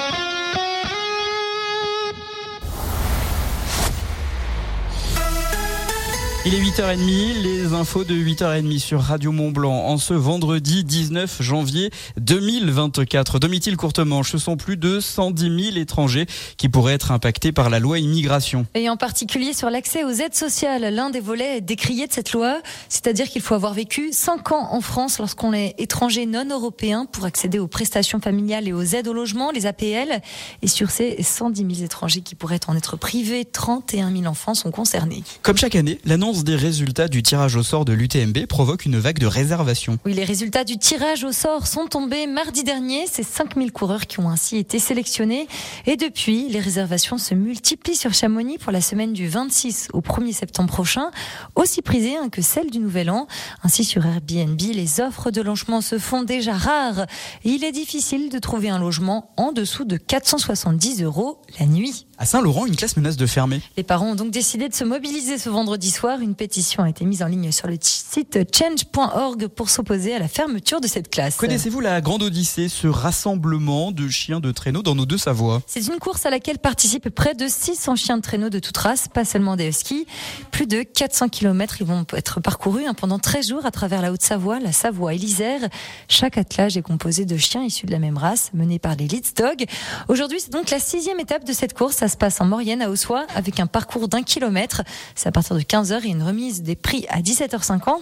Il 6.44 6.56
est 6.56 6.60
8h30, 6.60 7.40
les 7.40 7.72
infos 7.72 8.02
de 8.02 8.14
8h30 8.14 8.80
sur 8.80 9.00
Radio 9.00 9.30
Mont 9.30 9.52
Blanc 9.52 9.86
en 9.86 9.96
ce 9.96 10.12
vendredi 10.12 10.82
19 10.82 11.40
janvier 11.40 11.92
2024. 12.16 13.38
Domitil 13.38 13.76
Courtemanche, 13.76 14.32
ce 14.32 14.38
sont 14.38 14.56
plus 14.56 14.76
de 14.76 14.98
110 14.98 15.70
000 15.70 15.76
étrangers 15.76 16.26
qui 16.56 16.68
pourraient 16.68 16.94
être 16.94 17.12
impactés 17.12 17.52
par 17.52 17.70
la 17.70 17.78
loi 17.78 18.00
immigration. 18.00 18.66
Et 18.74 18.88
en 18.88 18.96
particulier 18.96 19.52
sur 19.52 19.70
l'accès 19.70 20.02
aux 20.02 20.10
aides 20.10 20.34
sociales, 20.34 20.92
l'un 20.92 21.10
des 21.10 21.20
volets 21.20 21.60
décriés 21.60 22.08
de 22.08 22.12
cette 22.12 22.32
loi, 22.32 22.60
c'est-à-dire 22.88 23.28
qu'il 23.28 23.40
faut 23.40 23.54
avoir 23.54 23.72
vécu 23.72 24.10
5 24.10 24.50
ans 24.50 24.66
en 24.72 24.80
France 24.80 25.20
lorsqu'on 25.20 25.52
est 25.52 25.76
étranger 25.78 26.26
non 26.26 26.48
européen 26.50 27.06
pour 27.06 27.24
accéder 27.24 27.60
aux 27.60 27.68
prestations 27.68 28.18
familiales 28.18 28.66
et 28.66 28.72
aux 28.72 28.82
aides 28.82 29.06
au 29.06 29.12
logement, 29.12 29.52
les 29.52 29.66
APL. 29.66 30.20
Et 30.62 30.66
sur 30.66 30.90
ces 30.90 31.22
110 31.22 31.76
000 31.76 31.84
étrangers 31.84 32.22
qui 32.22 32.34
pourraient 32.34 32.58
en 32.66 32.76
être 32.76 32.96
privés, 32.96 33.44
31 33.44 34.10
000 34.10 34.24
enfants 34.24 34.54
sont 34.54 34.72
concernés. 34.72 35.22
Comme 35.42 35.56
chaque 35.56 35.76
année, 35.76 36.00
l'annonce 36.04 36.31
des 36.32 36.56
résultats 36.56 37.08
du 37.08 37.22
tirage 37.22 37.56
au 37.56 37.62
sort 37.62 37.84
de 37.84 37.92
l'UTMB 37.92 38.46
provoque 38.46 38.86
une 38.86 38.98
vague 38.98 39.18
de 39.18 39.26
réservations. 39.26 39.98
Oui, 40.06 40.14
les 40.14 40.24
résultats 40.24 40.64
du 40.64 40.78
tirage 40.78 41.24
au 41.24 41.32
sort 41.32 41.66
sont 41.66 41.86
tombés 41.86 42.26
mardi 42.26 42.64
dernier. 42.64 43.04
C'est 43.06 43.22
5000 43.22 43.70
coureurs 43.70 44.06
qui 44.06 44.18
ont 44.18 44.30
ainsi 44.30 44.56
été 44.56 44.78
sélectionnés. 44.78 45.46
Et 45.86 45.96
depuis, 45.96 46.48
les 46.48 46.58
réservations 46.58 47.18
se 47.18 47.34
multiplient 47.34 47.94
sur 47.94 48.14
Chamonix 48.14 48.56
pour 48.56 48.72
la 48.72 48.80
semaine 48.80 49.12
du 49.12 49.28
26 49.28 49.88
au 49.92 50.00
1er 50.00 50.32
septembre 50.32 50.72
prochain, 50.72 51.10
aussi 51.54 51.82
prisée 51.82 52.16
hein, 52.16 52.30
que 52.30 52.40
celle 52.40 52.70
du 52.70 52.78
Nouvel 52.78 53.10
An. 53.10 53.26
Ainsi, 53.62 53.84
sur 53.84 54.04
Airbnb, 54.06 54.60
les 54.60 55.00
offres 55.00 55.30
de 55.30 55.42
logement 55.42 55.82
se 55.82 55.98
font 55.98 56.22
déjà 56.22 56.54
rares. 56.54 57.06
Il 57.44 57.62
est 57.62 57.72
difficile 57.72 58.30
de 58.30 58.38
trouver 58.38 58.70
un 58.70 58.78
logement 58.78 59.30
en 59.36 59.52
dessous 59.52 59.84
de 59.84 59.98
470 59.98 61.02
euros 61.02 61.42
la 61.60 61.66
nuit. 61.66 62.06
À 62.22 62.24
Saint-Laurent, 62.24 62.66
une 62.66 62.76
classe 62.76 62.96
menace 62.96 63.16
de 63.16 63.26
fermer. 63.26 63.60
Les 63.76 63.82
parents 63.82 64.12
ont 64.12 64.14
donc 64.14 64.30
décidé 64.30 64.68
de 64.68 64.74
se 64.74 64.84
mobiliser 64.84 65.38
ce 65.38 65.48
vendredi 65.48 65.90
soir. 65.90 66.20
Une 66.20 66.36
pétition 66.36 66.84
a 66.84 66.88
été 66.88 67.04
mise 67.04 67.20
en 67.24 67.26
ligne 67.26 67.50
sur 67.50 67.66
le 67.66 67.76
site 67.80 68.38
change.org 68.54 69.48
pour 69.48 69.70
s'opposer 69.70 70.14
à 70.14 70.20
la 70.20 70.28
fermeture 70.28 70.80
de 70.80 70.86
cette 70.86 71.10
classe. 71.10 71.34
Connaissez-vous 71.34 71.80
la 71.80 72.00
Grande 72.00 72.22
Odyssée, 72.22 72.68
ce 72.68 72.86
rassemblement 72.86 73.90
de 73.90 74.08
chiens 74.08 74.38
de 74.38 74.52
traîneau 74.52 74.84
dans 74.84 74.94
nos 74.94 75.04
deux 75.04 75.18
Savoies? 75.18 75.62
C'est 75.66 75.84
une 75.88 75.98
course 75.98 76.24
à 76.24 76.30
laquelle 76.30 76.60
participent 76.60 77.10
près 77.10 77.34
de 77.34 77.48
600 77.48 77.96
chiens 77.96 78.18
de 78.18 78.22
traîneau 78.22 78.50
de 78.50 78.60
toute 78.60 78.76
race, 78.76 79.08
pas 79.12 79.24
seulement 79.24 79.56
des 79.56 79.66
huskies. 79.66 80.06
Plus 80.52 80.68
de 80.68 80.84
400 80.84 81.28
km 81.28 81.78
ils 81.80 81.86
vont 81.88 82.06
être 82.12 82.38
parcourus 82.38 82.86
hein, 82.86 82.94
pendant 82.94 83.18
13 83.18 83.48
jours 83.48 83.66
à 83.66 83.72
travers 83.72 84.00
la 84.00 84.12
Haute-Savoie, 84.12 84.60
la 84.60 84.70
Savoie 84.70 85.14
et 85.14 85.18
l'Isère. 85.18 85.68
Chaque 86.06 86.38
attelage 86.38 86.76
est 86.76 86.82
composé 86.82 87.24
de 87.24 87.36
chiens 87.36 87.64
issus 87.64 87.86
de 87.86 87.90
la 87.90 87.98
même 87.98 88.16
race, 88.16 88.52
menés 88.54 88.78
par 88.78 88.94
les 88.94 89.08
Leeds 89.08 89.34
Dogs. 89.36 89.64
Aujourd'hui, 90.06 90.38
c'est 90.38 90.52
donc 90.52 90.70
la 90.70 90.78
sixième 90.78 91.18
étape 91.18 91.44
de 91.44 91.52
cette 91.52 91.74
course. 91.74 92.00
Se 92.12 92.16
passe 92.16 92.40
en 92.40 92.44
Maurienne, 92.44 92.82
à 92.82 92.90
Ossois, 92.90 93.26
avec 93.34 93.58
un 93.58 93.66
parcours 93.66 94.08
d'un 94.08 94.22
kilomètre. 94.22 94.82
C'est 95.14 95.28
à 95.28 95.32
partir 95.32 95.56
de 95.56 95.62
15h 95.62 96.04
et 96.04 96.08
une 96.08 96.22
remise 96.22 96.62
des 96.62 96.76
prix 96.76 97.06
à 97.08 97.20
17h50. 97.20 97.96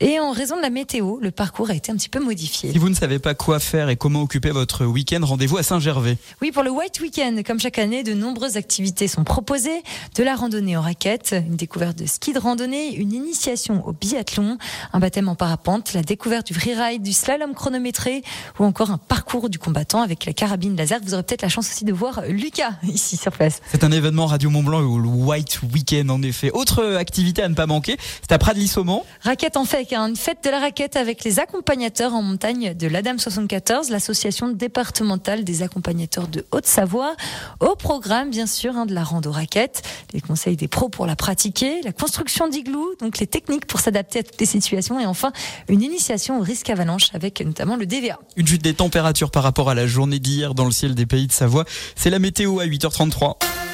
Et 0.00 0.20
en 0.20 0.30
raison 0.30 0.56
de 0.56 0.62
la 0.62 0.70
météo, 0.70 1.18
le 1.20 1.30
parcours 1.30 1.70
a 1.70 1.74
été 1.74 1.90
un 1.90 1.96
petit 1.96 2.08
peu 2.08 2.20
modifié. 2.20 2.70
Si 2.72 2.78
vous 2.78 2.88
ne 2.88 2.94
savez 2.94 3.18
pas 3.18 3.34
quoi 3.34 3.58
faire 3.58 3.88
et 3.88 3.96
comment 3.96 4.22
occuper 4.22 4.50
votre 4.50 4.84
week-end, 4.84 5.20
rendez-vous 5.22 5.56
à 5.56 5.62
Saint-Gervais. 5.62 6.18
Oui, 6.42 6.52
pour 6.52 6.62
le 6.62 6.70
White 6.70 7.00
Weekend, 7.00 7.42
comme 7.44 7.58
chaque 7.58 7.78
année, 7.78 8.02
de 8.02 8.12
nombreuses 8.12 8.56
activités 8.56 9.08
sont 9.08 9.24
proposées. 9.24 9.82
De 10.14 10.22
la 10.22 10.36
randonnée 10.36 10.76
en 10.76 10.82
raquette, 10.82 11.34
une 11.46 11.56
découverte 11.56 11.98
de 11.98 12.06
ski 12.06 12.32
de 12.32 12.38
randonnée, 12.38 12.94
une 12.94 13.12
initiation 13.12 13.86
au 13.86 13.92
biathlon, 13.92 14.58
un 14.92 15.00
baptême 15.00 15.28
en 15.28 15.34
parapente, 15.34 15.94
la 15.94 16.02
découverte 16.02 16.46
du 16.46 16.54
freeride, 16.54 17.02
du 17.02 17.12
slalom 17.12 17.54
chronométré 17.54 18.22
ou 18.58 18.64
encore 18.64 18.90
un 18.90 18.98
parcours 18.98 19.48
du 19.48 19.58
combattant 19.58 20.02
avec 20.02 20.26
la 20.26 20.32
carabine 20.32 20.76
laser. 20.76 21.00
Vous 21.02 21.14
aurez 21.14 21.22
peut-être 21.22 21.42
la 21.42 21.48
chance 21.48 21.70
aussi 21.70 21.84
de 21.84 21.92
voir 21.92 22.22
Lucas 22.28 22.72
ici 22.82 23.16
sur 23.16 23.32
place. 23.32 23.45
C'est 23.70 23.84
un 23.84 23.92
événement 23.92 24.26
Radio 24.26 24.50
Mont 24.50 24.62
Blanc 24.62 24.82
ou 24.82 24.98
le 24.98 25.08
White 25.08 25.60
Weekend 25.72 26.10
en 26.10 26.22
effet. 26.22 26.50
Autre 26.52 26.94
activité 26.96 27.42
à 27.42 27.48
ne 27.48 27.54
pas 27.54 27.66
manquer, 27.66 27.96
c'est 28.20 28.32
à 28.32 28.38
Pradly-Saumon. 28.38 29.04
Raquette 29.22 29.56
en 29.56 29.64
fait, 29.64 29.92
hein, 29.92 30.08
une 30.08 30.16
fête 30.16 30.38
de 30.44 30.50
la 30.50 30.60
raquette 30.60 30.96
avec 30.96 31.24
les 31.24 31.40
accompagnateurs 31.40 32.14
en 32.14 32.22
montagne 32.22 32.74
de 32.74 32.86
l'ADAM 32.86 33.18
74, 33.18 33.90
l'association 33.90 34.48
départementale 34.48 35.44
des 35.44 35.62
accompagnateurs 35.62 36.28
de 36.28 36.46
Haute-Savoie. 36.52 37.14
Au 37.60 37.76
programme, 37.76 38.30
bien 38.30 38.46
sûr, 38.46 38.76
hein, 38.76 38.86
de 38.86 38.94
la 38.94 39.04
rando 39.04 39.30
raquette, 39.30 39.82
les 40.12 40.20
conseils 40.20 40.56
des 40.56 40.68
pros 40.68 40.88
pour 40.88 41.06
la 41.06 41.16
pratiquer, 41.16 41.80
la 41.82 41.92
construction 41.92 42.48
d'igloo, 42.48 42.94
donc 43.00 43.18
les 43.18 43.26
techniques 43.26 43.66
pour 43.66 43.80
s'adapter 43.80 44.20
à 44.20 44.22
toutes 44.22 44.40
les 44.40 44.46
situations 44.46 44.98
et 45.00 45.06
enfin 45.06 45.32
une 45.68 45.82
initiation 45.82 46.38
au 46.38 46.42
risque 46.42 46.70
avalanche 46.70 47.08
avec 47.14 47.40
notamment 47.40 47.76
le 47.76 47.86
DVA. 47.86 48.18
Une 48.36 48.46
chute 48.46 48.62
des 48.62 48.74
températures 48.74 49.30
par 49.30 49.42
rapport 49.42 49.70
à 49.70 49.74
la 49.74 49.86
journée 49.86 50.18
d'hier 50.18 50.54
dans 50.54 50.64
le 50.64 50.70
ciel 50.70 50.94
des 50.94 51.06
pays 51.06 51.26
de 51.26 51.32
Savoie. 51.32 51.64
C'est 51.94 52.10
la 52.10 52.18
météo 52.18 52.60
à 52.60 52.66
8h33. 52.66 53.25
3. 53.34 53.65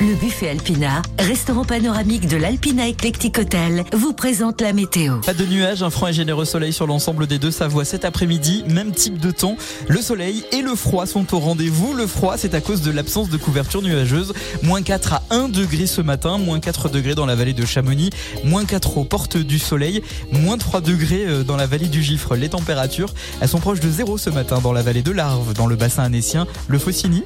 Le 0.00 0.14
buffet 0.14 0.48
Alpina, 0.48 1.02
restaurant 1.18 1.64
panoramique 1.64 2.28
de 2.28 2.36
l'Alpina 2.36 2.88
Eclectic 2.88 3.36
Hotel, 3.36 3.82
vous 3.92 4.12
présente 4.12 4.60
la 4.60 4.72
météo. 4.72 5.16
Pas 5.26 5.34
de 5.34 5.44
nuages, 5.44 5.82
un 5.82 5.90
franc 5.90 6.06
et 6.06 6.12
généreux 6.12 6.44
soleil 6.44 6.72
sur 6.72 6.86
l'ensemble 6.86 7.26
des 7.26 7.40
deux 7.40 7.50
Savoies 7.50 7.84
cet 7.84 8.04
après-midi. 8.04 8.62
Même 8.68 8.92
type 8.92 9.18
de 9.18 9.32
temps. 9.32 9.56
Le 9.88 10.00
soleil 10.00 10.44
et 10.52 10.62
le 10.62 10.76
froid 10.76 11.04
sont 11.04 11.34
au 11.34 11.40
rendez-vous. 11.40 11.94
Le 11.94 12.06
froid, 12.06 12.36
c'est 12.36 12.54
à 12.54 12.60
cause 12.60 12.82
de 12.82 12.92
l'absence 12.92 13.28
de 13.28 13.36
couverture 13.36 13.82
nuageuse. 13.82 14.34
Moins 14.62 14.82
4 14.82 15.14
à 15.14 15.22
1 15.30 15.48
degré 15.48 15.86
ce 15.86 16.00
matin, 16.00 16.38
moins 16.38 16.60
4 16.60 16.90
degrés 16.90 17.16
dans 17.16 17.26
la 17.26 17.34
vallée 17.34 17.52
de 17.52 17.66
Chamonix, 17.66 18.10
moins 18.44 18.64
4 18.64 18.98
aux 18.98 19.04
portes 19.04 19.36
du 19.36 19.58
soleil, 19.58 20.02
moins 20.30 20.58
3 20.58 20.80
degrés 20.80 21.24
euh, 21.26 21.42
dans 21.42 21.56
la 21.56 21.66
vallée 21.66 21.88
du 21.88 22.04
Gifre. 22.04 22.36
Les 22.36 22.50
températures, 22.50 23.12
elles 23.40 23.48
sont 23.48 23.58
proches 23.58 23.80
de 23.80 23.90
zéro 23.90 24.16
ce 24.16 24.30
matin 24.30 24.60
dans 24.60 24.72
la 24.72 24.82
vallée 24.82 25.02
de 25.02 25.10
l'Arve, 25.10 25.54
dans 25.54 25.66
le 25.66 25.74
bassin 25.74 26.04
annécien, 26.04 26.46
le 26.68 26.78
Faucigny, 26.78 27.24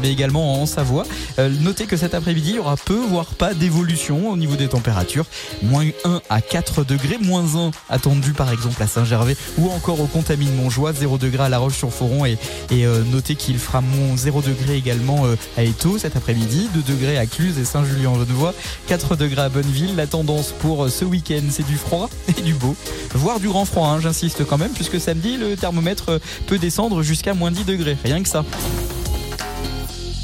mais 0.00 0.10
également 0.10 0.62
en 0.62 0.64
Savoie. 0.64 1.04
Euh, 1.38 1.50
notez 1.60 1.84
que 1.84 1.98
après-midi, 2.14 2.50
il 2.50 2.56
y 2.56 2.58
aura 2.58 2.76
peu, 2.76 2.98
voire 3.08 3.26
pas 3.26 3.54
d'évolution 3.54 4.30
au 4.30 4.36
niveau 4.36 4.56
des 4.56 4.68
températures. 4.68 5.26
Moins 5.62 5.86
1 6.04 6.20
à 6.30 6.40
4 6.40 6.84
degrés, 6.84 7.18
moins 7.20 7.44
1 7.56 7.70
attendu 7.88 8.32
par 8.32 8.52
exemple 8.52 8.82
à 8.82 8.86
Saint-Gervais 8.86 9.36
ou 9.58 9.70
encore 9.70 10.00
au 10.00 10.06
Contamine 10.06 10.54
Montjoie, 10.54 10.92
0 10.92 11.18
degré 11.18 11.44
à 11.44 11.48
La 11.48 11.58
Roche-sur-Foron 11.58 12.26
et, 12.26 12.38
et 12.70 12.86
euh, 12.86 13.02
notez 13.10 13.34
qu'il 13.34 13.58
fera 13.58 13.80
moins 13.80 14.16
0 14.16 14.42
degré 14.42 14.76
également 14.76 15.26
euh, 15.26 15.36
à 15.56 15.62
Étaux 15.62 15.98
cet 15.98 16.16
après-midi, 16.16 16.68
2 16.74 16.82
degrés 16.82 17.18
à 17.18 17.26
Cluse 17.26 17.58
et 17.58 17.64
Saint-Julien-Genevois, 17.64 18.54
4 18.86 19.16
degrés 19.16 19.42
à 19.42 19.48
Bonneville. 19.48 19.96
La 19.96 20.06
tendance 20.06 20.52
pour 20.60 20.84
euh, 20.84 20.88
ce 20.88 21.04
week-end, 21.04 21.42
c'est 21.50 21.66
du 21.66 21.76
froid 21.76 22.08
et 22.28 22.42
du 22.42 22.54
beau, 22.54 22.76
voire 23.14 23.40
du 23.40 23.48
grand 23.48 23.64
froid, 23.64 23.88
hein, 23.88 24.00
j'insiste 24.00 24.44
quand 24.44 24.58
même, 24.58 24.72
puisque 24.72 25.00
samedi, 25.00 25.36
le 25.36 25.56
thermomètre 25.56 26.20
peut 26.46 26.58
descendre 26.58 27.02
jusqu'à 27.02 27.34
moins 27.34 27.50
10 27.50 27.64
degrés, 27.64 27.96
rien 28.04 28.22
que 28.22 28.28
ça. 28.28 28.44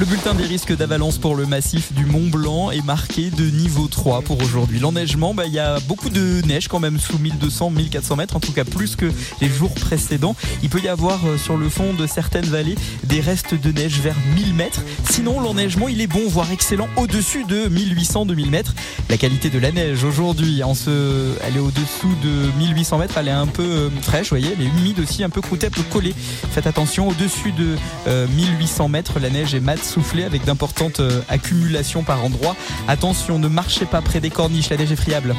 Le 0.00 0.06
bulletin 0.06 0.34
des 0.34 0.44
risques 0.44 0.76
d'avalanche 0.76 1.18
pour 1.18 1.36
le 1.36 1.46
massif 1.46 1.92
du 1.92 2.04
Mont 2.04 2.26
Blanc 2.26 2.72
est 2.72 2.84
marqué 2.84 3.30
de 3.30 3.44
niveau 3.44 3.86
3 3.86 4.22
pour 4.22 4.42
aujourd'hui. 4.42 4.80
L'enneigement, 4.80 5.34
bah, 5.34 5.44
il 5.46 5.52
y 5.52 5.60
a 5.60 5.78
beaucoup 5.86 6.10
de 6.10 6.44
neige 6.44 6.66
quand 6.66 6.80
même 6.80 6.98
sous 6.98 7.16
1200, 7.16 7.70
1400 7.70 8.16
mètres, 8.16 8.34
en 8.34 8.40
tout 8.40 8.50
cas 8.50 8.64
plus 8.64 8.96
que 8.96 9.06
les 9.40 9.48
jours 9.48 9.72
précédents. 9.72 10.34
Il 10.64 10.68
peut 10.68 10.80
y 10.80 10.88
avoir 10.88 11.20
euh, 11.24 11.38
sur 11.38 11.56
le 11.56 11.68
fond 11.68 11.92
de 11.92 12.08
certaines 12.08 12.44
vallées 12.44 12.74
des 13.04 13.20
restes 13.20 13.54
de 13.54 13.70
neige 13.70 14.00
vers 14.00 14.16
1000 14.34 14.54
mètres. 14.54 14.82
Sinon, 15.08 15.40
l'enneigement, 15.40 15.86
il 15.86 16.00
est 16.00 16.08
bon, 16.08 16.26
voire 16.26 16.50
excellent, 16.50 16.88
au-dessus 16.96 17.44
de 17.44 17.68
1800, 17.68 18.26
2000 18.26 18.50
mètres. 18.50 18.74
La 19.10 19.16
qualité 19.16 19.48
de 19.48 19.60
la 19.60 19.70
neige 19.70 20.02
aujourd'hui, 20.02 20.60
elle 20.60 21.56
est 21.56 21.60
au-dessous 21.60 22.16
de 22.20 22.50
1800 22.58 22.98
mètres, 22.98 23.14
elle 23.16 23.28
est 23.28 23.30
un 23.30 23.46
peu 23.46 23.62
euh, 23.62 23.90
fraîche, 24.02 24.30
vous 24.30 24.38
voyez, 24.40 24.56
elle 24.58 24.66
est 24.66 24.70
humide 24.70 24.98
aussi, 24.98 25.22
un 25.22 25.30
peu 25.30 25.40
croûtée, 25.40 25.68
un 25.68 25.70
peu 25.70 25.82
collée. 25.82 26.14
Faites 26.50 26.66
attention, 26.66 27.08
au-dessus 27.08 27.52
de 27.52 27.76
1800 28.34 28.88
mètres, 28.88 29.20
la 29.20 29.30
neige 29.30 29.54
est 29.54 29.60
mate 29.60 29.83
souffler 29.84 30.24
avec 30.24 30.44
d'importantes 30.44 31.00
euh, 31.00 31.22
accumulations 31.28 32.02
par 32.02 32.24
endroit. 32.24 32.56
Attention, 32.88 33.38
ne 33.38 33.48
marchez 33.48 33.86
pas 33.86 34.02
près 34.02 34.20
des 34.20 34.30
corniches, 34.30 34.70
la 34.70 34.76
neige 34.76 34.92
est 34.92 34.96
friable. 34.96 35.34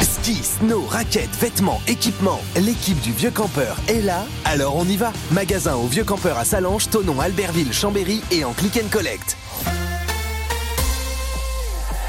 Ski, 0.00 0.34
snow, 0.34 0.84
raquettes, 0.88 1.34
vêtements, 1.40 1.80
équipements. 1.88 2.40
L'équipe 2.56 3.00
du 3.00 3.12
Vieux 3.12 3.30
Campeur 3.30 3.76
est 3.88 4.02
là, 4.02 4.24
alors 4.44 4.76
on 4.76 4.84
y 4.84 4.96
va. 4.96 5.12
Magasin 5.30 5.74
au 5.74 5.86
Vieux 5.86 6.04
Campeur 6.04 6.38
à 6.38 6.44
Salange, 6.44 6.90
Tonon, 6.90 7.20
Albertville, 7.20 7.72
Chambéry 7.72 8.22
et 8.30 8.44
en 8.44 8.52
click 8.52 8.78
and 8.82 8.88
collect. 8.90 9.36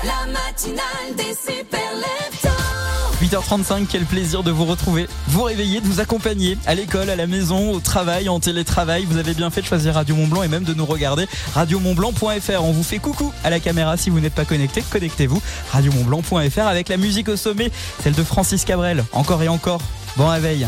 La 0.03 0.31
matinale 0.31 1.15
des 1.15 1.33
super 1.33 1.93
8h35, 3.23 3.85
quel 3.89 4.03
plaisir 4.03 4.43
de 4.43 4.51
vous 4.51 4.65
retrouver, 4.65 5.07
vous 5.27 5.43
réveiller, 5.43 5.79
de 5.79 5.87
vous 5.87 6.01
accompagner 6.01 6.57
à 6.65 6.75
l'école, 6.75 7.09
à 7.09 7.15
la 7.15 7.25
maison, 7.25 7.71
au 7.71 7.79
travail, 7.79 8.27
en 8.27 8.41
télétravail. 8.41 9.05
Vous 9.05 9.17
avez 9.17 9.33
bien 9.33 9.49
fait 9.49 9.61
de 9.61 9.65
choisir 9.65 9.93
Radio 9.93 10.13
Mont 10.13 10.27
Blanc 10.27 10.43
et 10.43 10.49
même 10.49 10.65
de 10.65 10.73
nous 10.73 10.85
regarder 10.85 11.25
radiomontblanc.fr. 11.53 12.61
On 12.61 12.73
vous 12.73 12.83
fait 12.83 12.99
coucou 12.99 13.31
à 13.45 13.49
la 13.49 13.61
caméra 13.61 13.95
si 13.95 14.09
vous 14.09 14.19
n'êtes 14.19 14.33
pas 14.35 14.43
connecté, 14.43 14.83
connectez-vous 14.89 15.41
radiomontblanc.fr 15.71 16.67
avec 16.67 16.89
la 16.89 16.97
musique 16.97 17.29
au 17.29 17.37
sommet, 17.37 17.71
celle 18.03 18.13
de 18.13 18.23
Francis 18.23 18.65
Cabrel. 18.65 19.05
Encore 19.13 19.41
et 19.41 19.47
encore. 19.47 19.79
Bon 20.17 20.27
réveil. 20.27 20.67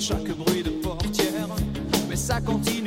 chaque 0.00 0.34
bruit 0.34 0.62
de 0.62 0.70
portière. 0.70 1.48
Mais 2.08 2.16
ça 2.16 2.40
continue 2.40 2.79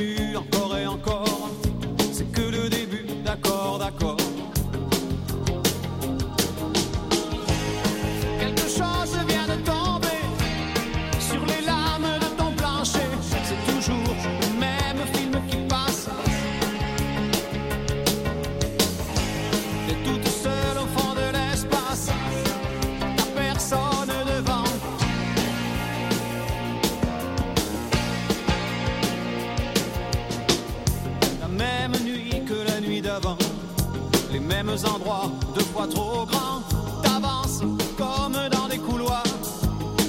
endroits, 34.70 35.32
deux 35.56 35.64
fois 35.64 35.88
trop 35.88 36.26
grands. 36.26 36.62
T'avances 37.02 37.62
comme 37.98 38.38
dans 38.52 38.68
des 38.68 38.78
couloirs. 38.78 39.24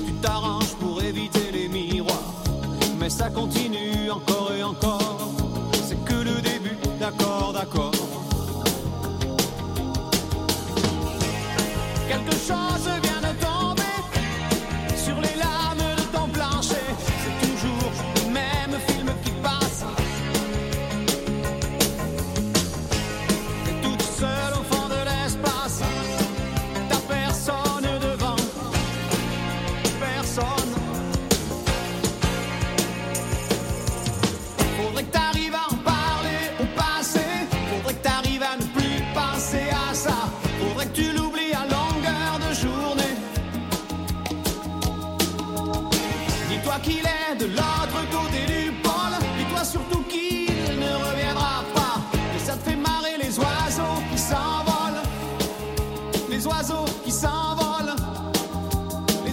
Tu 0.06 0.12
t'arranges 0.14 0.74
pour 0.80 1.02
éviter 1.02 1.50
les 1.52 1.68
miroirs. 1.68 2.32
Mais 2.98 3.10
ça 3.10 3.30
continue 3.30 4.10
encore 4.10 4.52
et 4.56 4.62
encore. 4.62 5.13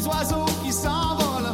Les 0.02 0.08
oiseaux 0.08 0.46
qui 0.64 0.72
s'envolent. 0.74 1.54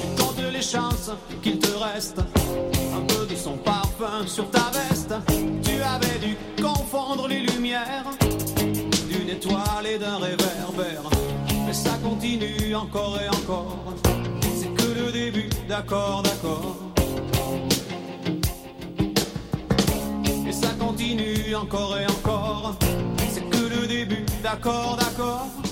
Tu 0.00 0.22
comptes 0.22 0.52
les 0.52 0.60
chances 0.60 1.10
qu'il 1.42 1.58
te 1.58 1.70
reste 1.78 2.18
un 2.18 3.00
peu 3.06 3.24
de 3.26 3.34
son 3.34 3.56
parfum 3.56 4.26
sur 4.26 4.50
ta 4.50 4.70
veste. 4.70 5.14
Tu 5.62 5.80
avais 5.80 6.18
dû 6.18 6.36
confondre 6.62 7.26
les 7.26 7.40
lumières 7.40 8.04
d'une 9.08 9.30
étoile 9.30 9.86
et 9.86 9.98
d'un 9.98 10.18
réverbère. 10.18 11.08
Mais 11.66 11.72
ça 11.72 11.92
continue 12.02 12.74
encore 12.74 13.18
et 13.18 13.28
encore. 13.30 13.94
C'est 14.42 14.74
que 14.74 15.00
le 15.00 15.10
début, 15.10 15.48
d'accord, 15.68 16.22
d'accord. 16.22 16.93
Continue 21.04 21.54
encore 21.54 21.98
et 21.98 22.06
encore. 22.06 22.76
C'est 23.28 23.48
que 23.50 23.80
le 23.80 23.86
début, 23.86 24.24
d'accord, 24.42 24.96
d'accord. 24.96 25.63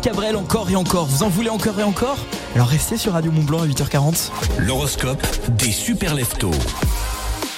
Cabrel 0.00 0.36
encore 0.36 0.70
et 0.70 0.76
encore. 0.76 1.06
Vous 1.06 1.22
en 1.22 1.28
voulez 1.28 1.50
encore 1.50 1.78
et 1.78 1.82
encore? 1.82 2.16
Alors 2.54 2.68
restez 2.68 2.96
sur 2.96 3.12
Radio 3.12 3.30
Mont 3.30 3.42
Blanc 3.42 3.60
à 3.60 3.66
8h40. 3.66 4.30
L'horoscope 4.58 5.20
des 5.50 5.70
super 5.70 6.14
leftos. 6.14 6.50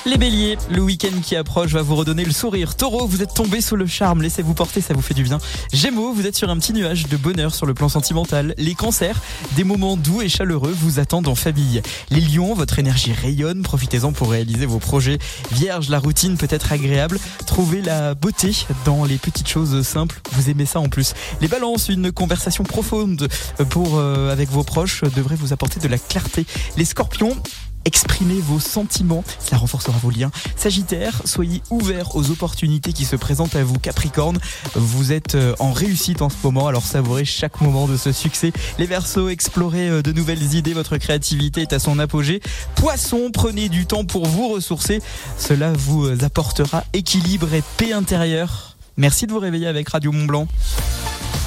Les 0.05 0.19
béliers, 0.19 0.59
le 0.69 0.83
week-end 0.83 1.21
qui 1.23 1.37
approche 1.37 1.71
va 1.71 1.83
vous 1.83 1.95
redonner 1.95 2.25
le 2.25 2.33
sourire. 2.33 2.75
Taureau, 2.75 3.07
vous 3.07 3.23
êtes 3.23 3.35
tombé 3.35 3.61
sous 3.61 3.77
le 3.77 3.87
charme, 3.87 4.21
laissez-vous 4.21 4.53
porter, 4.53 4.81
ça 4.81 4.95
vous 4.95 5.01
fait 5.01 5.15
du 5.15 5.23
bien. 5.23 5.39
Gémeaux, 5.73 6.13
vous 6.13 6.27
êtes 6.27 6.35
sur 6.35 6.51
un 6.51 6.59
petit 6.59 6.73
nuage 6.73 7.07
de 7.07 7.17
bonheur 7.17 7.55
sur 7.55 7.67
le 7.67 7.75
plan 7.75 7.89
sentimental. 7.89 8.53
Les 8.59 8.75
cancers, 8.75 9.21
des 9.55 9.63
moments 9.63 9.97
doux 9.97 10.21
et 10.21 10.29
chaleureux 10.29 10.75
vous 10.77 10.99
attendent 10.99 11.29
en 11.29 11.37
famille. 11.37 11.83
Les 12.11 12.21
lions, 12.21 12.53
votre 12.53 12.81
énergie 12.81 13.13
rayonne, 13.13 13.63
profitez-en 13.63 14.11
pour 14.11 14.33
réaliser 14.33 14.67
vos 14.67 14.81
projets. 14.81 15.19
Vierge, 15.53 15.89
la 15.89 16.01
routine 16.01 16.37
peut 16.37 16.49
être 16.51 16.73
agréable. 16.73 17.21
Trouvez 17.47 17.81
la 17.81 18.15
beauté 18.15 18.67
dans 18.85 19.05
les 19.05 19.19
petites 19.19 19.49
choses 19.49 19.87
simples, 19.87 20.21
vous 20.33 20.51
aimez 20.51 20.67
ça 20.67 20.81
en 20.81 20.89
plus. 20.89 21.15
Les 21.41 21.49
balances, 21.49 21.89
une 21.89 22.11
conversation 22.11 22.65
profonde 22.65 23.29
pour 23.71 23.99
euh, 23.99 24.33
avec 24.33 24.51
vos 24.51 24.65
proches 24.65 25.03
devrait 25.15 25.37
vous 25.37 25.53
apporter 25.53 25.79
de 25.79 25.87
la 25.87 25.99
clarté. 25.99 26.45
Les 26.77 26.85
scorpions, 26.85 27.37
Exprimez 27.85 28.41
vos 28.41 28.61
sentiments, 28.61 29.25
cela 29.41 29.59
renforcera 29.59 29.97
vos 29.99 30.11
liens. 30.11 30.31
Sagittaire, 30.57 31.23
soyez 31.25 31.63
ouvert 31.71 32.15
aux 32.15 32.31
opportunités 32.31 32.93
qui 32.93 33.05
se 33.05 33.17
présentent 33.17 33.57
à 33.57 33.65
vous. 33.65 33.79
Capricorne, 33.79 34.39
vous 34.75 35.13
êtes 35.13 35.35
euh, 35.35 35.55
en 35.59 35.73
réussite 35.73 36.23
en 36.23 36.29
ce 36.29 36.37
moment, 36.45 36.69
alors 36.69 36.85
savourez 36.85 37.25
chaque 37.25 37.61
moment 37.61 37.89
de 37.89 37.97
ce 37.97 38.13
succès. 38.13 38.53
Les 38.79 38.87
Verseaux, 38.87 39.29
explorez 39.29 39.89
euh, 39.89 40.03
de 40.03 40.13
nouvelles 40.13 40.55
idées, 40.55 40.75
votre 40.75 40.97
créativité 40.97 41.63
est 41.63 41.73
à 41.73 41.79
son 41.79 41.99
apogée. 41.99 42.41
Poisson, 42.77 43.31
prenez 43.33 43.69
du 43.69 43.87
temps 43.87 44.05
pour 44.05 44.27
vous 44.27 44.49
ressourcer, 44.49 45.01
cela 45.37 45.73
vous 45.73 46.07
euh, 46.07 46.25
apportera 46.25 46.85
équilibre 46.93 47.53
et 47.53 47.63
paix 47.77 47.93
intérieure. 47.93 48.77
Merci 48.97 49.27
de 49.27 49.33
vous 49.33 49.41
réveiller 49.41 49.67
avec 49.67 49.89
Radio 49.89 50.13
Mont 50.13 50.27
Blanc. 50.27 50.47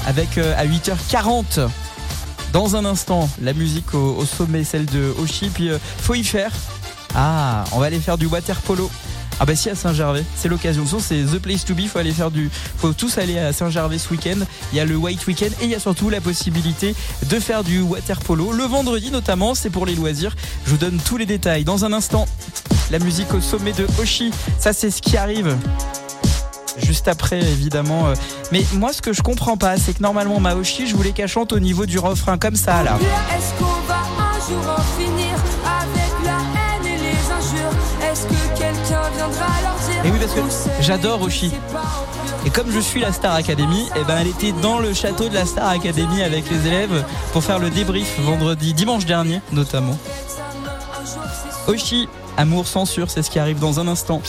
Avec 0.06 0.38
à 0.38 0.64
8h40 0.64 1.68
dans 2.56 2.74
un 2.74 2.86
instant, 2.86 3.28
la 3.42 3.52
musique 3.52 3.92
au, 3.92 4.24
sommet, 4.24 4.64
celle 4.64 4.86
de 4.86 5.14
Oshi, 5.22 5.50
puis 5.50 5.68
euh, 5.68 5.76
faut 5.98 6.14
y 6.14 6.24
faire. 6.24 6.50
Ah, 7.14 7.64
on 7.72 7.78
va 7.78 7.84
aller 7.84 8.00
faire 8.00 8.16
du 8.16 8.24
water 8.24 8.58
polo. 8.62 8.90
Ah 9.38 9.44
bah 9.44 9.54
si 9.54 9.68
à 9.68 9.74
Saint-Gervais, 9.74 10.24
c'est 10.34 10.48
l'occasion. 10.48 10.86
C'est 10.98 11.22
the 11.22 11.38
place 11.38 11.66
to 11.66 11.74
be. 11.74 11.82
Faut 11.82 11.98
aller 11.98 12.12
faire 12.12 12.30
du, 12.30 12.48
faut 12.78 12.94
tous 12.94 13.18
aller 13.18 13.38
à 13.38 13.52
Saint-Gervais 13.52 13.98
ce 13.98 14.08
week-end. 14.08 14.38
Il 14.72 14.78
y 14.78 14.80
a 14.80 14.86
le 14.86 14.96
White 14.96 15.26
Weekend 15.26 15.52
et 15.60 15.64
il 15.64 15.70
y 15.70 15.74
a 15.74 15.78
surtout 15.78 16.08
la 16.08 16.22
possibilité 16.22 16.94
de 17.28 17.38
faire 17.38 17.62
du 17.62 17.82
water 17.82 18.20
polo. 18.20 18.52
Le 18.52 18.64
vendredi 18.64 19.10
notamment, 19.10 19.54
c'est 19.54 19.68
pour 19.68 19.84
les 19.84 19.94
loisirs. 19.94 20.34
Je 20.64 20.70
vous 20.70 20.78
donne 20.78 20.98
tous 21.04 21.18
les 21.18 21.26
détails 21.26 21.64
dans 21.64 21.84
un 21.84 21.92
instant. 21.92 22.26
La 22.90 22.98
musique 22.98 23.34
au 23.34 23.42
sommet 23.42 23.74
de 23.74 23.86
Oshi, 24.00 24.30
ça 24.58 24.72
c'est 24.72 24.90
ce 24.90 25.02
qui 25.02 25.18
arrive 25.18 25.54
juste 26.82 27.08
après 27.08 27.40
évidemment. 27.40 28.08
euh. 28.08 28.14
Mais 28.52 28.64
moi 28.74 28.92
ce 28.92 29.02
que 29.02 29.12
je 29.12 29.22
comprends 29.22 29.56
pas, 29.56 29.76
c'est 29.76 29.96
que 29.96 30.02
normalement 30.02 30.40
Maoshi, 30.40 30.86
je 30.86 30.96
voulais 30.96 31.12
qu'elle 31.12 31.28
chante 31.28 31.52
au 31.52 31.58
niveau 31.60 31.86
du 31.86 31.98
refrain 31.98 32.38
comme 32.38 32.56
ça 32.56 32.82
là. 32.82 32.98
Est-ce 33.36 33.52
qu'on 33.58 33.80
va 33.86 33.98
un 34.18 34.34
jour 34.48 34.74
en 34.76 35.00
finir 35.00 35.34
avec 35.64 36.12
la 36.24 36.32
haine 36.32 36.86
et 36.86 36.98
les 36.98 37.32
injures? 37.32 38.10
Est-ce 38.10 38.26
que 38.26 38.58
quelqu'un 38.58 39.02
viendra 39.16 39.46
leur 39.62 39.74
dire 39.88 40.04
Et 40.04 40.10
oui 40.10 40.18
parce 40.20 40.32
que 40.34 40.82
j'adore 40.82 41.22
Oshi. 41.22 41.52
Et 42.44 42.50
comme 42.50 42.70
je 42.70 42.78
suis 42.78 43.00
la 43.00 43.12
Star 43.12 43.34
Academy, 43.34 43.88
et 43.96 44.04
ben 44.04 44.18
elle 44.20 44.28
était 44.28 44.52
dans 44.62 44.78
le 44.78 44.94
château 44.94 45.28
de 45.28 45.34
la 45.34 45.44
Star 45.46 45.68
Academy 45.68 46.22
avec 46.22 46.48
les 46.48 46.66
élèves 46.68 47.04
pour 47.32 47.42
faire 47.42 47.58
le 47.58 47.70
débrief 47.70 48.20
vendredi, 48.20 48.72
dimanche 48.72 49.04
dernier 49.04 49.40
notamment. 49.52 49.98
Oshi, 51.66 52.08
amour 52.36 52.68
censure, 52.68 53.10
c'est 53.10 53.22
ce 53.22 53.30
qui 53.30 53.40
arrive 53.40 53.58
dans 53.58 53.80
un 53.80 53.88
instant. 53.88 54.22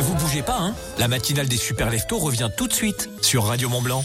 Vous 0.00 0.14
bougez 0.14 0.42
pas, 0.42 0.56
hein 0.58 0.74
La 0.98 1.08
matinale 1.08 1.46
des 1.46 1.58
super 1.58 1.90
leftos 1.90 2.18
revient 2.18 2.48
tout 2.56 2.66
de 2.66 2.72
suite 2.72 3.10
sur 3.20 3.44
Radio 3.44 3.68
Mont 3.68 3.82
Blanc. 3.82 4.04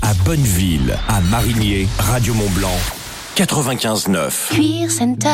À 0.00 0.14
Bonneville, 0.24 0.96
à 1.08 1.20
Marigné, 1.22 1.88
Radio 1.98 2.34
Mont 2.34 2.50
Blanc, 2.50 2.76
95.9. 3.36 4.50
Cuir 4.50 4.90
Center. 4.90 5.28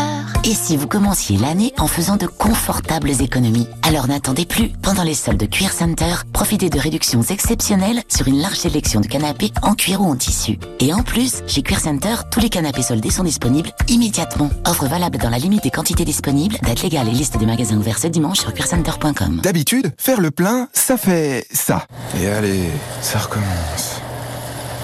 Et 0.45 0.55
si 0.55 0.77
vous 0.77 0.87
commenciez 0.87 1.37
l'année 1.37 1.73
en 1.79 1.89
faisant 1.89 2.15
de 2.15 2.27
confortables 2.27 3.11
économies? 3.21 3.67
Alors 3.83 4.07
n'attendez 4.07 4.47
plus. 4.47 4.69
Pendant 4.83 5.03
les 5.03 5.15
soldes 5.15 5.41
de 5.41 5.47
Cuir 5.47 5.73
Center, 5.73 6.15
profitez 6.33 6.71
de 6.71 6.79
réductions 6.79 7.23
exceptionnelles 7.23 8.05
sur 8.09 8.29
une 8.29 8.41
large 8.41 8.57
sélection 8.57 9.01
de 9.01 9.09
canapés 9.09 9.51
en 9.63 9.75
cuir 9.75 10.01
ou 10.01 10.05
en 10.05 10.15
tissu. 10.15 10.61
Et 10.79 10.95
en 10.95 11.03
plus, 11.03 11.43
chez 11.49 11.63
Cuir 11.63 11.81
Center, 11.81 12.15
tous 12.31 12.39
les 12.39 12.51
canapés 12.51 12.83
soldés 12.83 13.11
sont 13.11 13.25
disponibles 13.25 13.73
immédiatement. 13.89 14.49
Offre 14.65 14.87
valable 14.87 15.19
dans 15.19 15.31
la 15.31 15.39
limite 15.39 15.65
des 15.65 15.73
quantités 15.73 16.05
disponibles. 16.05 16.57
Date 16.63 16.83
légale 16.85 17.09
et 17.09 17.13
liste 17.13 17.37
des 17.37 17.47
magasins 17.47 17.79
ouverts 17.79 17.99
ce 17.99 18.07
dimanche 18.07 18.39
sur 18.39 18.55
cuircenter.com. 18.55 19.41
D'habitude, 19.43 19.93
faire 19.99 20.21
le 20.21 20.31
plein, 20.31 20.69
ça 20.73 20.97
fait 20.99 21.47
ça. 21.53 21.85
Et 22.21 22.29
allez, 22.29 22.71
ça 23.03 23.19
recommence. 23.19 23.97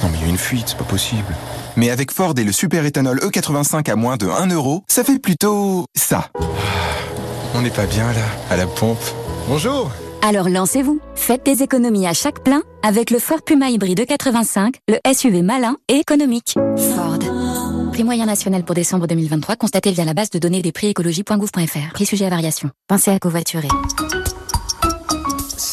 Non 0.03 0.09
mais 0.11 0.19
il 0.19 0.25
y 0.25 0.27
a 0.27 0.31
une 0.31 0.39
fuite, 0.39 0.65
c'est 0.71 0.79
pas 0.79 0.85
possible. 0.85 1.33
Mais 1.77 1.91
avec 1.91 2.13
Ford 2.13 2.35
et 2.37 2.45
le 2.45 2.53
super 2.53 2.85
éthanol 2.85 3.19
E85 3.19 3.91
à 3.91 3.97
moins 3.97 4.17
de 4.17 4.27
1 4.27 4.49
euro, 4.49 4.85
ça 4.89 5.05
fait 5.05 5.19
plutôt 5.19 5.87
ça. 5.95 6.31
On 7.55 7.63
n'est 7.63 7.71
pas 7.71 7.87
bien 7.87 8.13
là, 8.13 8.25
à 8.51 8.57
la 8.57 8.67
pompe. 8.67 8.99
Bonjour 9.49 9.91
Alors 10.23 10.49
lancez-vous. 10.49 11.01
Faites 11.15 11.45
des 11.45 11.63
économies 11.63 12.07
à 12.07 12.13
chaque 12.13 12.43
plein 12.43 12.63
avec 12.83 13.11
le 13.11 13.19
Ford 13.19 13.43
Puma 13.43 13.71
hybride 13.71 14.07
85, 14.07 14.77
le 14.89 14.99
SUV 15.13 15.43
malin 15.43 15.77
et 15.89 15.97
économique. 15.97 16.55
Ford. 16.95 17.19
Prix 17.93 18.03
moyen 18.03 18.27
national 18.27 18.65
pour 18.65 18.75
décembre 18.75 19.07
2023 19.07 19.55
constaté 19.57 19.93
via 19.93 20.05
la 20.05 20.15
base 20.15 20.31
de 20.31 20.41
données 20.41 20.63
des 20.63 20.73
prix 20.73 20.89
écologie.gouv.fr. 20.89 21.93
Prix 21.93 22.07
sujet 22.07 22.27
à 22.27 22.31
variation. 22.31 22.71
Pensez 22.89 23.13
à 23.13 23.19
covoiturer. 23.21 23.69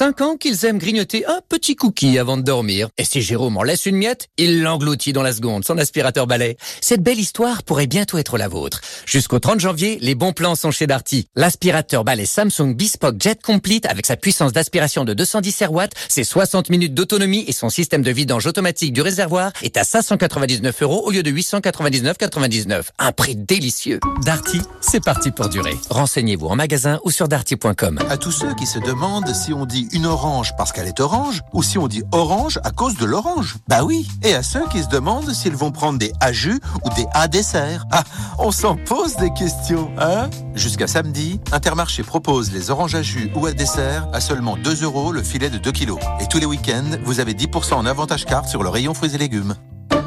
5 0.02 0.22
ans 0.22 0.36
qu'ils 0.36 0.66
aiment 0.66 0.80
grignoter 0.80 1.28
un 1.28 1.42
petit 1.48 1.76
cookie 1.76 2.18
avant 2.18 2.36
de 2.36 2.42
dormir. 2.42 2.90
Et 2.98 3.06
si 3.06 3.22
Jérôme 3.22 3.58
en 3.58 3.62
laisse 3.62 3.86
une 3.86 3.98
miette, 3.98 4.30
il 4.40 4.64
l'engloutit 4.64 5.14
dans 5.14 5.22
la 5.22 5.32
seconde, 5.32 5.64
son 5.64 5.78
aspirateur 5.78 6.26
balai. 6.26 6.58
Cette 6.82 7.04
belle 7.04 7.20
histoire 7.20 7.62
pourrait 7.62 7.86
bientôt 7.86 8.18
être 8.18 8.40
la 8.40 8.48
vôtre. 8.48 8.82
Jusqu'au 9.06 9.38
30 9.38 9.60
janvier, 9.60 10.00
les 10.02 10.16
bons 10.16 10.34
plans 10.34 10.56
sont 10.56 10.72
chez 10.72 10.88
Darty. 10.88 11.28
L'aspirateur 11.36 12.04
balai 12.04 12.26
Samsung 12.26 12.74
Bespoke 12.74 13.22
Jet 13.22 13.44
Complete 13.44 13.86
avec 13.86 14.08
sa 14.08 14.18
puissance 14.18 14.54
d'aspiration 14.54 15.06
de 15.06 15.14
210 15.14 15.66
watts, 15.70 15.94
ses 16.10 16.24
60 16.24 16.72
minutes 16.72 16.96
d'autonomie 16.96 17.46
et 17.48 17.52
son 17.52 17.70
système 17.70 18.02
de 18.02 18.10
vidange 18.10 18.48
automatique 18.48 18.94
du 18.94 19.04
réservoir 19.04 19.52
est 19.62 19.78
à 19.78 19.84
599 19.84 20.82
euros 20.82 21.04
au 21.06 21.12
lieu 21.12 21.22
de 21.22 21.30
899,99. 21.30 22.86
Un 22.98 23.12
prix 23.12 23.36
délicieux. 23.36 24.00
Darty, 24.26 24.62
c'est 24.82 25.04
parti 25.04 25.30
pour 25.30 25.50
durer. 25.50 25.76
Renseignez-vous 25.92 26.48
en 26.48 26.56
magasin 26.56 27.00
ou 27.04 27.12
sur 27.12 27.28
darty.com. 27.28 28.00
À 28.10 28.18
tous 28.18 28.32
ceux 28.32 28.56
qui 28.56 28.66
se 28.66 28.80
demandent 28.80 29.32
si 29.36 29.54
on 29.54 29.68
dit 29.68 29.90
une 29.94 30.06
orange 30.06 30.54
parce 30.58 30.72
qu'elle 30.72 30.88
est 30.88 31.00
orange 31.00 31.42
ou 31.54 31.64
si 31.64 31.78
on 31.78 31.88
dit 31.88 32.04
orange 32.12 32.60
à 32.64 32.72
cause 32.72 32.96
de 32.96 33.06
l'orange? 33.06 33.58
Bah 33.68 33.84
oui. 33.84 34.08
Et 34.24 34.34
à 34.34 34.44
ceux 34.44 34.68
qui 34.70 34.84
se 34.84 34.90
demandent 34.90 35.32
s'ils 35.34 35.56
vont 35.56 35.72
prendre 35.72 36.00
des 36.00 36.12
à 36.20 36.32
jus 36.32 36.60
ou 36.84 36.90
des 36.96 37.06
à 37.14 37.28
dessert. 37.28 37.86
Ah, 37.92 38.04
on 38.40 38.52
s'en 38.52 38.76
pose 38.76 39.16
des 39.18 39.32
questions, 39.34 39.92
hein? 40.00 40.30
Jusqu'à 40.56 40.88
samedi, 40.88 41.40
Intermarché 41.52 42.04
propose 42.04 42.52
les 42.52 42.70
oranges 42.70 42.96
à 42.96 43.02
jus 43.02 43.32
ou 43.36 43.46
à 43.46 43.54
dessert 43.54 44.08
à 44.14 44.20
seulement 44.20 44.58
2 44.58 44.84
euros 44.84 45.12
le 45.12 45.24
filet 45.24 45.50
de 45.50 45.58
2 45.58 45.72
kilos. 45.72 46.00
Et 46.20 46.28
tous 46.28 46.40
les 46.40 46.46
week-ends, 46.46 46.98
vous 47.04 47.20
avez 47.20 47.34
10% 47.34 47.74
en 47.74 47.86
avantage 47.86 48.26
carte 48.26 48.48
sur 48.48 48.64
le 48.64 48.70
rayon 48.70 48.94
fruits 48.94 49.16
et 49.16 49.18
légumes. 49.18 49.56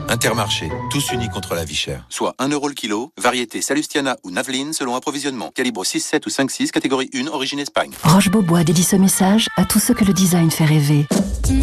Intermarché, 0.08 0.70
tous 0.90 1.10
unis 1.12 1.28
contre 1.28 1.54
la 1.54 1.64
vie 1.64 1.74
chère. 1.74 2.06
Soit 2.08 2.34
1 2.38 2.48
euro 2.48 2.68
le 2.68 2.74
kilo, 2.74 3.12
variété 3.20 3.60
Salustiana 3.60 4.16
ou 4.22 4.30
Naveline 4.30 4.72
selon 4.72 4.94
approvisionnement. 4.94 5.50
Calibre 5.54 5.84
6, 5.84 6.00
7 6.00 6.26
ou 6.26 6.30
5, 6.30 6.50
6, 6.50 6.70
catégorie 6.70 7.10
1, 7.12 7.26
origine 7.26 7.58
Espagne. 7.58 7.90
Roche-Beaubois 8.04 8.62
dédie 8.62 8.84
ce 8.84 8.94
message 8.94 9.48
à 9.56 9.64
tous 9.64 9.80
ceux 9.80 9.92
que 9.92 10.04
le 10.04 10.12
design 10.12 10.52
fait 10.52 10.66
rêver. 10.66 11.06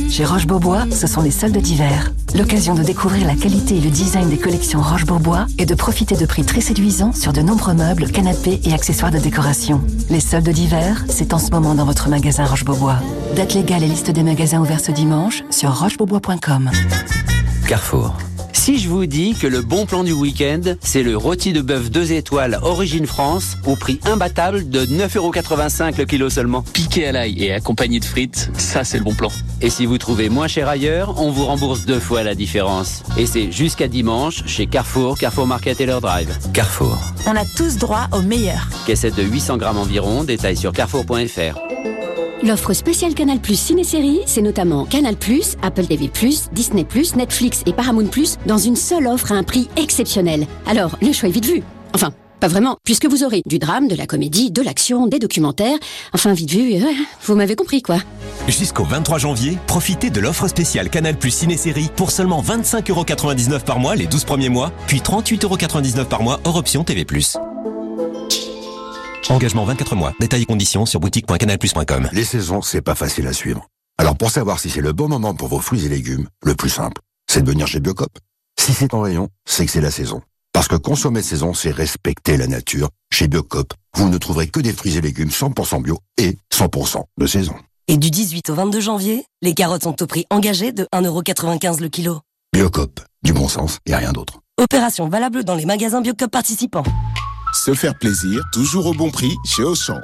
Chez 0.10 0.26
Roche-Beaubois, 0.26 0.84
ce 0.92 1.08
sont 1.08 1.22
les 1.22 1.32
soldes 1.32 1.58
d'hiver. 1.58 2.12
L'occasion 2.36 2.76
de 2.76 2.84
découvrir 2.84 3.26
la 3.26 3.36
qualité 3.36 3.78
et 3.78 3.82
le 3.82 3.90
design 3.90 4.30
des 4.30 4.38
collections 4.38 4.82
Roche-Beaubois 4.82 5.48
et 5.58 5.66
de 5.66 5.74
profiter 5.74 6.16
de 6.16 6.26
prix 6.26 6.44
très 6.44 6.62
séduisants 6.62 7.14
sur 7.14 7.32
de 7.32 7.42
nombreux 7.42 7.74
meubles, 7.74 8.12
canapés 8.12 8.60
et 8.66 8.74
accessoires 8.74 9.12
de 9.12 9.20
décoration. 9.20 9.82
Les 10.10 10.20
soldes 10.20 10.50
d'hiver, 10.50 11.06
c'est 11.10 11.34
en 11.34 11.40
ce 11.40 11.52
moment 11.52 11.74
dans 11.74 11.86
votre 11.86 12.10
magasin 12.10 12.44
Roche-Beaubois. 12.44 13.00
Date 13.36 13.54
légale 13.54 13.84
et 13.84 13.88
liste 13.88 14.12
des 14.12 14.24
magasins 14.24 14.60
ouverts 14.60 14.82
ce 14.82 14.92
dimanche 14.92 15.44
sur 15.50 15.74
rochebeaubois.com. 15.74 16.70
Carrefour. 17.72 18.18
Si 18.52 18.80
je 18.80 18.90
vous 18.90 19.06
dis 19.06 19.34
que 19.34 19.48
le 19.48 19.62
bon 19.62 19.86
plan 19.86 20.04
du 20.04 20.12
week-end, 20.12 20.60
c'est 20.82 21.04
le 21.04 21.16
rôti 21.16 21.54
de 21.54 21.62
bœuf 21.62 21.90
2 21.90 22.12
étoiles 22.12 22.60
Origine 22.64 23.06
France 23.06 23.56
au 23.66 23.78
prix 23.78 24.02
imbattable 24.04 24.70
de 24.70 24.86
9,85€ 24.86 25.98
le 25.98 26.04
kilo 26.04 26.30
seulement. 26.30 26.64
Piqué 26.64 27.08
à 27.08 27.14
l'ail 27.14 27.42
et 27.42 27.54
accompagné 27.54 28.02
de 28.02 28.04
frites, 28.04 28.52
ça 28.58 28.84
c'est 28.84 28.98
le 28.98 29.06
bon 29.06 29.14
plan. 29.14 29.30
Et 29.62 29.70
si 29.70 29.86
vous 29.86 29.98
trouvez 29.98 30.28
moins 30.28 30.50
cher 30.50 30.68
ailleurs, 30.68 31.22
on 31.22 31.32
vous 31.32 31.46
rembourse 31.46 31.86
deux 31.86 32.02
fois 32.02 32.24
la 32.24 32.36
différence. 32.36 33.04
Et 33.18 33.26
c'est 33.26 33.54
jusqu'à 33.54 33.88
dimanche 33.88 34.46
chez 34.48 34.68
Carrefour, 34.68 35.18
Carrefour 35.18 35.48
Market 35.48 35.80
et 35.80 35.86
leur 35.86 36.02
drive. 36.02 36.38
Carrefour. 36.52 37.00
On 37.26 37.38
a 37.38 37.46
tous 37.56 37.78
droit 37.78 38.10
au 38.12 38.22
meilleur. 38.22 38.68
Caissette 38.86 39.16
de 39.16 39.24
800 39.24 39.56
grammes 39.56 39.78
environ, 39.78 40.26
détail 40.26 40.58
sur 40.58 40.74
carrefour.fr. 40.74 41.71
L'offre 42.44 42.74
spéciale 42.74 43.14
Canal 43.14 43.40
Plus 43.40 43.60
Ciné-Série, 43.60 44.22
c'est 44.26 44.42
notamment 44.42 44.86
Canal 44.86 45.16
Plus, 45.16 45.58
Apple 45.62 45.86
TV 45.86 46.10
Disney 46.54 46.84
Plus, 46.84 47.16
Netflix 47.16 47.62
et 47.68 47.74
Paramount 47.74 48.08
Plus 48.08 48.38
dans 48.48 48.58
une 48.58 48.76
seule 48.76 49.06
offre 49.06 49.32
à 49.32 49.36
un 49.36 49.44
prix 49.44 49.70
exceptionnel. 49.78 50.48
Alors, 50.66 50.98
le 51.04 51.14
choix 51.14 51.30
est 51.30 51.34
vite 51.34 51.46
vu. 51.46 51.62
Enfin, 51.94 52.12
pas 52.40 52.48
vraiment, 52.48 52.78
puisque 52.84 53.06
vous 53.06 53.24
aurez 53.24 53.44
du 53.46 53.60
drame, 53.60 53.88
de 53.88 53.96
la 53.96 54.08
comédie, 54.08 54.50
de 54.50 54.64
l'action, 54.64 55.06
des 55.06 55.20
documentaires. 55.20 55.78
Enfin, 56.14 56.34
vite 56.34 56.50
vu, 56.50 56.74
euh, 56.74 56.88
vous 57.26 57.36
m'avez 57.36 57.56
compris 57.56 57.84
quoi. 57.84 57.98
Jusqu'au 58.48 58.86
23 58.86 59.20
janvier, 59.20 59.60
profitez 59.68 60.10
de 60.10 60.20
l'offre 60.20 60.48
spéciale 60.48 60.90
Canal 60.90 61.18
Plus 61.18 61.30
Ciné-Série 61.30 61.92
pour 61.96 62.10
seulement 62.10 62.42
25,99€ 62.42 63.60
par 63.60 63.78
mois 63.78 63.96
les 63.96 64.08
12 64.08 64.24
premiers 64.24 64.50
mois, 64.50 64.72
puis 64.88 64.98
38,99€ 64.98 66.06
par 66.06 66.24
mois 66.24 66.40
hors 66.44 66.56
option 66.56 66.84
TV+. 66.84 67.06
Engagement 69.30 69.66
24 69.66 69.96
mois. 69.96 70.14
Détails 70.20 70.44
et 70.44 70.46
conditions 70.46 70.86
sur 70.86 71.00
boutique.canalplus.com. 71.00 72.10
Les 72.12 72.24
saisons, 72.24 72.62
c'est 72.62 72.82
pas 72.82 72.96
facile 72.96 73.28
à 73.28 73.34
suivre. 73.34 73.68
Alors 73.98 74.18
pour 74.18 74.32
savoir 74.32 74.60
si 74.60 74.70
c'est 74.70 74.82
le 74.82 74.94
bon 74.94 75.08
moment 75.08 75.34
pour 75.36 75.48
vos 75.48 75.60
fruits 75.60 75.86
et 75.86 75.90
légumes, 75.90 76.28
le 76.44 76.56
plus 76.56 76.70
simple, 76.70 77.02
c'est 77.30 77.44
de 77.44 77.50
venir 77.50 77.68
chez 77.68 77.80
Biocop. 77.80 78.12
Si 78.60 78.74
c'est 78.74 78.94
en 78.94 79.02
rayon, 79.02 79.30
c'est 79.46 79.66
que 79.66 79.72
c'est 79.72 79.82
la 79.82 79.92
saison. 79.92 80.22
Parce 80.54 80.68
que 80.68 80.76
consommer 80.76 81.22
saison, 81.22 81.54
c'est 81.54 81.72
respecter 81.72 82.36
la 82.38 82.48
nature. 82.48 82.90
Chez 83.12 83.28
Biocop, 83.28 83.74
vous 83.96 84.10
ne 84.10 84.18
trouverez 84.18 84.48
que 84.48 84.60
des 84.60 84.74
fruits 84.74 84.98
et 84.98 85.02
légumes 85.02 85.30
100% 85.30 85.82
bio 85.82 86.00
et 86.18 86.38
100% 86.54 87.04
de 87.18 87.28
saison. 87.28 87.56
Et 87.88 87.98
du 87.98 88.10
18 88.10 88.50
au 88.50 88.56
22 88.56 88.80
janvier, 88.80 89.26
les 89.42 89.54
carottes 89.54 89.84
sont 89.84 90.02
au 90.02 90.08
prix 90.08 90.26
engagé 90.30 90.72
de 90.72 90.88
1,95€ 90.94 91.80
le 91.80 91.90
kilo. 91.90 92.20
Biocop, 92.54 93.00
du 93.24 93.34
bon 93.34 93.48
sens 93.48 93.80
et 93.86 93.96
rien 93.96 94.12
d'autre. 94.12 94.40
Opération 94.60 95.08
valable 95.10 95.44
dans 95.44 95.56
les 95.56 95.66
magasins 95.66 96.02
Biocop 96.02 96.30
participants. 96.30 96.84
Se 97.54 97.74
faire 97.74 97.96
plaisir, 97.96 98.44
toujours 98.54 98.86
au 98.86 98.94
bon 98.94 99.12
prix 99.12 99.36
chez 99.46 99.64
Auchan. 99.64 100.00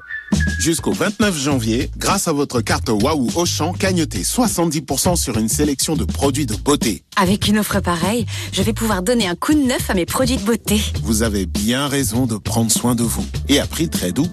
Jusqu'au 0.59 0.91
29 0.91 1.37
janvier, 1.37 1.89
grâce 1.97 2.27
à 2.27 2.33
votre 2.33 2.59
carte 2.61 2.89
Waouh 2.89 3.29
Auchan, 3.35 3.71
cagnotez 3.71 4.23
70% 4.23 5.15
sur 5.15 5.37
une 5.37 5.47
sélection 5.47 5.95
de 5.95 6.03
produits 6.03 6.45
de 6.45 6.55
beauté. 6.55 7.03
Avec 7.15 7.47
une 7.47 7.59
offre 7.59 7.79
pareille, 7.79 8.25
je 8.51 8.61
vais 8.61 8.73
pouvoir 8.73 9.01
donner 9.01 9.27
un 9.27 9.35
coup 9.35 9.53
de 9.53 9.61
neuf 9.61 9.89
à 9.89 9.93
mes 9.93 10.05
produits 10.05 10.37
de 10.37 10.43
beauté. 10.43 10.81
Vous 11.03 11.23
avez 11.23 11.45
bien 11.45 11.87
raison 11.87 12.25
de 12.25 12.35
prendre 12.35 12.71
soin 12.71 12.95
de 12.95 13.03
vous. 13.03 13.25
Et 13.47 13.59
à 13.59 13.67
prix 13.67 13.89
très 13.89 14.11
doux. 14.11 14.27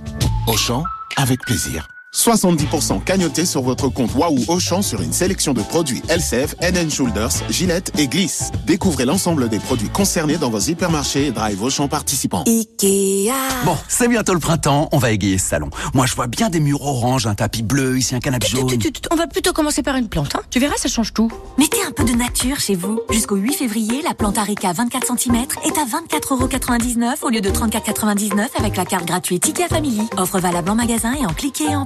Auchan, 0.48 0.82
avec 1.16 1.40
plaisir. 1.40 1.93
70% 2.14 3.02
cagnoté 3.02 3.44
sur 3.44 3.60
votre 3.62 3.88
compte 3.88 4.14
Waouh 4.14 4.38
Auchan 4.48 4.82
sur 4.82 5.02
une 5.02 5.12
sélection 5.12 5.52
de 5.52 5.62
produits 5.62 6.00
LCF, 6.08 6.54
NN 6.62 6.88
Shoulders, 6.90 7.30
Gillette 7.50 7.90
et 7.98 8.06
Gliss. 8.06 8.52
Découvrez 8.66 9.04
l'ensemble 9.04 9.48
des 9.48 9.58
produits 9.58 9.88
concernés 9.88 10.36
dans 10.36 10.48
vos 10.48 10.60
hypermarchés 10.60 11.26
et 11.26 11.32
drive 11.32 11.60
Auchan 11.62 11.88
participants. 11.88 12.44
Ikea. 12.46 13.32
Bon, 13.64 13.76
c'est 13.88 14.06
bientôt 14.08 14.32
le 14.32 14.38
printemps, 14.38 14.88
on 14.92 14.98
va 14.98 15.10
égayer 15.10 15.38
ce 15.38 15.48
salon. 15.48 15.70
Moi, 15.92 16.06
je 16.06 16.14
vois 16.14 16.28
bien 16.28 16.50
des 16.50 16.60
murs 16.60 16.82
orange, 16.82 17.26
un 17.26 17.34
tapis 17.34 17.62
bleu, 17.64 17.98
ici 17.98 18.14
un 18.14 18.20
canapé 18.20 18.46
jaune. 18.46 18.68
Tu- 18.68 18.78
tu- 18.78 18.92
tu- 18.92 19.00
On 19.10 19.16
va 19.16 19.26
plutôt 19.26 19.52
commencer 19.52 19.82
par 19.82 19.96
une 19.96 20.08
plante. 20.08 20.36
Hein. 20.36 20.42
Tu 20.50 20.60
verras, 20.60 20.76
ça 20.76 20.88
change 20.88 21.12
tout. 21.12 21.30
Mettez 21.58 21.78
un 21.86 21.90
peu 21.90 22.04
de 22.04 22.12
nature 22.12 22.60
chez 22.60 22.76
vous. 22.76 23.00
Jusqu'au 23.10 23.36
8 23.36 23.54
février, 23.54 24.02
la 24.02 24.14
plante 24.14 24.38
Arica 24.38 24.72
24 24.72 25.06
cm 25.18 25.34
est 25.64 25.78
à 25.78 25.84
24,99€ 25.84 27.22
au 27.22 27.28
lieu 27.30 27.40
de 27.40 27.50
34,99€ 27.50 28.46
avec 28.56 28.76
la 28.76 28.84
carte 28.84 29.04
gratuite 29.06 29.46
IKEA 29.48 29.66
Family. 29.68 30.02
Offre 30.16 30.38
valable 30.38 30.70
en 30.70 30.76
magasin 30.76 31.12
et 31.20 31.26
en 31.26 31.32
cliquer 31.34 31.64
et 31.64 31.76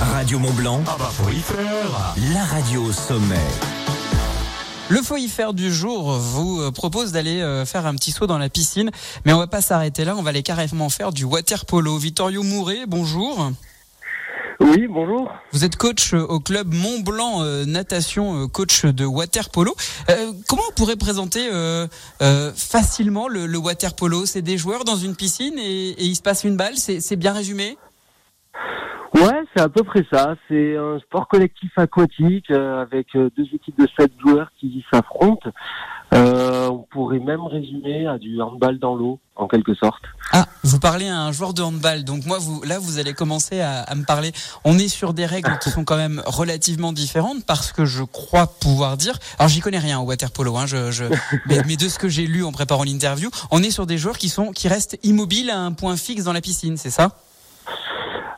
Radio 0.00 0.38
Mont 0.38 0.52
Blanc. 0.52 0.82
La 2.34 2.44
radio 2.44 2.82
au 2.82 2.92
sommet. 2.92 3.36
Le 4.90 5.00
faire 5.28 5.54
du 5.54 5.72
jour 5.72 6.12
vous 6.12 6.60
euh, 6.60 6.70
propose 6.70 7.12
d'aller 7.12 7.40
euh, 7.40 7.64
faire 7.64 7.86
un 7.86 7.94
petit 7.94 8.10
saut 8.10 8.26
dans 8.26 8.36
la 8.36 8.50
piscine, 8.50 8.90
mais 9.24 9.32
on 9.32 9.38
va 9.38 9.46
pas 9.46 9.62
s'arrêter 9.62 10.04
là, 10.04 10.14
on 10.16 10.22
va 10.22 10.30
aller 10.30 10.42
carrément 10.42 10.90
faire 10.90 11.12
du 11.12 11.24
water 11.24 11.64
polo. 11.64 11.96
Vittorio 11.96 12.42
Mouret, 12.42 12.84
bonjour. 12.86 13.52
Oui, 14.58 14.86
bonjour. 14.88 15.30
Vous 15.52 15.64
êtes 15.64 15.76
coach 15.76 16.14
euh, 16.14 16.22
au 16.22 16.40
club 16.40 16.72
Mont 16.72 17.00
Blanc 17.00 17.42
euh, 17.42 17.64
Natation, 17.66 18.42
euh, 18.42 18.46
coach 18.46 18.84
de 18.86 19.04
water 19.04 19.50
polo. 19.50 19.74
Euh, 20.08 20.32
comment 20.48 20.62
on 20.70 20.72
pourrait 20.72 20.96
présenter 20.96 21.48
euh, 21.52 21.86
euh, 22.22 22.52
facilement 22.54 23.28
le, 23.28 23.46
le 23.46 23.58
water 23.58 23.94
polo? 23.94 24.24
C'est 24.24 24.42
des 24.42 24.56
joueurs 24.56 24.84
dans 24.84 24.96
une 24.96 25.14
piscine 25.14 25.58
et, 25.58 25.90
et 25.90 26.04
il 26.04 26.16
se 26.16 26.22
passe 26.22 26.44
une 26.44 26.56
balle, 26.56 26.76
c'est 26.76 27.16
bien 27.16 27.32
résumé? 27.32 27.76
Ouais, 29.14 29.44
c'est 29.54 29.62
à 29.62 29.68
peu 29.68 29.82
près 29.82 30.04
ça. 30.10 30.36
C'est 30.48 30.76
un 30.76 30.98
sport 31.00 31.28
collectif 31.28 31.70
aquatique 31.76 32.50
euh, 32.50 32.82
avec 32.82 33.08
deux 33.14 33.46
équipes 33.52 33.78
de 33.78 33.88
sept 33.98 34.12
joueurs 34.20 34.50
qui 34.58 34.84
s'affrontent. 34.92 35.50
Euh, 36.12 36.68
on 36.68 36.86
pourrait 36.90 37.18
même 37.18 37.42
résumer 37.42 38.06
à 38.06 38.16
du 38.18 38.40
handball 38.40 38.78
dans 38.78 38.94
l'eau, 38.94 39.18
en 39.34 39.48
quelque 39.48 39.74
sorte. 39.74 40.02
Ah, 40.32 40.46
vous 40.62 40.78
parlez 40.78 41.08
à 41.08 41.20
un 41.20 41.32
joueur 41.32 41.52
de 41.52 41.62
handball, 41.62 42.04
donc 42.04 42.24
moi, 42.26 42.38
vous, 42.38 42.62
là, 42.62 42.78
vous 42.78 42.98
allez 42.98 43.12
commencer 43.12 43.60
à, 43.60 43.82
à 43.82 43.94
me 43.94 44.04
parler. 44.04 44.32
On 44.64 44.78
est 44.78 44.88
sur 44.88 45.14
des 45.14 45.26
règles 45.26 45.58
qui 45.58 45.70
sont 45.70 45.84
quand 45.84 45.96
même 45.96 46.22
relativement 46.26 46.92
différentes 46.92 47.44
parce 47.44 47.72
que 47.72 47.84
je 47.84 48.04
crois 48.04 48.46
pouvoir 48.46 48.96
dire. 48.96 49.18
Alors, 49.38 49.48
j'y 49.48 49.60
connais 49.60 49.78
rien 49.78 49.98
au 49.98 50.04
water 50.04 50.30
polo, 50.30 50.56
hein, 50.56 50.66
je, 50.66 50.90
je, 50.90 51.04
mais, 51.46 51.62
mais 51.66 51.76
de 51.76 51.88
ce 51.88 51.98
que 51.98 52.08
j'ai 52.08 52.26
lu 52.26 52.44
en 52.44 52.52
préparant 52.52 52.84
l'interview, 52.84 53.30
on 53.50 53.62
est 53.62 53.70
sur 53.70 53.86
des 53.86 53.98
joueurs 53.98 54.18
qui 54.18 54.28
sont 54.28 54.52
qui 54.52 54.68
restent 54.68 54.98
immobiles 55.02 55.50
à 55.50 55.58
un 55.58 55.72
point 55.72 55.96
fixe 55.96 56.24
dans 56.24 56.32
la 56.32 56.40
piscine, 56.40 56.76
c'est 56.76 56.90
ça? 56.90 57.16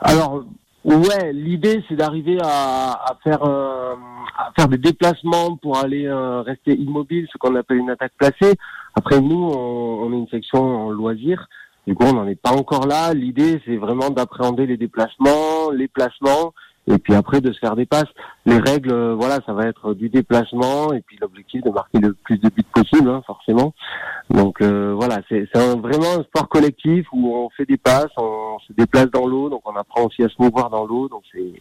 Alors, 0.00 0.44
ouais, 0.84 1.32
l'idée 1.32 1.82
c'est 1.88 1.96
d'arriver 1.96 2.38
à, 2.42 2.92
à 2.92 3.16
faire 3.22 3.42
euh, 3.42 3.94
à 4.38 4.52
faire 4.56 4.68
des 4.68 4.78
déplacements 4.78 5.56
pour 5.56 5.78
aller 5.78 6.06
euh, 6.06 6.42
rester 6.42 6.74
immobile, 6.74 7.26
ce 7.32 7.38
qu'on 7.38 7.54
appelle 7.56 7.78
une 7.78 7.90
attaque 7.90 8.12
placée. 8.16 8.54
Après, 8.94 9.20
nous, 9.20 9.50
on, 9.52 10.02
on 10.04 10.12
est 10.12 10.16
une 10.16 10.28
section 10.28 10.60
en 10.60 10.90
loisirs. 10.90 11.48
Du 11.86 11.94
coup, 11.94 12.04
on 12.04 12.12
n'en 12.12 12.26
est 12.28 12.40
pas 12.40 12.52
encore 12.52 12.86
là. 12.86 13.14
L'idée, 13.14 13.62
c'est 13.64 13.76
vraiment 13.76 14.10
d'appréhender 14.10 14.66
les 14.66 14.76
déplacements, 14.76 15.70
les 15.72 15.88
placements, 15.88 16.52
et 16.88 16.98
puis 16.98 17.14
après 17.14 17.40
de 17.40 17.52
se 17.52 17.58
faire 17.58 17.76
des 17.76 17.86
passes. 17.86 18.08
Les 18.46 18.58
règles, 18.58 18.92
euh, 18.92 19.14
voilà, 19.14 19.40
ça 19.46 19.52
va 19.52 19.66
être 19.66 19.94
du 19.94 20.08
déplacement, 20.08 20.92
et 20.92 21.00
puis 21.00 21.18
l'objectif 21.20 21.62
de 21.62 21.70
marquer 21.70 21.98
le 21.98 22.14
plus 22.14 22.38
de 22.38 22.48
buts 22.48 22.64
possible, 22.72 23.10
hein, 23.10 23.22
forcément. 23.26 23.74
Donc 24.30 24.60
euh, 24.60 24.94
voilà, 24.94 25.20
c'est 25.28 25.48
vraiment 25.54 26.18
un 26.18 26.22
sport 26.24 26.48
collectif 26.48 27.06
où 27.12 27.34
on 27.34 27.50
fait 27.50 27.66
des 27.66 27.76
passes, 27.76 28.10
on 28.16 28.58
se 28.66 28.72
déplace 28.72 29.10
dans 29.12 29.26
l'eau, 29.26 29.48
donc 29.50 29.62
on 29.64 29.76
apprend 29.76 30.04
aussi 30.04 30.22
à 30.22 30.28
se 30.28 30.34
mouvoir 30.38 30.70
dans 30.70 30.86
l'eau. 30.86 31.08
Donc 31.08 31.22
c'est 31.32 31.52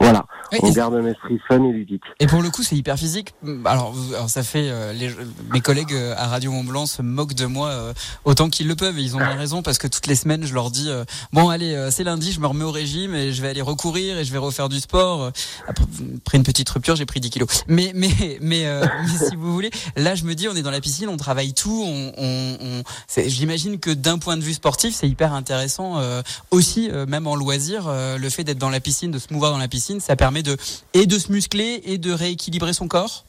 voilà, 0.00 0.24
on 0.62 0.70
garde 0.70 0.94
un 0.94 1.06
esprit 1.06 1.38
fun 1.46 1.62
et 1.62 1.72
ludique. 1.72 2.02
Et 2.20 2.26
pour 2.26 2.40
le 2.40 2.48
coup, 2.48 2.62
c'est 2.62 2.74
hyper 2.74 2.96
physique. 2.96 3.34
Alors, 3.66 3.94
ça 4.28 4.42
fait 4.42 4.70
euh, 4.70 4.94
les, 4.94 5.10
mes 5.52 5.60
collègues 5.60 5.92
euh, 5.92 6.14
à 6.16 6.26
Radio 6.26 6.50
Mont 6.52 6.64
Blanc 6.64 6.86
se 6.86 7.02
moquent 7.02 7.34
de 7.34 7.44
moi 7.44 7.68
euh, 7.68 7.92
autant 8.24 8.48
qu'ils 8.48 8.66
le 8.66 8.76
peuvent. 8.76 8.98
Et 8.98 9.02
ils 9.02 9.14
ont 9.14 9.18
bien 9.18 9.36
raison 9.36 9.62
parce 9.62 9.76
que 9.76 9.86
toutes 9.86 10.06
les 10.06 10.14
semaines, 10.14 10.44
je 10.44 10.54
leur 10.54 10.70
dis 10.70 10.88
euh, 10.88 11.04
bon, 11.34 11.50
allez, 11.50 11.74
euh, 11.74 11.90
c'est 11.90 12.04
lundi, 12.04 12.32
je 12.32 12.40
me 12.40 12.46
remets 12.46 12.64
au 12.64 12.70
régime 12.70 13.14
et 13.14 13.32
je 13.32 13.42
vais 13.42 13.48
aller 13.48 13.60
recourir 13.60 14.16
et 14.18 14.24
je 14.24 14.32
vais 14.32 14.38
refaire 14.38 14.69
du 14.70 14.80
sport. 14.80 15.22
Euh, 15.24 15.30
Après, 15.68 15.84
après 16.16 16.38
une 16.38 16.44
petite 16.44 16.68
rupture, 16.70 16.96
j'ai 16.96 17.06
pris 17.06 17.20
10 17.20 17.30
kilos. 17.30 17.64
Mais 17.68 17.92
mais 17.94 18.08
mais, 18.40 18.66
euh, 18.66 18.84
mais 19.02 19.28
si 19.28 19.36
vous 19.36 19.52
voulez, 19.52 19.70
là, 19.96 20.14
je 20.14 20.24
me 20.24 20.34
dis, 20.34 20.48
on 20.48 20.54
est 20.54 20.62
dans 20.62 20.70
la 20.70 20.80
piscine, 20.80 21.08
on 21.08 21.16
travaille 21.16 21.52
tout. 21.52 21.84
On, 21.86 22.12
on, 22.16 22.82
J'imagine 23.26 23.78
que 23.78 23.90
d'un 23.90 24.18
point 24.18 24.36
de 24.36 24.42
vue 24.42 24.54
sportif, 24.54 24.94
c'est 24.94 25.08
hyper 25.08 25.34
intéressant 25.34 25.98
euh, 25.98 26.22
aussi, 26.50 26.88
euh, 26.90 27.06
même 27.06 27.26
en 27.26 27.36
loisir, 27.36 27.90
le 27.90 28.28
fait 28.30 28.44
d'être 28.44 28.58
dans 28.58 28.70
la 28.70 28.80
piscine, 28.80 29.10
de 29.10 29.18
se 29.18 29.32
mouvoir 29.32 29.52
dans 29.52 29.58
la 29.58 29.68
piscine, 29.68 30.00
ça 30.00 30.16
permet 30.16 30.42
de 30.42 30.56
et 30.94 31.06
de 31.06 31.18
se 31.18 31.30
muscler 31.32 31.82
et 31.84 31.98
de 31.98 32.12
rééquilibrer 32.12 32.72
son 32.72 32.88
corps? 32.88 33.24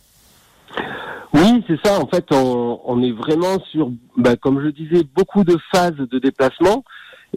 Oui, 1.34 1.64
c'est 1.68 1.80
ça. 1.84 2.00
En 2.00 2.08
fait, 2.08 2.26
on, 2.32 2.80
on 2.86 3.02
est 3.02 3.12
vraiment 3.12 3.58
sur, 3.72 3.90
bah, 4.18 4.36
comme 4.36 4.62
je 4.64 4.70
disais, 4.70 5.04
beaucoup 5.16 5.44
de 5.44 5.58
phases 5.74 5.96
de 5.96 6.20
déplacement. 6.20 6.84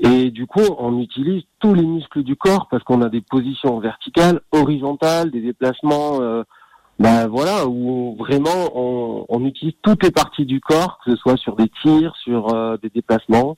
Et 0.01 0.31
du 0.31 0.47
coup, 0.47 0.65
on 0.79 0.99
utilise 0.99 1.45
tous 1.61 1.75
les 1.75 1.85
muscles 1.85 2.23
du 2.23 2.37
corps 2.37 2.69
parce 2.71 2.83
qu'on 2.83 3.03
a 3.03 3.09
des 3.09 3.21
positions 3.21 3.79
verticales, 3.79 4.41
horizontales, 4.51 5.31
des 5.31 5.41
déplacements, 5.41 6.21
euh, 6.21 6.43
bah, 6.99 7.27
voilà, 7.29 7.67
où 7.67 8.17
vraiment 8.19 8.71
on, 8.75 9.25
on 9.29 9.45
utilise 9.45 9.75
toutes 9.83 10.03
les 10.03 10.11
parties 10.11 10.47
du 10.47 10.61
corps, 10.61 10.99
que 11.05 11.13
ce 11.13 11.17
soit 11.17 11.37
sur 11.37 11.55
des 11.55 11.69
tirs, 11.83 12.15
sur 12.17 12.53
euh, 12.53 12.77
des 12.83 12.91
déplacements. 12.91 13.57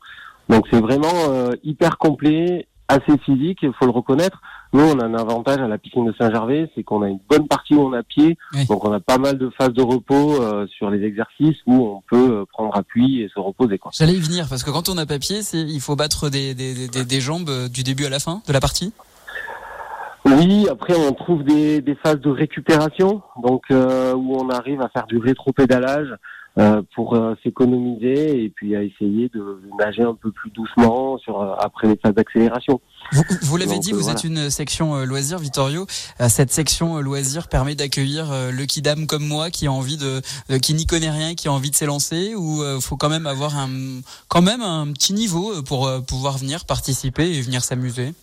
Donc 0.49 0.66
c'est 0.70 0.80
vraiment 0.80 1.09
euh, 1.30 1.53
hyper 1.64 1.99
complet, 1.99 2.68
assez 2.89 3.16
physique, 3.18 3.61
il 3.62 3.72
faut 3.72 3.87
le 3.87 3.91
reconnaître. 3.91 4.41
Nous, 4.73 4.83
on 4.83 4.99
a 4.99 5.05
un 5.05 5.14
avantage 5.14 5.61
à 5.61 5.69
la 5.69 5.79
piscine 5.79 6.07
de 6.07 6.14
Saint-Gervais, 6.19 6.71
c'est 6.75 6.83
qu'on 6.83 7.03
a 7.03 7.09
une 7.09 7.21
bonne 7.31 7.47
partie 7.47 7.75
où 7.75 7.81
on 7.81 7.93
a 7.93 8.03
pied, 8.03 8.37
donc 8.69 8.85
on 8.85 8.93
a 8.93 9.01
pas 9.01 9.17
mal 9.17 9.39
de 9.39 9.49
phases 9.51 9.73
de 9.73 9.83
repos 9.83 10.43
euh, 10.43 10.67
sur 10.67 10.91
les 10.91 11.05
exercices 11.05 11.57
où 11.67 11.87
on 11.87 12.03
peut 12.11 12.41
euh, 12.41 12.45
prendre 12.53 12.77
appui 12.77 13.23
et 13.23 13.29
se 13.29 13.39
reposer. 13.39 13.81
J'allais 13.93 14.14
y 14.14 14.21
venir 14.21 14.47
parce 14.49 14.64
que 14.64 14.71
quand 14.71 14.89
on 14.89 14.99
a 14.99 15.07
papier, 15.07 15.43
c'est 15.43 15.61
il 15.61 15.81
faut 15.81 15.97
battre 15.97 16.29
des, 16.29 16.55
des, 16.55 16.89
des, 16.89 17.05
des 17.05 17.21
jambes 17.21 17.49
euh, 17.49 17.69
du 17.69 17.85
début 17.85 18.07
à 18.07 18.11
la 18.11 18.19
fin 18.19 18.43
de 18.47 18.53
la 18.53 18.61
partie? 18.61 18.93
Oui, 20.25 20.67
après 20.69 20.95
on 20.97 21.12
trouve 21.12 21.45
des, 21.45 21.81
des 21.81 21.95
phases 21.95 22.21
de 22.21 22.31
récupération, 22.31 23.23
donc 23.41 23.62
euh, 23.71 24.12
où 24.14 24.37
on 24.37 24.51
arrive 24.51 24.81
à 24.83 24.89
faire 24.89 25.07
du 25.07 25.19
rétro-pédalage 25.19 26.12
euh, 26.59 26.82
pour 26.94 27.14
euh, 27.14 27.34
s'économiser 27.42 28.44
et 28.44 28.48
puis 28.48 28.74
à 28.76 28.82
essayer 28.82 29.28
de 29.28 29.61
nager 29.78 30.02
un 30.02 30.14
peu 30.14 30.30
plus 30.30 30.50
doucement 30.50 31.18
sur 31.18 31.40
euh, 31.40 31.54
après 31.59 31.88
les 31.88 31.96
phases 31.96 32.14
d'accélération. 32.14 32.80
Vous, 33.12 33.22
vous 33.42 33.57
l'avez 33.57 33.78
dit, 33.78 33.92
euh, 33.92 33.96
vous 33.96 34.02
voilà. 34.02 34.18
êtes 34.18 34.24
une 34.24 34.50
section 34.50 35.04
loisirs, 35.04 35.38
Vittorio. 35.38 35.86
Cette 36.28 36.52
section 36.52 36.98
loisirs 37.00 37.48
permet 37.48 37.74
d'accueillir 37.74 38.32
euh, 38.32 38.50
le 38.50 38.64
kidam 38.66 39.07
comme 39.07 39.26
moi 39.26 39.50
qui 39.50 39.66
a 39.66 39.72
envie 39.72 39.96
de, 39.96 40.20
qui 40.59 40.74
n'y 40.74 40.86
connaît 40.86 41.11
rien, 41.11 41.34
qui 41.34 41.48
a 41.48 41.52
envie 41.52 41.70
de 41.70 41.76
s'élancer, 41.76 42.34
ou 42.34 42.62
euh, 42.62 42.80
faut 42.80 42.96
quand 42.96 43.09
même 43.09 43.26
avoir 43.26 43.57
un, 43.57 43.68
quand 44.28 44.42
même 44.42 44.62
un 44.62 44.92
petit 44.92 45.12
niveau 45.12 45.62
pour 45.62 45.86
euh, 45.86 46.00
pouvoir 46.00 46.38
venir 46.38 46.64
participer 46.64 47.36
et 47.36 47.40
venir 47.40 47.62
s'amuser? 47.62 48.14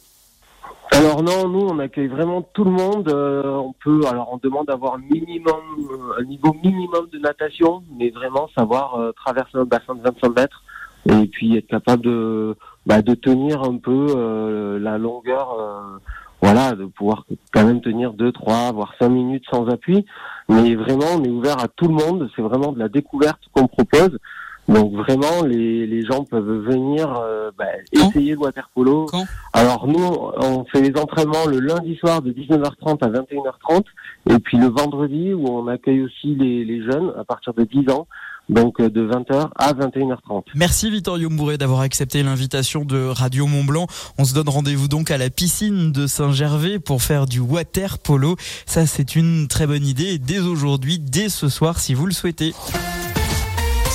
Alors 0.96 1.24
non, 1.24 1.48
nous 1.50 1.68
on 1.68 1.80
accueille 1.80 2.08
vraiment 2.08 2.42
tout 2.54 2.64
le 2.64 2.72
monde. 2.72 3.10
Euh, 3.10 3.44
on 3.58 3.74
peut, 3.74 4.02
alors 4.08 4.30
on 4.32 4.38
demande 4.38 4.68
d'avoir 4.68 5.00
minimum 5.00 5.62
euh, 5.80 6.22
un 6.22 6.24
niveau 6.24 6.56
minimum 6.64 7.08
de 7.12 7.18
natation, 7.18 7.84
mais 7.98 8.12
vraiment 8.12 8.48
savoir 8.56 8.96
euh, 9.00 9.12
traverser 9.12 9.58
un 9.58 9.66
bassin 9.66 9.96
de 9.96 10.02
25 10.04 10.36
mètres 10.36 10.64
et 11.06 11.28
puis 11.28 11.58
être 11.58 11.68
capable 11.68 12.04
de 12.04 12.56
bah, 12.86 13.02
de 13.02 13.16
tenir 13.16 13.64
un 13.64 13.78
peu 13.78 14.08
euh, 14.16 14.80
la 14.80 14.98
longueur, 14.98 15.60
euh, 15.60 15.98
voilà, 16.42 16.74
de 16.74 16.86
pouvoir 16.86 17.26
quand 17.54 17.66
même 17.66 17.82
tenir 17.82 18.14
2, 18.14 18.32
3, 18.32 18.72
voire 18.74 18.94
5 19.00 19.10
minutes 19.10 19.46
sans 19.50 19.68
appui. 19.70 20.06
Mais 20.50 20.76
vraiment, 20.76 21.06
on 21.16 21.24
est 21.24 21.30
ouvert 21.30 21.60
à 21.60 21.70
tout 21.70 21.88
le 21.88 21.94
monde. 21.94 22.30
C'est 22.36 22.42
vraiment 22.42 22.72
de 22.72 22.80
la 22.80 22.90
découverte 22.90 23.40
qu'on 23.54 23.68
propose. 23.68 24.20
Donc 24.68 24.94
vraiment, 24.94 25.44
les, 25.46 25.86
les 25.86 26.06
gens 26.06 26.24
peuvent 26.24 26.64
venir 26.66 27.14
euh, 27.20 27.52
bah, 27.58 27.66
essayer 27.92 28.34
le 28.34 28.40
water 28.40 28.70
polo. 28.74 29.08
Alors 29.52 29.88
nous, 29.88 30.04
on 30.38 30.64
fait 30.66 30.82
les 30.82 31.00
entraînements 31.00 31.46
le 31.46 31.60
lundi 31.60 31.96
soir 31.98 32.22
de 32.22 32.32
19h30 32.32 33.04
à 33.04 33.10
21h30 33.10 33.84
et 34.30 34.40
puis 34.40 34.58
le 34.58 34.68
vendredi 34.68 35.34
où 35.34 35.48
on 35.48 35.68
accueille 35.68 36.02
aussi 36.02 36.36
les, 36.36 36.64
les 36.64 36.82
jeunes 36.84 37.14
à 37.20 37.26
partir 37.26 37.54
de 37.54 37.64
10 37.64 37.92
ans, 37.92 38.08
donc 38.48 38.80
euh, 38.80 38.90
de 38.90 39.06
20h 39.06 39.50
à 39.56 39.74
21h30. 39.74 40.44
Merci 40.56 40.90
Vittorio 40.90 41.30
Mbouré 41.30 41.58
d'avoir 41.58 41.82
accepté 41.82 42.24
l'invitation 42.24 42.86
de 42.86 43.06
Radio 43.06 43.48
Mont 43.48 43.66
Blanc. 43.66 43.88
On 44.18 44.24
se 44.24 44.34
donne 44.34 44.50
rendez-vous 44.50 44.88
donc 44.88 45.12
à 45.12 45.18
la 45.18 45.30
piscine 45.30 45.92
de 45.92 46.08
Saint-Gervais 46.08 46.80
pour 46.80 47.02
faire 47.02 47.26
du 47.26 47.40
water 47.40 48.00
polo. 48.00 48.38
Ça, 48.66 48.86
c'est 48.86 49.16
une 49.16 49.48
très 49.50 49.68
bonne 49.68 49.86
idée 49.86 50.20
dès 50.20 50.40
aujourd'hui, 50.40 51.00
dès 51.00 51.28
ce 51.28 51.50
soir, 51.50 51.80
si 51.80 51.94
vous 51.94 52.06
le 52.06 52.14
souhaitez. 52.14 52.54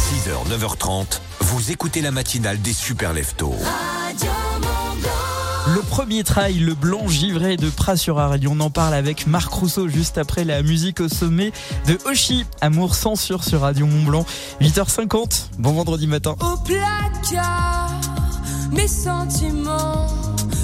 6h, 0.09 0.49
9h30, 0.49 1.21
vous 1.41 1.71
écoutez 1.71 2.01
la 2.01 2.11
matinale 2.11 2.63
des 2.63 2.73
super 2.73 3.13
leftos. 3.13 3.55
Le 5.75 5.81
premier 5.83 6.25
trail, 6.25 6.61
le 6.61 6.73
blanc 6.75 7.07
givré 7.09 7.59
de 7.59 7.69
Pras-sur-Arly. 7.69 8.49
On 8.49 8.59
en 8.61 8.71
parle 8.71 8.95
avec 8.95 9.27
Marc 9.27 9.53
Rousseau 9.53 9.87
juste 9.87 10.17
après 10.17 10.45
la 10.45 10.63
musique 10.63 11.01
au 11.01 11.11
sommet 11.11 11.53
de 11.87 11.99
Oshi. 12.07 12.47
Amour 12.63 12.95
censure 12.95 13.45
sur 13.45 13.61
Radio 13.61 13.85
Mont 13.85 14.05
Blanc. 14.05 14.25
8h50. 14.63 15.49
Bon 15.59 15.73
vendredi 15.73 16.07
matin. 16.07 16.37
Au 16.41 16.57
placard, 16.57 18.01
mes 18.73 18.89
sentiments, 18.89 20.07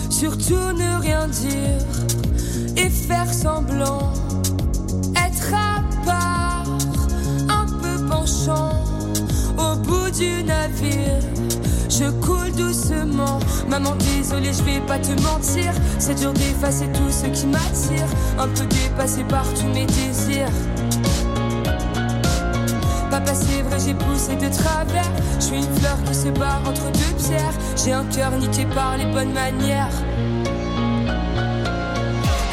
surtout 0.09 0.73
ne 0.73 1.03
rien 1.03 1.29
dire 1.29 2.79
et 2.79 2.89
faire 2.89 3.31
semblant, 3.31 4.11
être 5.15 5.53
à 5.53 5.83
part, 6.07 6.65
un 7.51 7.67
peu 7.67 8.07
penchant 8.07 8.94
du 10.17 10.43
navire. 10.45 11.19
Je 11.89 12.11
coule 12.25 12.53
doucement, 12.53 13.39
maman 13.69 13.95
désolée 13.97 14.53
je 14.53 14.63
vais 14.63 14.81
pas 14.81 14.99
te 14.99 15.13
mentir. 15.23 15.73
C'est 15.99 16.15
dur 16.15 16.33
d'effacer 16.33 16.87
tout 16.93 17.11
ce 17.11 17.27
qui 17.27 17.47
m'attire. 17.47 18.07
Un 18.39 18.49
peu 18.49 18.65
dépassé 18.67 19.25
par 19.25 19.45
tous 19.55 19.69
mes 19.69 19.87
désirs. 19.87 20.49
Papa 23.11 23.35
c'est 23.35 23.63
vrai 23.63 23.79
j'ai 23.85 23.95
poussé 23.95 24.37
de 24.37 24.49
travers. 24.55 25.11
Je 25.39 25.45
suis 25.45 25.57
une 25.57 25.75
fleur 25.79 25.99
qui 26.07 26.15
se 26.15 26.29
bat 26.29 26.61
entre 26.67 26.91
deux 26.93 27.15
pierres. 27.25 27.55
J'ai 27.77 27.93
un 27.93 28.05
cœur 28.05 28.33
niqué 28.33 28.67
par 28.67 28.97
les 28.97 29.07
bonnes 29.07 29.33
manières. 29.33 29.95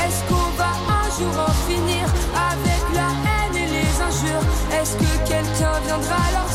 Est-ce 0.04 0.22
qu'on 0.28 0.50
va 0.58 0.72
un 1.00 1.10
jour 1.18 1.34
en 1.48 1.54
finir 1.70 2.06
Avec 2.52 2.84
la 2.94 3.10
haine 3.26 3.56
et 3.56 3.70
les 3.70 3.92
injures? 4.02 4.46
Est-ce 4.80 4.96
que 4.98 5.28
quelqu'un 5.28 5.80
viendra 5.88 6.18
leur 6.34 6.51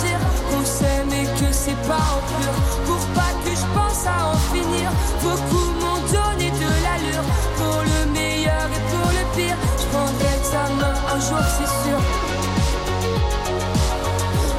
que 1.38 1.52
c'est 1.52 1.80
pas 1.88 2.04
en 2.16 2.20
pur. 2.30 2.52
Pour 2.86 3.04
pas 3.14 3.32
que 3.44 3.50
je 3.50 3.66
pense 3.76 4.06
à 4.06 4.32
en 4.32 4.38
finir. 4.52 4.90
Beaucoup 5.22 5.66
m'ont 5.80 6.02
donné 6.16 6.50
de 6.50 6.70
l'allure. 6.84 7.24
Pour 7.58 7.80
le 7.90 8.12
meilleur 8.12 8.66
et 8.76 8.82
pour 8.90 9.08
le 9.18 9.24
pire. 9.36 9.56
Je 9.80 9.86
prendrai 9.92 10.36
main 10.80 10.94
un 11.14 11.20
jour 11.20 11.44
c'est 11.56 11.72
sûr. 11.84 11.98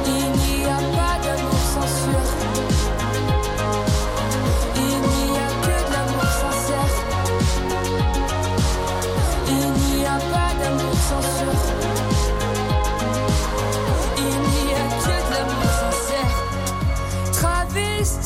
Il 0.06 0.26
n'y 0.40 0.64
a 0.64 0.78
pas 0.96 1.16
d'amour 1.22 1.62
censure 1.74 2.28
Il 2.42 2.47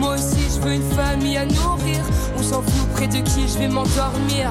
Moi 0.00 0.14
aussi, 0.14 0.48
je 0.54 0.60
veux 0.62 0.74
une 0.74 0.90
famille 0.92 1.36
à 1.36 1.44
nourrir. 1.44 2.00
On 2.38 2.42
s'en 2.42 2.62
fout 2.62 2.88
près 2.94 3.06
de 3.06 3.18
qui 3.18 3.46
je 3.46 3.58
vais 3.58 3.68
m'endormir. 3.68 4.50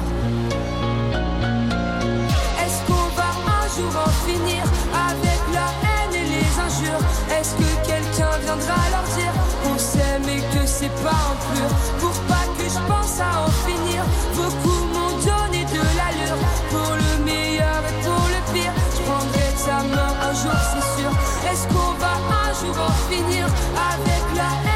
Est-ce 2.62 2.80
qu'on 2.86 3.08
va 3.18 3.30
un 3.58 3.66
jour 3.74 3.92
en 4.06 4.10
finir 4.26 4.62
avec 5.10 5.40
la 5.52 5.66
haine 5.82 6.14
et 6.14 6.28
les 6.34 6.50
injures? 6.66 7.02
Est-ce 7.36 7.54
que 7.56 7.68
quelqu'un 7.84 8.30
viendra 8.44 8.78
leur 8.94 9.06
dire 9.18 9.34
qu'on 9.64 9.76
s'aime 9.76 10.28
et 10.28 10.40
que 10.54 10.64
c'est 10.66 10.94
pas 11.02 11.18
un 11.32 11.36
pur 11.50 11.68
Pour 11.98 12.16
pas 12.30 12.46
que 12.56 12.64
je 12.64 12.80
pense 12.86 13.18
à 13.18 13.30
en 13.46 13.50
finir 13.66 14.04
Beaucoup 14.36 14.84
m'ont 14.94 15.16
donné 15.18 15.64
de 15.64 15.82
l'allure 15.98 16.40
Pour 16.70 16.94
le 16.94 17.24
meilleur 17.24 17.80
et 17.90 18.04
pour 18.04 18.24
le 18.34 18.40
pire 18.54 18.72
Je 18.94 19.02
prendrai 19.02 19.48
ta 19.66 19.82
main 19.96 20.12
un 20.30 20.34
jour 20.34 20.58
c'est 20.70 21.02
sûr 21.02 21.10
Est-ce 21.50 21.66
qu'on 21.68 21.92
va 21.98 22.14
un 22.46 22.52
jour 22.60 22.76
en 22.88 23.12
finir 23.12 23.46
Avec 23.92 24.36
la 24.36 24.42
haine 24.64 24.69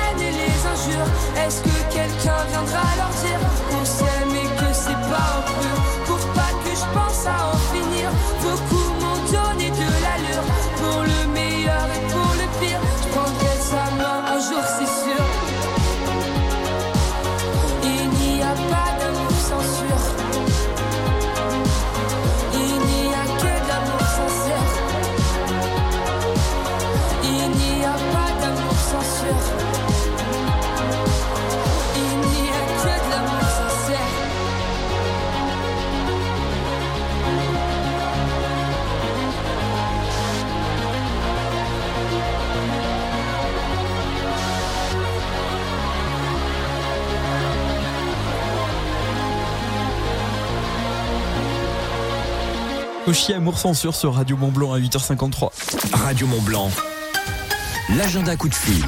Est-ce 1.47 1.61
que 1.61 1.93
quelqu'un 1.93 2.43
viendra 2.49 2.83
leur 2.97 3.11
dire 3.21 3.39
qu'on 3.69 3.85
s'aime 3.85 4.35
et 4.35 4.49
que 4.57 4.73
c'est 4.73 4.93
pas 5.11 5.44
Oshi 53.15 53.33
Amour 53.33 53.59
censure 53.59 53.95
sur 53.95 54.15
Radio 54.15 54.37
Mont 54.37 54.51
Blanc 54.51 54.73
à 54.73 54.81
8h53. 54.81 55.51
Radio 55.93 56.27
Mont 56.27 56.43
Blanc, 56.43 56.69
l'agenda 57.97 58.35
coup 58.35 58.49
de 58.49 58.55
fil. 58.55 58.85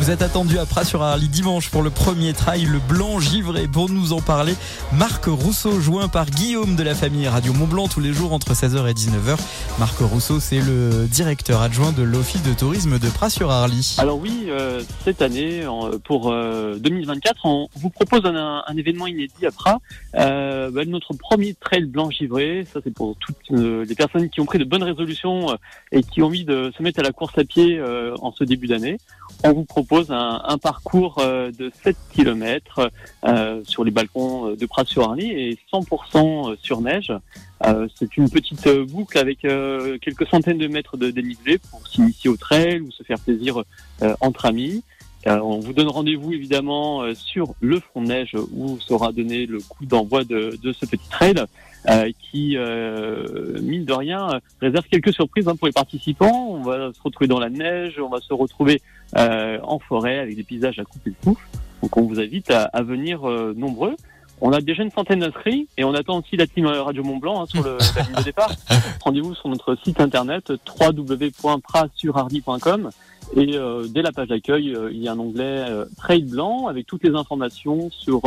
Vous 0.00 0.10
êtes 0.10 0.22
attendu 0.22 0.58
à 0.58 0.64
Pras 0.64 0.84
sur 0.84 1.02
Arly 1.02 1.28
dimanche 1.28 1.68
pour 1.68 1.82
le 1.82 1.90
premier 1.90 2.32
trail, 2.32 2.64
le 2.64 2.78
blanc 2.78 3.20
givré. 3.20 3.68
Pour 3.68 3.90
nous 3.90 4.14
en 4.14 4.22
parler, 4.22 4.54
Marc 4.94 5.26
Rousseau, 5.26 5.78
joint 5.78 6.08
par 6.08 6.30
Guillaume 6.30 6.74
de 6.74 6.82
la 6.82 6.94
famille 6.94 7.28
Radio 7.28 7.52
Mont 7.52 7.66
Blanc 7.66 7.86
tous 7.86 8.00
les 8.00 8.14
jours 8.14 8.32
entre 8.32 8.54
16h 8.54 8.88
et 8.88 8.94
19h. 8.94 9.38
Marc 9.78 9.98
Rousseau, 9.98 10.40
c'est 10.40 10.60
le 10.60 11.06
directeur 11.06 11.60
adjoint 11.60 11.92
de 11.92 12.02
l'Office 12.02 12.42
de 12.42 12.54
tourisme 12.54 12.98
de 12.98 13.08
Pras 13.10 13.28
sur 13.28 13.50
Arly. 13.50 13.96
Alors 13.98 14.18
oui, 14.18 14.46
euh, 14.48 14.82
cette 15.04 15.20
année, 15.20 15.66
pour 16.04 16.32
euh, 16.32 16.76
2024, 16.78 17.44
on 17.44 17.68
vous 17.76 17.90
propose 17.90 18.24
un, 18.24 18.64
événement 18.78 19.06
inédit 19.06 19.44
à 19.44 19.50
Pras. 19.50 19.80
Euh, 20.14 20.70
bah, 20.70 20.86
notre 20.86 21.12
premier 21.12 21.52
trail 21.52 21.84
blanc 21.84 22.10
givré, 22.10 22.66
ça 22.72 22.80
c'est 22.82 22.92
pour 22.92 23.16
toutes 23.16 23.36
euh, 23.52 23.84
les 23.84 23.94
personnes 23.94 24.28
qui 24.28 24.40
ont 24.40 24.46
pris 24.46 24.58
de 24.58 24.64
bonnes 24.64 24.82
résolutions 24.82 25.50
euh, 25.50 25.56
et 25.92 26.02
qui 26.02 26.22
ont 26.22 26.26
envie 26.26 26.44
de 26.44 26.72
se 26.76 26.82
mettre 26.82 27.00
à 27.00 27.02
la 27.02 27.12
course 27.12 27.36
à 27.38 27.44
pied 27.44 27.78
euh, 27.78 28.14
en 28.20 28.32
ce 28.32 28.44
début 28.44 28.66
d'année. 28.66 28.98
On 29.42 29.52
vous 29.52 29.64
propose 29.64 30.10
un, 30.10 30.42
un 30.44 30.58
parcours 30.58 31.16
euh, 31.20 31.50
de 31.50 31.72
7 31.82 31.96
km 32.12 32.90
sur 33.64 33.84
les 33.84 33.90
balcons 33.90 34.54
de 34.54 34.66
Pras-sur-Arly 34.66 35.30
et 35.30 35.58
100% 35.72 36.56
sur 36.62 36.80
neige. 36.80 37.12
Euh, 37.66 37.88
c'est 37.94 38.16
une 38.16 38.30
petite 38.30 38.66
euh, 38.66 38.86
boucle 38.86 39.18
avec 39.18 39.44
euh, 39.44 39.98
quelques 40.00 40.26
centaines 40.26 40.56
de 40.56 40.66
mètres 40.66 40.96
de 40.96 41.10
dénivelé 41.10 41.58
pour 41.58 41.86
s'initier 41.86 42.30
au 42.30 42.36
trail 42.36 42.80
ou 42.80 42.90
se 42.90 43.02
faire 43.02 43.18
plaisir 43.18 43.62
entre 44.20 44.46
amis. 44.46 44.82
on 45.26 45.60
vous 45.60 45.74
donne 45.74 45.88
rendez-vous 45.88 46.32
évidemment 46.32 47.02
sur 47.14 47.54
le 47.60 47.80
front 47.80 48.02
de 48.02 48.08
neige 48.08 48.34
où 48.52 48.78
sera 48.80 49.12
donné 49.12 49.44
le 49.44 49.58
coup 49.58 49.84
d'envoi 49.84 50.24
de, 50.24 50.58
de, 50.62 50.72
ce 50.72 50.86
petit 50.86 51.08
trail 51.10 51.34
qui, 52.18 52.56
mine 52.56 53.84
de 53.84 53.92
rien, 53.92 54.40
réserve 54.60 54.86
quelques 54.90 55.12
surprises 55.12 55.48
hein, 55.48 55.56
pour 55.56 55.66
les 55.66 55.72
participants. 55.72 56.48
On 56.50 56.62
va 56.62 56.92
se 56.94 57.02
retrouver 57.02 57.28
dans 57.28 57.40
la 57.40 57.50
neige, 57.50 58.00
on 58.00 58.08
va 58.08 58.20
se 58.20 58.32
retrouver 58.32 58.80
en 59.16 59.78
forêt 59.78 60.18
avec 60.18 60.36
des 60.36 60.44
paysages 60.44 60.78
à 60.78 60.84
couper 60.84 61.10
le 61.10 61.16
souffle. 61.22 61.46
Donc 61.82 61.96
on 61.96 62.02
vous 62.02 62.20
invite 62.20 62.50
à, 62.50 62.64
à 62.64 62.82
venir 62.82 63.22
nombreux. 63.56 63.96
On 64.42 64.52
a 64.52 64.60
déjà 64.60 64.82
une 64.82 64.90
centaine 64.90 65.20
d'inscrits 65.20 65.68
et 65.76 65.84
on 65.84 65.92
attend 65.92 66.18
aussi 66.18 66.36
la 66.36 66.46
team 66.46 66.64
Radio 66.66 67.04
Mont 67.04 67.18
Blanc 67.18 67.42
hein, 67.42 67.46
sur 67.46 67.62
le, 67.62 67.76
la 67.96 68.02
ligne 68.02 68.14
de 68.16 68.22
départ. 68.22 68.50
Rendez-vous 69.04 69.34
sur 69.34 69.50
notre 69.50 69.76
site 69.84 70.00
internet 70.00 70.50
www.prasurhardy.com 70.80 72.90
et 73.36 73.56
euh, 73.56 73.86
dès 73.86 74.02
la 74.02 74.10
page 74.12 74.28
d'accueil, 74.28 74.74
euh, 74.74 74.90
il 74.90 75.02
y 75.02 75.08
a 75.08 75.12
un 75.12 75.18
onglet 75.18 75.66
euh, 75.68 75.84
Trail 75.96 76.24
Blanc 76.24 76.68
avec 76.68 76.86
toutes 76.86 77.04
les 77.04 77.14
informations 77.14 77.90
sur 77.90 78.22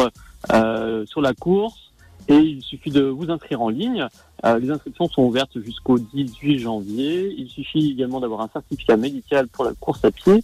euh, 0.52 1.06
sur 1.06 1.22
la 1.22 1.34
course 1.34 1.93
et 2.28 2.38
il 2.38 2.62
suffit 2.62 2.92
de 2.92 3.04
vous 3.04 3.30
inscrire 3.32 3.62
en 3.62 3.70
ligne. 3.70 4.08
les 4.44 4.70
inscriptions 4.70 5.08
sont 5.08 5.24
ouvertes 5.24 5.60
jusqu'au 5.60 5.98
18 6.00 6.60
janvier. 6.60 7.34
Il 7.38 7.50
suffit 7.50 7.92
également 7.92 8.20
d'avoir 8.20 8.42
un 8.42 8.50
certificat 8.52 8.98
médical 8.98 9.48
pour 9.48 9.66
la 9.66 9.74
course 9.74 10.04
à 10.06 10.12
pied 10.12 10.44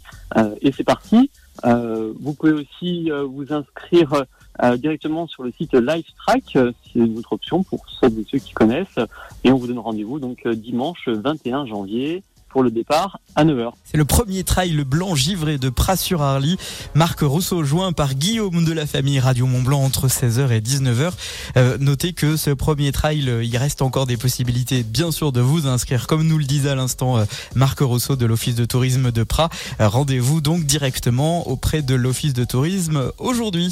et 0.62 0.72
c'est 0.72 0.84
parti. 0.84 1.30
vous 1.64 2.34
pouvez 2.34 2.54
aussi 2.54 3.10
vous 3.10 3.52
inscrire 3.52 4.26
euh, 4.62 4.76
directement 4.76 5.26
sur 5.28 5.44
le 5.44 5.52
site 5.52 5.74
LiveTrack, 5.74 6.56
euh, 6.58 6.74
c'est 6.92 7.06
votre 7.06 7.32
option 7.34 7.64
pour 7.64 7.86
ceux 7.88 8.08
et 8.08 8.26
ceux 8.30 8.40
qui 8.40 8.52
connaissent. 8.52 9.00
Et 9.46 9.52
on 9.52 9.58
vous 9.58 9.68
donne 9.68 9.80
rendez-vous 9.80 10.20
donc 10.20 10.46
euh, 10.46 10.54
dimanche 10.54 11.08
21 11.08 11.66
janvier 11.66 12.24
pour 12.50 12.64
le 12.64 12.72
départ 12.72 13.20
à 13.36 13.46
9h. 13.46 13.72
C'est 13.86 13.98
le 13.98 14.06
premier 14.06 14.44
trail 14.44 14.72
le 14.72 14.84
blanc 14.84 15.16
givré 15.16 15.58
de 15.58 15.70
Pras-sur-Arly. 15.70 16.58
Marc 16.94 17.22
Rousseau 17.22 17.64
joint 17.64 17.92
par 17.92 18.16
Guillaume 18.16 18.66
de 18.66 18.74
la 18.74 18.86
famille 18.86 19.20
Radio 19.20 19.46
Mont 19.46 19.62
Blanc 19.62 19.82
entre 19.82 20.08
16h 20.08 20.52
et 20.52 20.60
19h. 20.60 21.12
Euh, 21.58 21.78
notez 21.80 22.14
que 22.14 22.36
ce 22.38 22.52
premier 22.52 22.92
trail, 22.92 23.32
il 23.44 23.58
reste 23.58 23.82
encore 23.82 24.06
des 24.06 24.18
possibilités 24.18 24.84
bien 24.84 25.12
sûr 25.12 25.32
de 25.32 25.42
vous 25.42 25.68
inscrire 25.68 26.08
comme 26.08 26.28
nous 26.28 26.38
le 26.38 26.46
disait 26.46 26.70
à 26.70 26.76
l'instant 26.76 27.18
euh, 27.18 27.26
Marc 27.56 27.80
Rousseau 27.80 28.16
de 28.16 28.26
l'Office 28.26 28.56
de 28.56 28.66
tourisme 28.66 29.12
de 29.12 29.24
Pras. 29.24 29.50
Euh, 29.80 29.88
rendez-vous 29.88 30.42
donc 30.42 30.64
directement 30.64 31.48
auprès 31.48 31.82
de 31.82 31.96
l'Office 31.96 32.34
de 32.34 32.44
tourisme 32.44 33.12
aujourd'hui. 33.18 33.72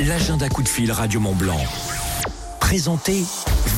L'agenda 0.00 0.48
coup 0.48 0.62
de 0.62 0.68
fil 0.68 0.92
Radio 0.92 1.20
Mont 1.20 1.34
Blanc. 2.64 2.74
Présentez 2.74 3.24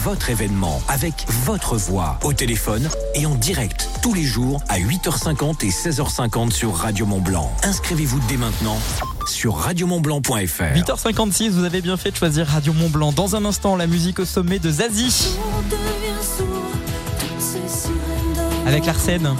votre 0.05 0.31
événement 0.31 0.81
avec 0.89 1.27
votre 1.45 1.77
voix 1.77 2.19
au 2.23 2.33
téléphone 2.33 2.89
et 3.15 3.27
en 3.27 3.35
direct 3.35 3.89
tous 4.03 4.15
les 4.15 4.23
jours 4.23 4.63
à 4.69 4.79
8h50 4.79 5.65
et 5.65 5.71
16h50 5.71 6.53
sur 6.53 6.75
Radio 6.75 7.07
Mont 7.07 7.21
Blanc. 7.21 7.53
Inscrivez-vous 7.63 8.21
dès 8.29 8.37
maintenant 8.37 8.79
sur 9.27 9.57
radiomontblanc.fr. 9.57 10.77
8h56, 10.77 11.51
vous 11.51 11.65
avez 11.65 11.81
bien 11.81 11.97
fait 11.97 12.11
de 12.11 12.17
choisir 12.17 12.47
Radio 12.47 12.73
Mont 12.73 12.89
Blanc. 12.89 13.13
Dans 13.13 13.37
un 13.37 13.45
instant, 13.45 13.77
la 13.77 13.87
musique 13.87 14.21
au 14.21 14.25
sommet 14.25 14.59
de 14.59 14.71
Zazie. 14.71 15.37
Avec 18.67 18.87
l'Arsène. 18.87 19.35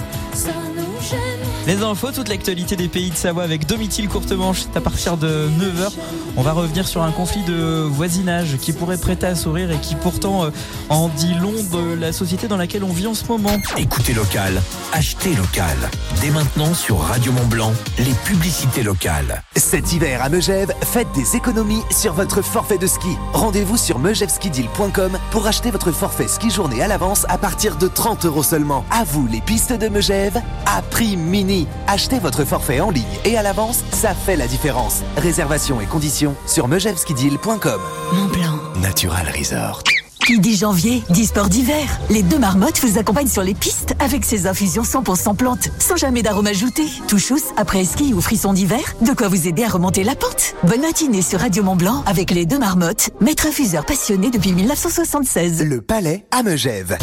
Les 1.67 1.83
infos, 1.83 2.13
toute 2.13 2.29
l'actualité 2.29 2.77
des 2.77 2.87
pays 2.87 3.09
de 3.09 3.15
Savoie 3.15 3.43
avec 3.43 3.65
Domitil 3.65 4.07
Courtemanche, 4.07 4.61
c'est 4.61 4.77
à 4.77 4.79
partir 4.79 5.17
de 5.17 5.49
9h. 5.59 5.91
On 6.37 6.41
va 6.41 6.53
revenir 6.53 6.87
sur 6.87 7.01
un 7.01 7.11
conflit 7.11 7.43
de 7.43 7.81
voisinage 7.81 8.55
qui 8.55 8.71
pourrait 8.71 8.97
prêter 8.97 9.25
à 9.25 9.35
sourire 9.35 9.69
et 9.71 9.77
qui 9.77 9.95
pourtant 9.95 10.45
euh, 10.45 10.49
en 10.87 11.09
dit 11.09 11.33
long 11.41 11.51
de 11.51 11.93
la 11.99 12.13
société 12.13 12.47
dans 12.47 12.55
laquelle 12.55 12.85
on 12.85 12.93
vit 12.93 13.07
en 13.07 13.13
ce 13.13 13.25
moment. 13.25 13.57
Écoutez 13.75 14.13
local, 14.13 14.61
achetez 14.93 15.35
local. 15.35 15.75
Dès 16.21 16.29
maintenant 16.29 16.73
sur 16.73 16.99
Radio 16.99 17.33
Mont 17.33 17.47
Blanc, 17.47 17.73
les 17.97 18.13
publicités 18.23 18.83
locales. 18.83 19.43
Cet 19.57 19.91
hiver 19.91 20.23
à 20.23 20.29
Megève, 20.29 20.71
faites 20.83 21.11
des 21.15 21.35
économies 21.35 21.81
sur 21.91 22.13
votre 22.13 22.41
forfait 22.41 22.77
de 22.77 22.87
ski. 22.87 23.17
Rendez-vous 23.33 23.75
sur 23.75 23.99
megevskideal.com 23.99 25.17
pour 25.31 25.45
acheter 25.45 25.71
votre 25.71 25.91
forfait 25.91 26.29
ski 26.29 26.49
journée 26.49 26.81
à 26.81 26.87
l'avance 26.87 27.25
à 27.27 27.37
partir 27.37 27.75
de 27.75 27.89
30 27.89 28.23
euros 28.23 28.43
seulement. 28.43 28.85
À 28.89 29.03
vous 29.03 29.27
les 29.27 29.41
pistes 29.41 29.73
de 29.73 29.89
Megève 29.89 30.41
à 30.65 30.81
prix 30.81 31.17
mini. 31.17 31.56
Achetez 31.87 32.19
votre 32.19 32.43
forfait 32.43 32.79
en 32.79 32.91
ligne 32.91 33.05
et 33.25 33.37
à 33.37 33.41
l'avance, 33.41 33.83
ça 33.91 34.13
fait 34.13 34.35
la 34.35 34.47
différence. 34.47 35.01
Réservation 35.17 35.81
et 35.81 35.85
conditions 35.85 36.35
sur 36.45 36.67
megevskideal.com. 36.67 37.81
Mon 38.13 38.27
plan. 38.27 38.59
Natural 38.81 39.27
Resort. 39.35 39.81
Qui 40.27 40.39
dit 40.39 40.57
janvier, 40.57 41.03
dit 41.09 41.25
sport 41.25 41.47
d'hiver. 41.47 41.99
Les 42.09 42.21
deux 42.21 42.37
marmottes 42.37 42.81
vous 42.83 42.97
accompagnent 42.99 43.29
sur 43.29 43.43
les 43.43 43.53
pistes 43.53 43.95
avec 43.99 44.25
ces 44.25 44.45
infusions 44.45 44.83
100% 44.83 45.37
plantes, 45.37 45.69
sans 45.79 45.95
jamais 45.95 46.21
d'arôme 46.21 46.47
ajouté. 46.47 46.83
Touchous, 47.07 47.53
après 47.55 47.85
ski 47.85 48.13
ou 48.13 48.19
frisson 48.19 48.51
d'hiver, 48.51 48.81
de 48.99 49.13
quoi 49.13 49.29
vous 49.29 49.47
aider 49.47 49.63
à 49.63 49.69
remonter 49.69 50.03
la 50.03 50.15
pente. 50.15 50.53
Bonne 50.63 50.81
matinée 50.81 51.21
sur 51.21 51.39
Radio 51.39 51.63
Mont 51.63 51.77
Blanc 51.77 52.03
avec 52.05 52.31
les 52.31 52.45
deux 52.45 52.59
marmottes, 52.59 53.09
maître 53.21 53.47
infuseur 53.47 53.85
passionné 53.85 54.29
depuis 54.29 54.51
1976. 54.51 55.63
Le 55.63 55.79
Palais 55.79 56.25
à 56.31 56.43
Megève. 56.43 56.97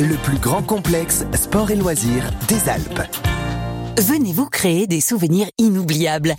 Le 0.00 0.16
plus 0.16 0.38
grand 0.38 0.62
complexe 0.62 1.24
sport 1.34 1.70
et 1.70 1.76
loisirs 1.76 2.32
des 2.48 2.68
Alpes. 2.68 3.00
Venez 3.98 4.34
vous 4.34 4.46
créer 4.46 4.86
des 4.86 5.00
souvenirs 5.00 5.48
inoubliables. 5.56 6.34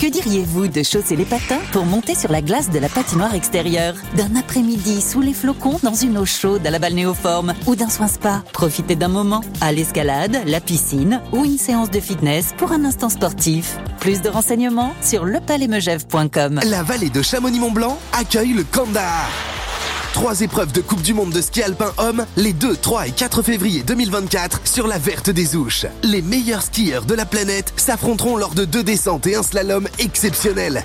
Que 0.00 0.06
diriez-vous 0.06 0.68
de 0.68 0.84
chausser 0.84 1.16
les 1.16 1.24
patins 1.24 1.58
pour 1.72 1.84
monter 1.84 2.14
sur 2.14 2.30
la 2.30 2.40
glace 2.40 2.70
de 2.70 2.78
la 2.78 2.88
patinoire 2.88 3.34
extérieure? 3.34 3.96
D'un 4.16 4.36
après-midi 4.36 5.00
sous 5.00 5.20
les 5.20 5.32
flocons 5.32 5.80
dans 5.82 5.94
une 5.94 6.16
eau 6.16 6.24
chaude 6.24 6.64
à 6.64 6.70
la 6.70 6.78
balnéoforme 6.78 7.54
Ou 7.66 7.74
d'un 7.74 7.88
soin 7.88 8.06
spa? 8.06 8.44
Profitez 8.52 8.94
d'un 8.94 9.08
moment 9.08 9.42
à 9.60 9.72
l'escalade, 9.72 10.42
la 10.46 10.60
piscine 10.60 11.20
ou 11.32 11.44
une 11.44 11.58
séance 11.58 11.90
de 11.90 11.98
fitness 11.98 12.54
pour 12.56 12.70
un 12.70 12.84
instant 12.84 13.08
sportif. 13.08 13.78
Plus 13.98 14.22
de 14.22 14.28
renseignements 14.28 14.94
sur 15.02 15.24
lepalaismegève.com 15.24 16.60
La 16.64 16.84
vallée 16.84 17.10
de 17.10 17.20
Chamonix-Mont-Blanc 17.20 17.98
accueille 18.12 18.52
le 18.52 18.62
Kandahar 18.62 19.28
Trois 20.12 20.42
épreuves 20.42 20.72
de 20.72 20.80
Coupe 20.82 21.02
du 21.02 21.14
Monde 21.14 21.30
de 21.30 21.40
ski 21.40 21.62
alpin 21.62 21.92
homme 21.96 22.26
les 22.36 22.52
2, 22.52 22.76
3 22.76 23.08
et 23.08 23.10
4 23.12 23.42
février 23.42 23.82
2024 23.82 24.60
sur 24.64 24.86
la 24.86 24.98
Verte 24.98 25.30
des 25.30 25.56
Ouches. 25.56 25.86
Les 26.02 26.20
meilleurs 26.22 26.62
skieurs 26.62 27.04
de 27.04 27.14
la 27.14 27.24
planète 27.24 27.72
s'affronteront 27.76 28.36
lors 28.36 28.54
de 28.54 28.64
deux 28.64 28.82
descentes 28.82 29.26
et 29.26 29.36
un 29.36 29.42
slalom 29.42 29.88
exceptionnel. 29.98 30.84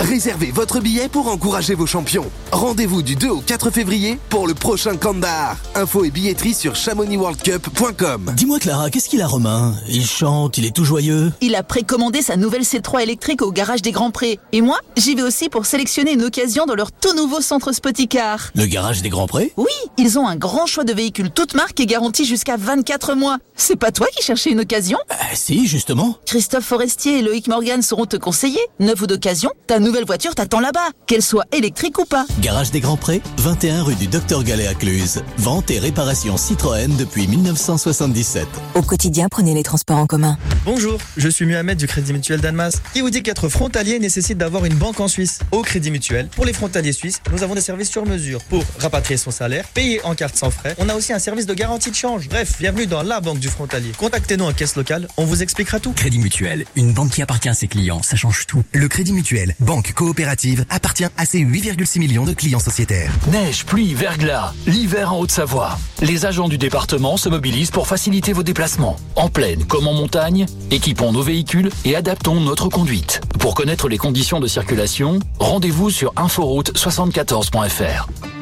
Réservez 0.00 0.50
votre 0.50 0.80
billet 0.80 1.08
pour 1.08 1.28
encourager 1.28 1.74
vos 1.74 1.86
champions. 1.86 2.28
Rendez-vous 2.50 3.02
du 3.02 3.14
2 3.14 3.28
au 3.28 3.40
4 3.40 3.70
février 3.70 4.18
pour 4.28 4.46
le 4.48 4.54
prochain 4.54 4.96
Kandahar. 4.96 5.56
Info 5.76 6.04
et 6.04 6.10
billetterie 6.10 6.52
sur 6.54 6.74
chamonixworldcup.com. 6.74 8.32
Dis-moi 8.36 8.58
Clara, 8.58 8.90
qu'est-ce 8.90 9.08
qu'il 9.08 9.22
a 9.22 9.26
Romain? 9.26 9.74
Il 9.88 10.04
chante, 10.04 10.58
il 10.58 10.64
est 10.66 10.74
tout 10.74 10.84
joyeux. 10.84 11.32
Il 11.40 11.54
a 11.54 11.62
précommandé 11.62 12.22
sa 12.22 12.36
nouvelle 12.36 12.62
C3 12.62 13.02
électrique 13.02 13.40
au 13.42 13.52
garage 13.52 13.82
des 13.82 13.92
Grands 13.92 14.10
Prés. 14.10 14.40
Et 14.52 14.62
moi, 14.62 14.78
j'y 14.96 15.14
vais 15.14 15.22
aussi 15.22 15.48
pour 15.48 15.64
sélectionner 15.64 16.12
une 16.12 16.24
occasion 16.24 16.66
dans 16.66 16.74
leur 16.74 16.90
tout 16.90 17.14
nouveau 17.14 17.40
centre 17.40 17.72
Spoticar. 17.72 18.50
Le 18.56 18.66
garage 18.66 19.02
des 19.02 19.08
Grands 19.08 19.26
Prés 19.26 19.52
Oui, 19.56 19.66
ils 19.98 20.16
ont 20.16 20.28
un 20.28 20.36
grand 20.36 20.66
choix 20.66 20.84
de 20.84 20.92
véhicules 20.92 21.28
toutes 21.28 21.54
marques 21.54 21.80
et 21.80 21.86
garantis 21.86 22.24
jusqu'à 22.24 22.56
24 22.56 23.16
mois. 23.16 23.38
C'est 23.56 23.74
pas 23.74 23.90
toi 23.90 24.06
qui 24.16 24.22
cherchais 24.22 24.50
une 24.52 24.60
occasion? 24.60 24.96
Ah 25.10 25.34
Si, 25.34 25.66
justement. 25.66 26.16
Christophe 26.24 26.64
Forestier 26.64 27.18
et 27.18 27.22
Loïc 27.22 27.48
Morgan 27.48 27.82
sauront 27.82 28.06
te 28.06 28.16
conseiller. 28.16 28.60
Neuf 28.78 29.00
ou 29.02 29.08
d'occasion, 29.08 29.50
ta 29.66 29.80
nouvelle 29.80 30.04
voiture 30.04 30.36
t'attend 30.36 30.60
là-bas, 30.60 30.88
qu'elle 31.08 31.22
soit 31.22 31.46
électrique 31.50 31.98
ou 31.98 32.04
pas. 32.04 32.26
Garage 32.38 32.70
des 32.70 32.78
Grands 32.78 32.96
Prés, 32.96 33.22
21 33.38 33.82
rue 33.82 33.96
du 33.96 34.06
Docteur 34.06 34.44
Gallet 34.44 34.68
à 34.68 34.74
Cluse. 34.74 35.24
Vente 35.38 35.72
et 35.72 35.80
réparation 35.80 36.36
Citroën 36.36 36.96
depuis 36.96 37.26
1977. 37.26 38.46
Au 38.76 38.82
quotidien, 38.82 39.26
prenez 39.28 39.54
les 39.54 39.64
transports 39.64 39.98
en 39.98 40.06
commun. 40.06 40.38
Bonjour, 40.64 40.98
je 41.16 41.28
suis 41.28 41.44
Mohamed 41.44 41.76
du 41.76 41.88
Crédit 41.88 42.12
Mutuel 42.12 42.40
d'Annemasse 42.40 42.76
qui 42.92 43.00
vous 43.00 43.10
dit 43.10 43.24
qu'être 43.24 43.48
frontalier 43.48 43.98
nécessite 43.98 44.38
d'avoir 44.38 44.64
une 44.64 44.74
banque 44.74 45.00
en 45.00 45.08
Suisse? 45.08 45.40
Au 45.50 45.62
Crédit 45.62 45.90
Mutuel, 45.90 46.28
pour 46.28 46.44
les 46.44 46.52
frontaliers 46.52 46.92
suisses, 46.92 47.20
nous 47.32 47.42
avons 47.42 47.56
des 47.56 47.60
services 47.60 47.90
sur 47.90 48.06
mesure 48.06 48.40
pour 48.48 48.64
rapatrier 48.78 49.16
son 49.16 49.30
salaire, 49.30 49.66
payer 49.68 50.04
en 50.04 50.14
carte 50.14 50.36
sans 50.36 50.50
frais. 50.50 50.74
On 50.78 50.88
a 50.88 50.94
aussi 50.94 51.12
un 51.12 51.18
service 51.18 51.46
de 51.46 51.54
garantie 51.54 51.90
de 51.90 51.96
change. 51.96 52.28
Bref, 52.28 52.54
bienvenue 52.58 52.86
dans 52.86 53.02
la 53.02 53.20
banque 53.20 53.38
du 53.38 53.48
frontalier. 53.48 53.92
Contactez-nous 53.96 54.44
en 54.44 54.52
caisse 54.52 54.76
locale, 54.76 55.08
on 55.16 55.24
vous 55.24 55.42
expliquera 55.42 55.80
tout. 55.80 55.92
Crédit 55.92 56.18
Mutuel, 56.18 56.64
une 56.76 56.92
banque 56.92 57.12
qui 57.12 57.22
appartient 57.22 57.48
à 57.48 57.54
ses 57.54 57.68
clients, 57.68 58.02
ça 58.02 58.16
change 58.16 58.46
tout. 58.46 58.62
Le 58.72 58.88
Crédit 58.88 59.12
Mutuel, 59.12 59.54
banque 59.60 59.92
coopérative, 59.92 60.64
appartient 60.70 61.06
à 61.16 61.26
ses 61.26 61.40
8,6 61.40 61.98
millions 61.98 62.24
de 62.24 62.32
clients 62.32 62.58
sociétaires. 62.58 63.12
Neige, 63.30 63.64
pluie, 63.64 63.94
verglas, 63.94 64.52
l'hiver 64.66 65.12
en 65.12 65.18
Haute-Savoie. 65.18 65.78
Les 66.00 66.26
agents 66.26 66.48
du 66.48 66.58
département 66.58 67.16
se 67.16 67.28
mobilisent 67.28 67.70
pour 67.70 67.86
faciliter 67.86 68.32
vos 68.32 68.42
déplacements. 68.42 68.96
En 69.16 69.28
plaine 69.28 69.64
comme 69.64 69.88
en 69.88 69.94
montagne, 69.94 70.46
équipons 70.70 71.12
nos 71.12 71.22
véhicules 71.22 71.70
et 71.84 71.96
adaptons 71.96 72.40
notre 72.40 72.68
conduite. 72.68 73.20
Pour 73.38 73.54
connaître 73.54 73.88
les 73.88 73.98
conditions 73.98 74.40
de 74.40 74.46
circulation, 74.46 75.18
rendez-vous 75.38 75.90
sur 75.90 76.12
inforoute74.fr. 76.14 78.33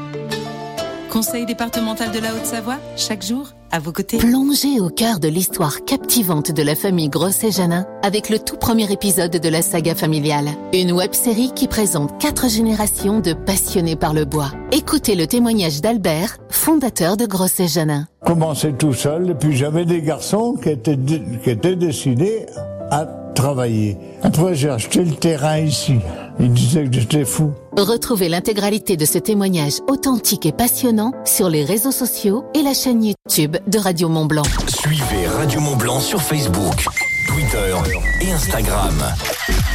Conseil 1.12 1.44
départemental 1.44 2.10
de 2.10 2.18
la 2.20 2.34
Haute-Savoie, 2.34 2.78
chaque 2.96 3.22
jour, 3.22 3.50
à 3.70 3.78
vos 3.78 3.92
côtés. 3.92 4.16
Plongez 4.16 4.80
au 4.80 4.88
cœur 4.88 5.20
de 5.20 5.28
l'histoire 5.28 5.84
captivante 5.84 6.52
de 6.52 6.62
la 6.62 6.74
famille 6.74 7.10
Grosset-Janin 7.10 7.86
avec 8.02 8.30
le 8.30 8.38
tout 8.38 8.56
premier 8.56 8.90
épisode 8.90 9.30
de 9.30 9.48
la 9.50 9.60
saga 9.60 9.94
familiale. 9.94 10.48
Une 10.72 10.90
web-série 10.90 11.52
qui 11.54 11.68
présente 11.68 12.18
quatre 12.18 12.48
générations 12.48 13.20
de 13.20 13.34
passionnés 13.34 13.94
par 13.94 14.14
le 14.14 14.24
bois. 14.24 14.52
Écoutez 14.72 15.14
le 15.14 15.26
témoignage 15.26 15.82
d'Albert, 15.82 16.38
fondateur 16.48 17.18
de 17.18 17.26
Grosset-Janin. 17.26 18.06
Commençais 18.24 18.72
tout 18.72 18.94
seul 18.94 19.28
et 19.28 19.34
puis 19.34 19.54
j'avais 19.54 19.84
des 19.84 20.00
garçons 20.00 20.54
qui 20.62 20.70
étaient, 20.70 20.96
qui 20.96 21.50
étaient 21.50 21.76
décidés 21.76 22.46
à 22.90 23.04
travailler. 23.34 23.96
Après 24.22 24.54
j'ai 24.54 24.70
acheté 24.70 25.04
le 25.04 25.12
terrain 25.12 25.58
ici. 25.58 25.96
Ils 26.40 26.52
disaient 26.52 26.84
que 26.84 26.94
j'étais 26.94 27.24
fou. 27.24 27.52
Retrouvez 27.76 28.28
l'intégralité 28.28 28.96
de 28.96 29.04
ce 29.04 29.18
témoignage 29.18 29.74
authentique 29.88 30.46
et 30.46 30.52
passionnant 30.52 31.12
sur 31.24 31.48
les 31.48 31.64
réseaux 31.64 31.92
sociaux 31.92 32.44
et 32.54 32.62
la 32.62 32.74
chaîne 32.74 33.04
YouTube 33.04 33.56
de 33.66 33.78
Radio 33.78 34.08
Mont 34.08 34.26
Blanc. 34.26 34.42
Suivez 34.68 35.26
Radio 35.28 35.60
Mont 35.60 35.76
Blanc 35.76 36.00
sur 36.00 36.20
Facebook, 36.20 36.86
Twitter 37.28 37.74
et 38.22 38.32
Instagram. 38.32 38.94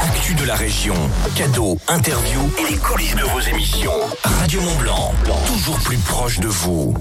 Actu 0.02 0.34
de 0.36 0.46
la 0.46 0.56
région, 0.56 0.96
cadeaux, 1.36 1.78
interviews 1.88 2.50
et 2.60 2.72
les 2.72 2.78
coulisses 2.78 3.16
de 3.16 3.22
vos 3.22 3.40
émissions. 3.40 3.92
Radio 4.24 4.62
Mont 4.62 4.78
Blanc, 4.80 5.12
toujours 5.48 5.78
plus 5.80 5.98
proche 5.98 6.40
de 6.40 6.48
vous. 6.48 6.94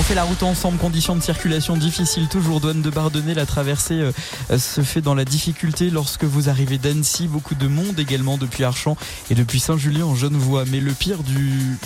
On 0.00 0.02
fait 0.02 0.14
la 0.14 0.24
route 0.24 0.42
ensemble, 0.42 0.78
conditions 0.78 1.14
de 1.14 1.20
circulation 1.20 1.76
difficiles, 1.76 2.26
toujours 2.26 2.60
douane 2.60 2.80
de 2.80 2.88
Bardonnay. 2.88 3.34
La 3.34 3.44
traversée 3.44 4.00
euh, 4.00 4.58
se 4.58 4.80
fait 4.80 5.02
dans 5.02 5.14
la 5.14 5.26
difficulté 5.26 5.90
lorsque 5.90 6.24
vous 6.24 6.48
arrivez 6.48 6.78
d'Annecy. 6.78 7.28
Beaucoup 7.28 7.54
de 7.54 7.68
monde 7.68 8.00
également 8.00 8.38
depuis 8.38 8.64
Archamps 8.64 8.96
et 9.28 9.34
depuis 9.34 9.60
Saint-Julien 9.60 10.06
en 10.06 10.14
Genevois. 10.14 10.64
Mais 10.70 10.80
le 10.80 10.92
pire 10.92 11.18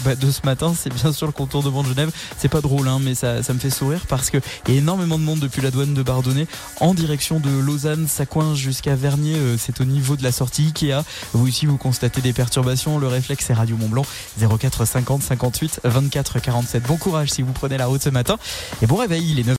bah, 0.05 0.15
de 0.15 0.31
ce 0.31 0.43
matin, 0.45 0.75
c'est 0.79 0.95
bien 0.95 1.13
sûr 1.13 1.27
le 1.27 1.33
contournement 1.33 1.83
de 1.83 1.89
Genève. 1.89 2.13
C'est 2.39 2.49
pas 2.49 2.61
drôle, 2.61 2.87
hein, 2.87 3.01
mais 3.03 3.17
ça, 3.17 3.41
me 3.53 3.59
fait 3.59 3.69
sourire 3.69 4.07
parce 4.09 4.31
qu'il 4.31 4.41
y 4.69 4.77
a 4.77 4.79
énormément 4.79 5.19
de 5.19 5.25
monde 5.25 5.41
depuis 5.41 5.61
la 5.61 5.73
douane 5.73 5.93
de 5.93 6.03
Bardonnay 6.05 6.47
en 6.79 6.95
direction 6.95 7.41
de 7.41 7.51
Lausanne. 7.51 8.07
Ça 8.07 8.27
coince 8.27 8.59
jusqu'à 8.59 8.95
Vernier. 8.95 9.35
euh, 9.35 9.57
c'est 9.59 9.81
au 9.81 9.85
niveau 9.85 10.15
de 10.15 10.23
la 10.23 10.31
sortie 10.31 10.67
Ikea. 10.67 11.03
Vous 11.33 11.49
aussi, 11.49 11.67
vous 11.67 11.79
constatez 11.79 12.21
des 12.21 12.33
perturbations. 12.33 13.01
Le 13.01 13.09
réflexe, 13.09 13.47
c'est 13.49 13.55
Radio 13.55 13.77
Mont 13.77 13.89
Blanc 13.89 14.07
04 14.39 14.85
50 14.85 15.21
58 15.21 15.81
24 15.83 16.39
47. 16.39 16.85
Bon 16.85 16.97
courage 16.97 17.31
si 17.31 17.43
vous 17.43 17.53
prenez 17.53 17.77
la 17.77 17.87
route 17.87 18.04
ce 18.05 18.11
matin. 18.11 18.37
Et 18.83 18.87
bon 18.87 18.97
réveil, 18.97 19.31
il 19.31 19.41
est 19.41 19.45
9 19.45 19.53